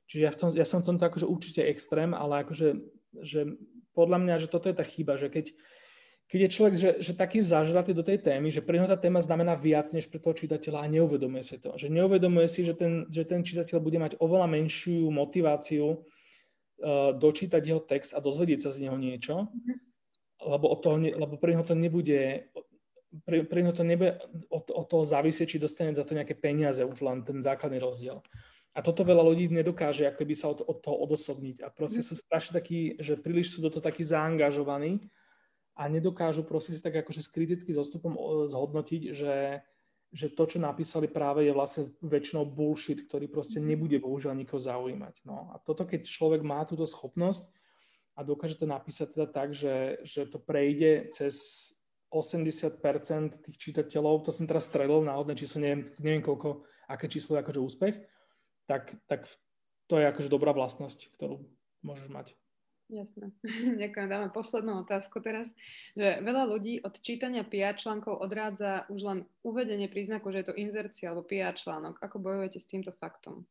čiže 0.09 0.23
ja, 0.25 0.31
v 0.33 0.39
tom, 0.41 0.49
ja 0.57 0.67
som 0.67 0.83
v 0.83 0.89
tomto 0.93 1.05
akože 1.07 1.27
určite 1.29 1.63
extrém, 1.63 2.17
ale 2.17 2.43
akože 2.43 2.81
že 3.23 3.57
podľa 3.97 4.19
mňa, 4.21 4.35
že 4.45 4.53
toto 4.53 4.69
je 4.69 4.77
tá 4.77 4.85
chyba, 4.85 5.17
že 5.17 5.33
keď, 5.33 5.57
keď 6.27 6.39
je 6.43 6.51
človek 6.51 6.75
že, 6.75 6.91
že 6.99 7.13
taký 7.15 7.39
zažratý 7.39 7.95
do 7.95 8.03
tej 8.03 8.19
témy, 8.19 8.51
že 8.51 8.59
pre 8.59 8.83
neho 8.83 8.91
tá 8.91 8.99
téma 8.99 9.23
znamená 9.23 9.55
viac 9.55 9.87
než 9.95 10.11
pre 10.11 10.19
toho 10.19 10.35
čitateľa 10.35 10.83
a 10.83 10.91
neuvedomuje 10.91 11.43
si 11.47 11.57
to. 11.63 11.79
Že 11.79 11.87
neuvedomuje 11.95 12.51
si, 12.51 12.67
že 12.67 12.75
ten, 12.75 13.07
že 13.07 13.23
ten 13.23 13.47
čitateľ 13.47 13.79
bude 13.79 13.99
mať 14.03 14.19
oveľa 14.19 14.51
menšiu 14.51 15.07
motiváciu 15.15 15.87
uh, 15.87 17.15
dočítať 17.15 17.63
jeho 17.63 17.79
text 17.79 18.11
a 18.11 18.19
dozvedieť 18.19 18.67
sa 18.67 18.71
z 18.75 18.91
neho 18.91 18.99
niečo, 18.99 19.47
lebo, 20.43 20.67
od 20.67 20.79
toho 20.83 20.99
ne, 20.99 21.15
lebo 21.15 21.39
pre 21.39 21.55
neho 21.55 21.63
to 21.63 21.79
nebude 21.79 22.51
pre, 23.25 23.47
pre 23.47 23.63
neho 23.63 23.73
to 23.73 23.87
nebude 23.87 24.19
od, 24.51 24.67
od 24.75 24.87
toho 24.91 25.05
závisieť, 25.07 25.57
či 25.57 25.63
dostane 25.63 25.95
za 25.95 26.05
to 26.05 26.13
nejaké 26.13 26.35
peniaze, 26.35 26.83
už 26.83 27.01
len 27.01 27.23
ten 27.23 27.39
základný 27.41 27.79
rozdiel. 27.79 28.21
A 28.77 28.85
toto 28.85 29.09
veľa 29.09 29.25
ľudí 29.25 29.49
nedokáže 29.49 30.05
ako 30.05 30.23
by 30.27 30.35
sa 30.37 30.53
od, 30.53 30.61
od 30.61 30.85
toho 30.85 31.01
odosobniť. 31.09 31.65
A 31.65 31.73
proste 31.73 32.05
sú 32.05 32.13
strašne 32.13 32.61
takí, 32.61 32.99
že 33.01 33.17
príliš 33.17 33.57
sú 33.57 33.65
do 33.65 33.73
toho 33.73 33.81
takí 33.81 34.05
zaangažovaní, 34.05 35.01
a 35.77 35.83
nedokážu 35.93 36.41
proste 36.43 36.73
si 36.73 36.81
tak 36.81 36.97
akože 37.05 37.21
s 37.21 37.29
kritickým 37.29 37.77
zostupom 37.77 38.17
zhodnotiť, 38.49 39.03
že, 39.13 39.61
že 40.09 40.33
to, 40.33 40.49
čo 40.49 40.59
napísali 40.59 41.05
práve 41.05 41.45
je 41.45 41.53
vlastne 41.53 41.93
väčšinou 42.01 42.49
bullshit, 42.49 43.05
ktorý 43.05 43.29
proste 43.29 43.61
mhm. 43.61 43.67
nebude 43.69 43.97
bohužiaľ 44.01 44.33
nikoho 44.33 44.57
zaujímať. 44.57 45.29
No 45.29 45.53
a 45.53 45.61
toto, 45.61 45.85
keď 45.85 46.09
človek 46.09 46.41
má 46.41 46.65
túto 46.65 46.89
schopnosť 46.89 47.53
a 48.17 48.25
dokáže 48.25 48.57
to 48.57 48.65
napísať 48.65 49.13
teda 49.13 49.29
tak, 49.29 49.53
že, 49.53 50.01
že 50.01 50.25
to 50.25 50.41
prejde 50.41 51.13
cez 51.13 51.69
80% 52.09 52.81
tých 53.45 53.57
čitateľov, 53.61 54.25
to 54.25 54.33
som 54.33 54.49
teraz 54.49 54.65
strelil 54.65 55.05
náhodné 55.05 55.37
číslo, 55.37 55.61
neviem, 55.61 55.85
neviem 56.01 56.25
koľko, 56.25 56.65
aké 56.89 57.13
číslo 57.13 57.37
je 57.37 57.43
akože 57.45 57.61
úspech, 57.61 57.95
tak, 58.65 58.97
tak 59.05 59.29
to 59.91 60.01
je 60.01 60.09
akože 60.09 60.33
dobrá 60.33 60.57
vlastnosť, 60.57 61.13
ktorú 61.19 61.45
môžeš 61.85 62.09
mať. 62.09 62.27
Jasné. 62.87 63.35
Ďakujem. 63.83 64.07
Dáme 64.07 64.29
poslednú 64.31 64.87
otázku 64.87 65.19
teraz. 65.19 65.51
Že 65.99 66.23
veľa 66.23 66.45
ľudí 66.47 66.79
od 66.87 66.95
čítania 67.03 67.43
PR 67.43 67.75
článkov 67.75 68.23
odrádza 68.23 68.87
už 68.87 69.01
len 69.03 69.19
uvedenie 69.43 69.91
príznaku, 69.91 70.31
že 70.31 70.43
je 70.43 70.47
to 70.53 70.59
inzercia 70.59 71.11
alebo 71.11 71.27
PR 71.27 71.59
článok. 71.59 71.99
Ako 71.99 72.23
bojujete 72.23 72.63
s 72.63 72.71
týmto 72.71 72.95
faktom? 72.95 73.43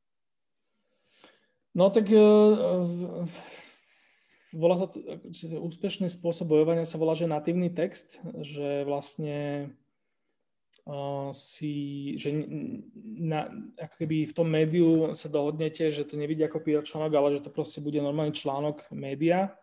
No 1.75 1.91
tak 1.91 2.07
uh, 2.07 3.27
volá 4.55 4.79
sa 4.79 4.87
to, 4.87 5.03
úspešný 5.59 6.07
spôsob 6.07 6.55
bojovania 6.55 6.87
sa 6.87 6.95
volá, 6.95 7.11
že 7.11 7.27
natívny 7.27 7.67
text, 7.67 8.23
že 8.39 8.87
vlastne 8.87 9.67
si, 11.33 12.13
že 12.21 12.29
na, 13.17 13.49
ako 13.81 13.95
keby 14.05 14.29
v 14.29 14.35
tom 14.37 14.45
médiu 14.45 15.17
sa 15.17 15.33
dohodnete, 15.33 15.89
že 15.89 16.05
to 16.05 16.13
nevidí 16.13 16.45
ako 16.45 16.61
PR 16.61 16.85
článok, 16.85 17.13
ale 17.17 17.33
že 17.33 17.41
to 17.41 17.49
proste 17.49 17.81
bude 17.81 17.97
normálny 17.97 18.37
článok 18.37 18.85
média. 18.93 19.57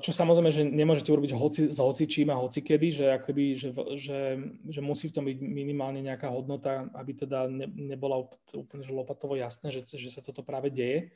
Čo 0.00 0.10
samozrejme, 0.12 0.52
že 0.52 0.68
nemôžete 0.68 1.12
urobiť 1.12 1.32
hoci, 1.32 1.62
s 1.72 1.80
hocičím 1.80 2.28
a 2.32 2.40
hocikedy, 2.40 2.92
že, 2.92 3.06
akoby, 3.20 3.56
že, 3.56 3.68
že, 3.96 4.20
že 4.68 4.80
musí 4.84 5.08
v 5.08 5.16
tom 5.16 5.24
byť 5.28 5.38
minimálne 5.44 6.00
nejaká 6.04 6.28
hodnota, 6.28 6.88
aby 6.96 7.12
teda 7.12 7.48
ne, 7.48 7.68
nebola 7.68 8.20
úplne 8.52 8.84
že 8.84 8.92
lopatovo 8.92 9.36
jasné, 9.36 9.72
že, 9.72 9.84
že 9.88 10.12
sa 10.12 10.20
toto 10.20 10.44
práve 10.44 10.68
deje. 10.72 11.12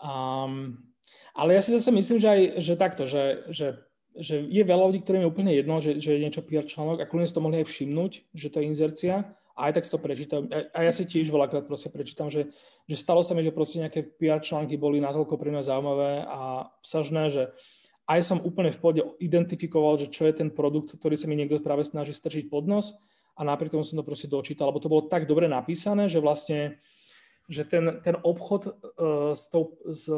Um, 0.00 0.76
ale 1.32 1.56
ja 1.56 1.60
si 1.64 1.72
zase 1.72 1.88
myslím, 1.88 2.18
že 2.20 2.28
aj 2.28 2.40
že 2.60 2.74
takto, 2.76 3.04
že, 3.08 3.48
že 3.48 3.80
že 4.16 4.44
je 4.44 4.62
veľa 4.62 4.92
ľudí, 4.92 5.00
ktorým 5.04 5.24
je 5.24 5.30
úplne 5.30 5.52
jedno, 5.52 5.80
že, 5.80 5.96
že 5.96 6.16
je 6.16 6.22
niečo 6.22 6.44
PR 6.44 6.68
článok 6.68 7.00
a 7.00 7.08
kľudne 7.08 7.28
si 7.28 7.34
to 7.36 7.44
mohli 7.44 7.64
aj 7.64 7.68
všimnúť, 7.68 8.12
že 8.36 8.48
to 8.52 8.60
je 8.60 8.68
inzercia 8.68 9.14
a 9.56 9.60
aj 9.68 9.72
tak 9.76 9.84
si 9.84 9.92
to 9.92 10.00
prečítam. 10.00 10.42
A 10.48 10.78
ja 10.84 10.92
si 10.92 11.04
tiež 11.04 11.28
veľakrát 11.28 11.64
proste 11.68 11.92
prečítam, 11.92 12.28
že, 12.32 12.52
že 12.88 12.96
stalo 12.96 13.20
sa 13.20 13.32
mi, 13.36 13.44
že 13.44 13.52
proste 13.52 13.84
nejaké 13.84 14.04
PR 14.16 14.40
články 14.40 14.76
boli 14.80 15.00
natoľko 15.00 15.36
pre 15.36 15.52
mňa 15.52 15.62
zaujímavé 15.64 16.24
a 16.24 16.72
sažné, 16.80 17.32
že 17.32 17.42
aj 18.08 18.20
som 18.20 18.38
úplne 18.42 18.74
v 18.74 18.80
pôde 18.80 19.00
identifikoval, 19.22 19.96
že 19.96 20.10
čo 20.10 20.26
je 20.28 20.34
ten 20.34 20.48
produkt, 20.52 20.92
ktorý 20.92 21.14
sa 21.16 21.30
mi 21.30 21.38
niekto 21.38 21.62
práve 21.62 21.86
snaží 21.86 22.12
strčiť 22.12 22.50
pod 22.50 22.66
nos 22.68 22.96
a 23.38 23.46
napriek 23.46 23.72
tomu 23.72 23.86
som 23.86 23.96
to 23.96 24.04
proste 24.04 24.28
dočítal, 24.28 24.68
lebo 24.68 24.82
to 24.82 24.92
bolo 24.92 25.08
tak 25.08 25.24
dobre 25.24 25.48
napísané, 25.48 26.10
že 26.10 26.20
vlastne 26.20 26.82
že 27.52 27.68
ten, 27.68 28.00
ten 28.00 28.16
obchod 28.24 28.72
uh, 28.72 29.36
s 29.36 29.52
tou, 29.52 29.76
s, 29.84 30.08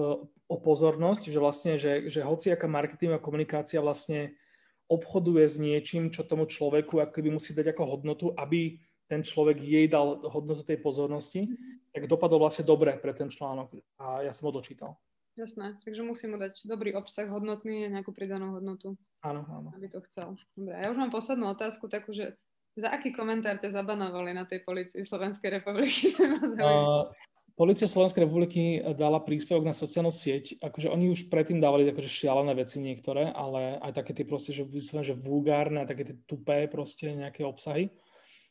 o 0.46 0.56
pozornosť, 0.62 1.34
že 1.34 1.38
vlastne, 1.42 1.72
že, 1.74 2.06
že 2.06 2.22
hociaká 2.22 2.70
marketingová 2.70 3.18
komunikácia 3.18 3.82
vlastne 3.82 4.38
obchoduje 4.86 5.44
s 5.48 5.56
niečím, 5.58 6.14
čo 6.14 6.22
tomu 6.22 6.46
človeku 6.46 7.02
ako 7.02 7.12
keby 7.12 7.34
musí 7.34 7.56
dať 7.56 7.74
ako 7.74 7.82
hodnotu, 7.98 8.26
aby 8.38 8.78
ten 9.10 9.26
človek 9.26 9.58
jej 9.60 9.86
dal 9.90 10.22
hodnotu 10.30 10.62
tej 10.64 10.80
pozornosti, 10.80 11.50
tak 11.92 12.08
dopadol 12.08 12.40
vlastne 12.40 12.64
dobre 12.64 12.96
pre 12.96 13.12
ten 13.12 13.28
článok 13.28 13.74
a 14.00 14.24
ja 14.24 14.32
som 14.32 14.48
ho 14.48 14.52
dočítal. 14.54 14.96
Jasné, 15.34 15.82
takže 15.82 16.06
musím 16.06 16.34
mu 16.34 16.38
dať 16.38 16.62
dobrý 16.62 16.94
obsah, 16.94 17.26
hodnotný 17.26 17.90
a 17.90 17.92
nejakú 17.98 18.14
pridanú 18.14 18.54
hodnotu. 18.54 18.94
Áno, 19.18 19.42
áno. 19.50 19.74
Aby 19.74 19.90
to 19.90 19.98
chcel. 20.06 20.38
Dobre, 20.54 20.78
ja 20.78 20.94
už 20.94 20.98
mám 21.00 21.10
poslednú 21.10 21.50
otázku, 21.50 21.90
takú, 21.90 22.14
že 22.14 22.38
za 22.74 22.90
aký 22.90 23.14
komentár 23.14 23.62
ťa 23.62 23.70
zabanovali 23.70 24.34
na 24.34 24.44
tej 24.44 24.66
policii 24.66 25.06
Slovenskej 25.06 25.62
republiky? 25.62 26.10
Uh, 26.54 27.10
Polícia 27.54 27.86
Slovenskej 27.86 28.26
republiky 28.26 28.82
dala 28.98 29.22
príspevok 29.22 29.62
na 29.62 29.70
sociálnu 29.70 30.10
sieť, 30.10 30.58
akože 30.58 30.90
oni 30.90 31.14
už 31.14 31.30
predtým 31.30 31.62
dávali 31.62 31.86
akože 31.86 32.10
šialené 32.10 32.50
veci 32.58 32.82
niektoré, 32.82 33.30
ale 33.30 33.78
aj 33.78 34.02
také 34.02 34.10
tie 34.10 34.26
proste, 34.26 34.50
že, 34.50 34.66
že 34.66 35.14
vulgárne 35.14 35.86
také 35.86 36.02
tie 36.02 36.16
tupé 36.26 36.66
proste 36.66 37.14
nejaké 37.14 37.46
obsahy. 37.46 37.94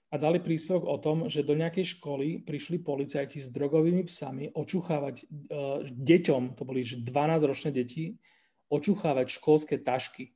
A 0.07 0.15
dali 0.15 0.39
príspevok 0.39 0.87
o 0.87 0.95
tom, 1.03 1.27
že 1.27 1.43
do 1.43 1.51
nejakej 1.51 1.99
školy 1.99 2.47
prišli 2.47 2.79
policajti 2.79 3.43
s 3.43 3.51
drogovými 3.51 4.07
psami 4.07 4.55
očuchávať 4.55 5.15
uh, 5.19 5.83
deťom, 5.83 6.55
to 6.55 6.63
boli 6.63 6.87
12-ročné 6.87 7.75
deti, 7.75 8.15
očuchávať 8.71 9.35
školské 9.35 9.83
tašky 9.83 10.31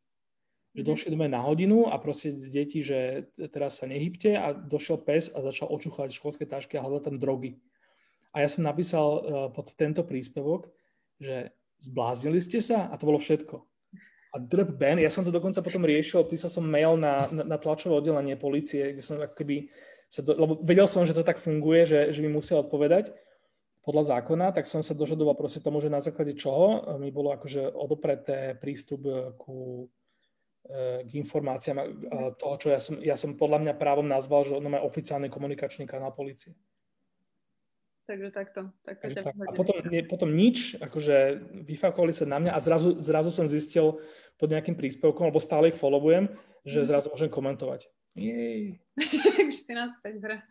že 0.77 0.85
mhm. 0.85 0.89
došli 0.93 1.09
dome 1.17 1.25
na 1.25 1.41
hodinu 1.41 1.89
a 1.89 1.97
proste 1.97 2.29
z 2.37 2.53
detí, 2.53 2.85
že 2.85 3.25
teraz 3.49 3.81
sa 3.81 3.89
nehybte 3.89 4.37
a 4.37 4.53
došiel 4.53 5.01
pes 5.01 5.33
a 5.33 5.41
začal 5.41 5.73
očúchať 5.73 6.13
školské 6.13 6.45
tašky 6.45 6.77
a 6.77 6.85
hľadať 6.85 7.03
tam 7.09 7.17
drogy. 7.17 7.57
A 8.37 8.45
ja 8.45 8.49
som 8.53 8.61
napísal 8.61 9.07
uh, 9.09 9.19
pod 9.49 9.73
tento 9.73 10.05
príspevok, 10.05 10.69
že 11.17 11.49
zbláznili 11.81 12.37
ste 12.37 12.61
sa 12.61 12.85
a 12.85 12.93
to 12.93 13.09
bolo 13.09 13.17
všetko. 13.17 13.65
A 14.33 14.35
drb 14.37 14.77
Ben, 14.77 15.01
ja 15.01 15.09
som 15.09 15.25
to 15.25 15.33
dokonca 15.33 15.57
potom 15.65 15.81
riešil, 15.81 16.21
písal 16.29 16.53
som 16.53 16.61
mail 16.61 16.93
na, 16.93 17.25
na, 17.33 17.41
na 17.41 17.57
tlačové 17.57 17.97
oddelenie 17.97 18.37
policie, 18.37 18.93
kde 18.93 19.01
som 19.01 19.17
ako 19.17 19.33
keby 19.33 19.73
sa, 20.13 20.21
do, 20.21 20.37
lebo 20.37 20.53
vedel 20.61 20.85
som, 20.85 21.01
že 21.09 21.17
to 21.17 21.25
tak 21.25 21.41
funguje, 21.41 21.89
že, 21.89 21.99
že 22.13 22.21
mi 22.21 22.29
musia 22.29 22.61
odpovedať 22.61 23.09
podľa 23.81 24.19
zákona, 24.19 24.53
tak 24.53 24.69
som 24.69 24.83
sa 24.85 24.93
dožadoval 24.93 25.33
proste 25.33 25.63
tomu, 25.63 25.79
že 25.81 25.89
na 25.89 26.03
základe 26.03 26.35
čoho 26.35 26.99
mi 27.01 27.09
bolo 27.09 27.33
akože 27.33 27.71
odopreté 27.71 28.53
prístup 28.59 29.07
ku 29.39 29.87
k 31.07 31.11
informáciám 31.15 31.77
toho, 32.35 32.55
čo 32.59 32.67
ja 32.71 32.79
som, 32.83 32.99
ja 32.99 33.15
som 33.15 33.39
podľa 33.39 33.63
mňa 33.63 33.73
právom 33.79 34.03
nazval, 34.03 34.43
že 34.43 34.55
ono 34.55 34.67
má 34.67 34.83
oficiálny 34.83 35.31
komunikačný 35.31 35.87
kanál 35.87 36.11
policie. 36.11 36.51
Takže 38.07 38.31
takto. 38.31 38.71
takto 38.87 39.03
Takže 39.03 39.19
tak. 39.19 39.35
A 39.35 39.51
potom, 39.51 39.75
nie, 39.91 39.99
potom 40.07 40.31
nič, 40.31 40.79
akože 40.79 41.43
vyfakovali 41.67 42.15
sa 42.15 42.23
na 42.23 42.39
mňa 42.39 42.51
a 42.55 42.59
zrazu, 42.63 42.95
zrazu 43.03 43.35
som 43.35 43.51
zistil 43.51 43.99
pod 44.39 44.47
nejakým 44.47 44.79
príspevkom, 44.79 45.27
lebo 45.27 45.43
stále 45.43 45.75
ich 45.75 45.79
followujem, 45.79 46.31
že 46.63 46.83
mhm. 46.83 46.87
zrazu 46.87 47.07
môžem 47.11 47.27
komentovať. 47.27 47.91
Jej. 48.17 48.79
Už 49.51 49.55
si 49.55 49.75
naspäť 49.75 50.23
hra. 50.23 50.37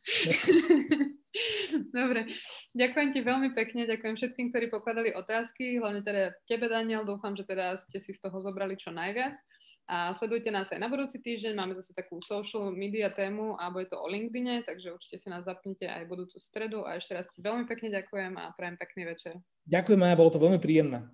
Dobre, 1.96 2.32
ďakujem 2.72 3.08
ti 3.12 3.20
veľmi 3.20 3.52
pekne, 3.52 3.84
ďakujem 3.84 4.16
všetkým, 4.16 4.46
ktorí 4.48 4.72
pokladali 4.72 5.12
otázky, 5.12 5.76
hlavne 5.76 6.00
teda 6.00 6.32
tebe, 6.48 6.70
Daniel, 6.70 7.04
dúfam, 7.04 7.36
že 7.36 7.44
teda 7.44 7.76
ste 7.88 8.00
si 8.00 8.16
z 8.16 8.20
toho 8.22 8.40
zobrali 8.40 8.78
čo 8.78 8.94
najviac. 8.94 9.36
A 9.87 10.11
sledujte 10.18 10.51
nás 10.51 10.66
aj 10.74 10.82
na 10.82 10.91
budúci 10.91 11.22
týždeň, 11.22 11.55
máme 11.55 11.78
zase 11.78 11.95
takú 11.95 12.18
social 12.26 12.74
media 12.74 13.07
tému 13.07 13.55
a 13.55 13.70
bude 13.70 13.87
to 13.87 13.95
o 13.95 14.11
LinkedIne, 14.11 14.66
takže 14.66 14.91
určite 14.91 15.22
si 15.22 15.28
nás 15.30 15.47
zapnite 15.47 15.87
aj 15.87 16.11
budúcu 16.11 16.43
stredu 16.43 16.82
a 16.82 16.99
ešte 16.99 17.14
raz 17.14 17.30
ti 17.30 17.39
veľmi 17.39 17.70
pekne 17.70 17.95
ďakujem 17.95 18.34
a 18.34 18.51
prajem 18.59 18.76
pekný 18.82 19.14
večer. 19.14 19.39
Ďakujem, 19.70 19.99
Maja, 20.03 20.18
bolo 20.18 20.34
to 20.34 20.43
veľmi 20.43 20.59
príjemné. 20.59 21.07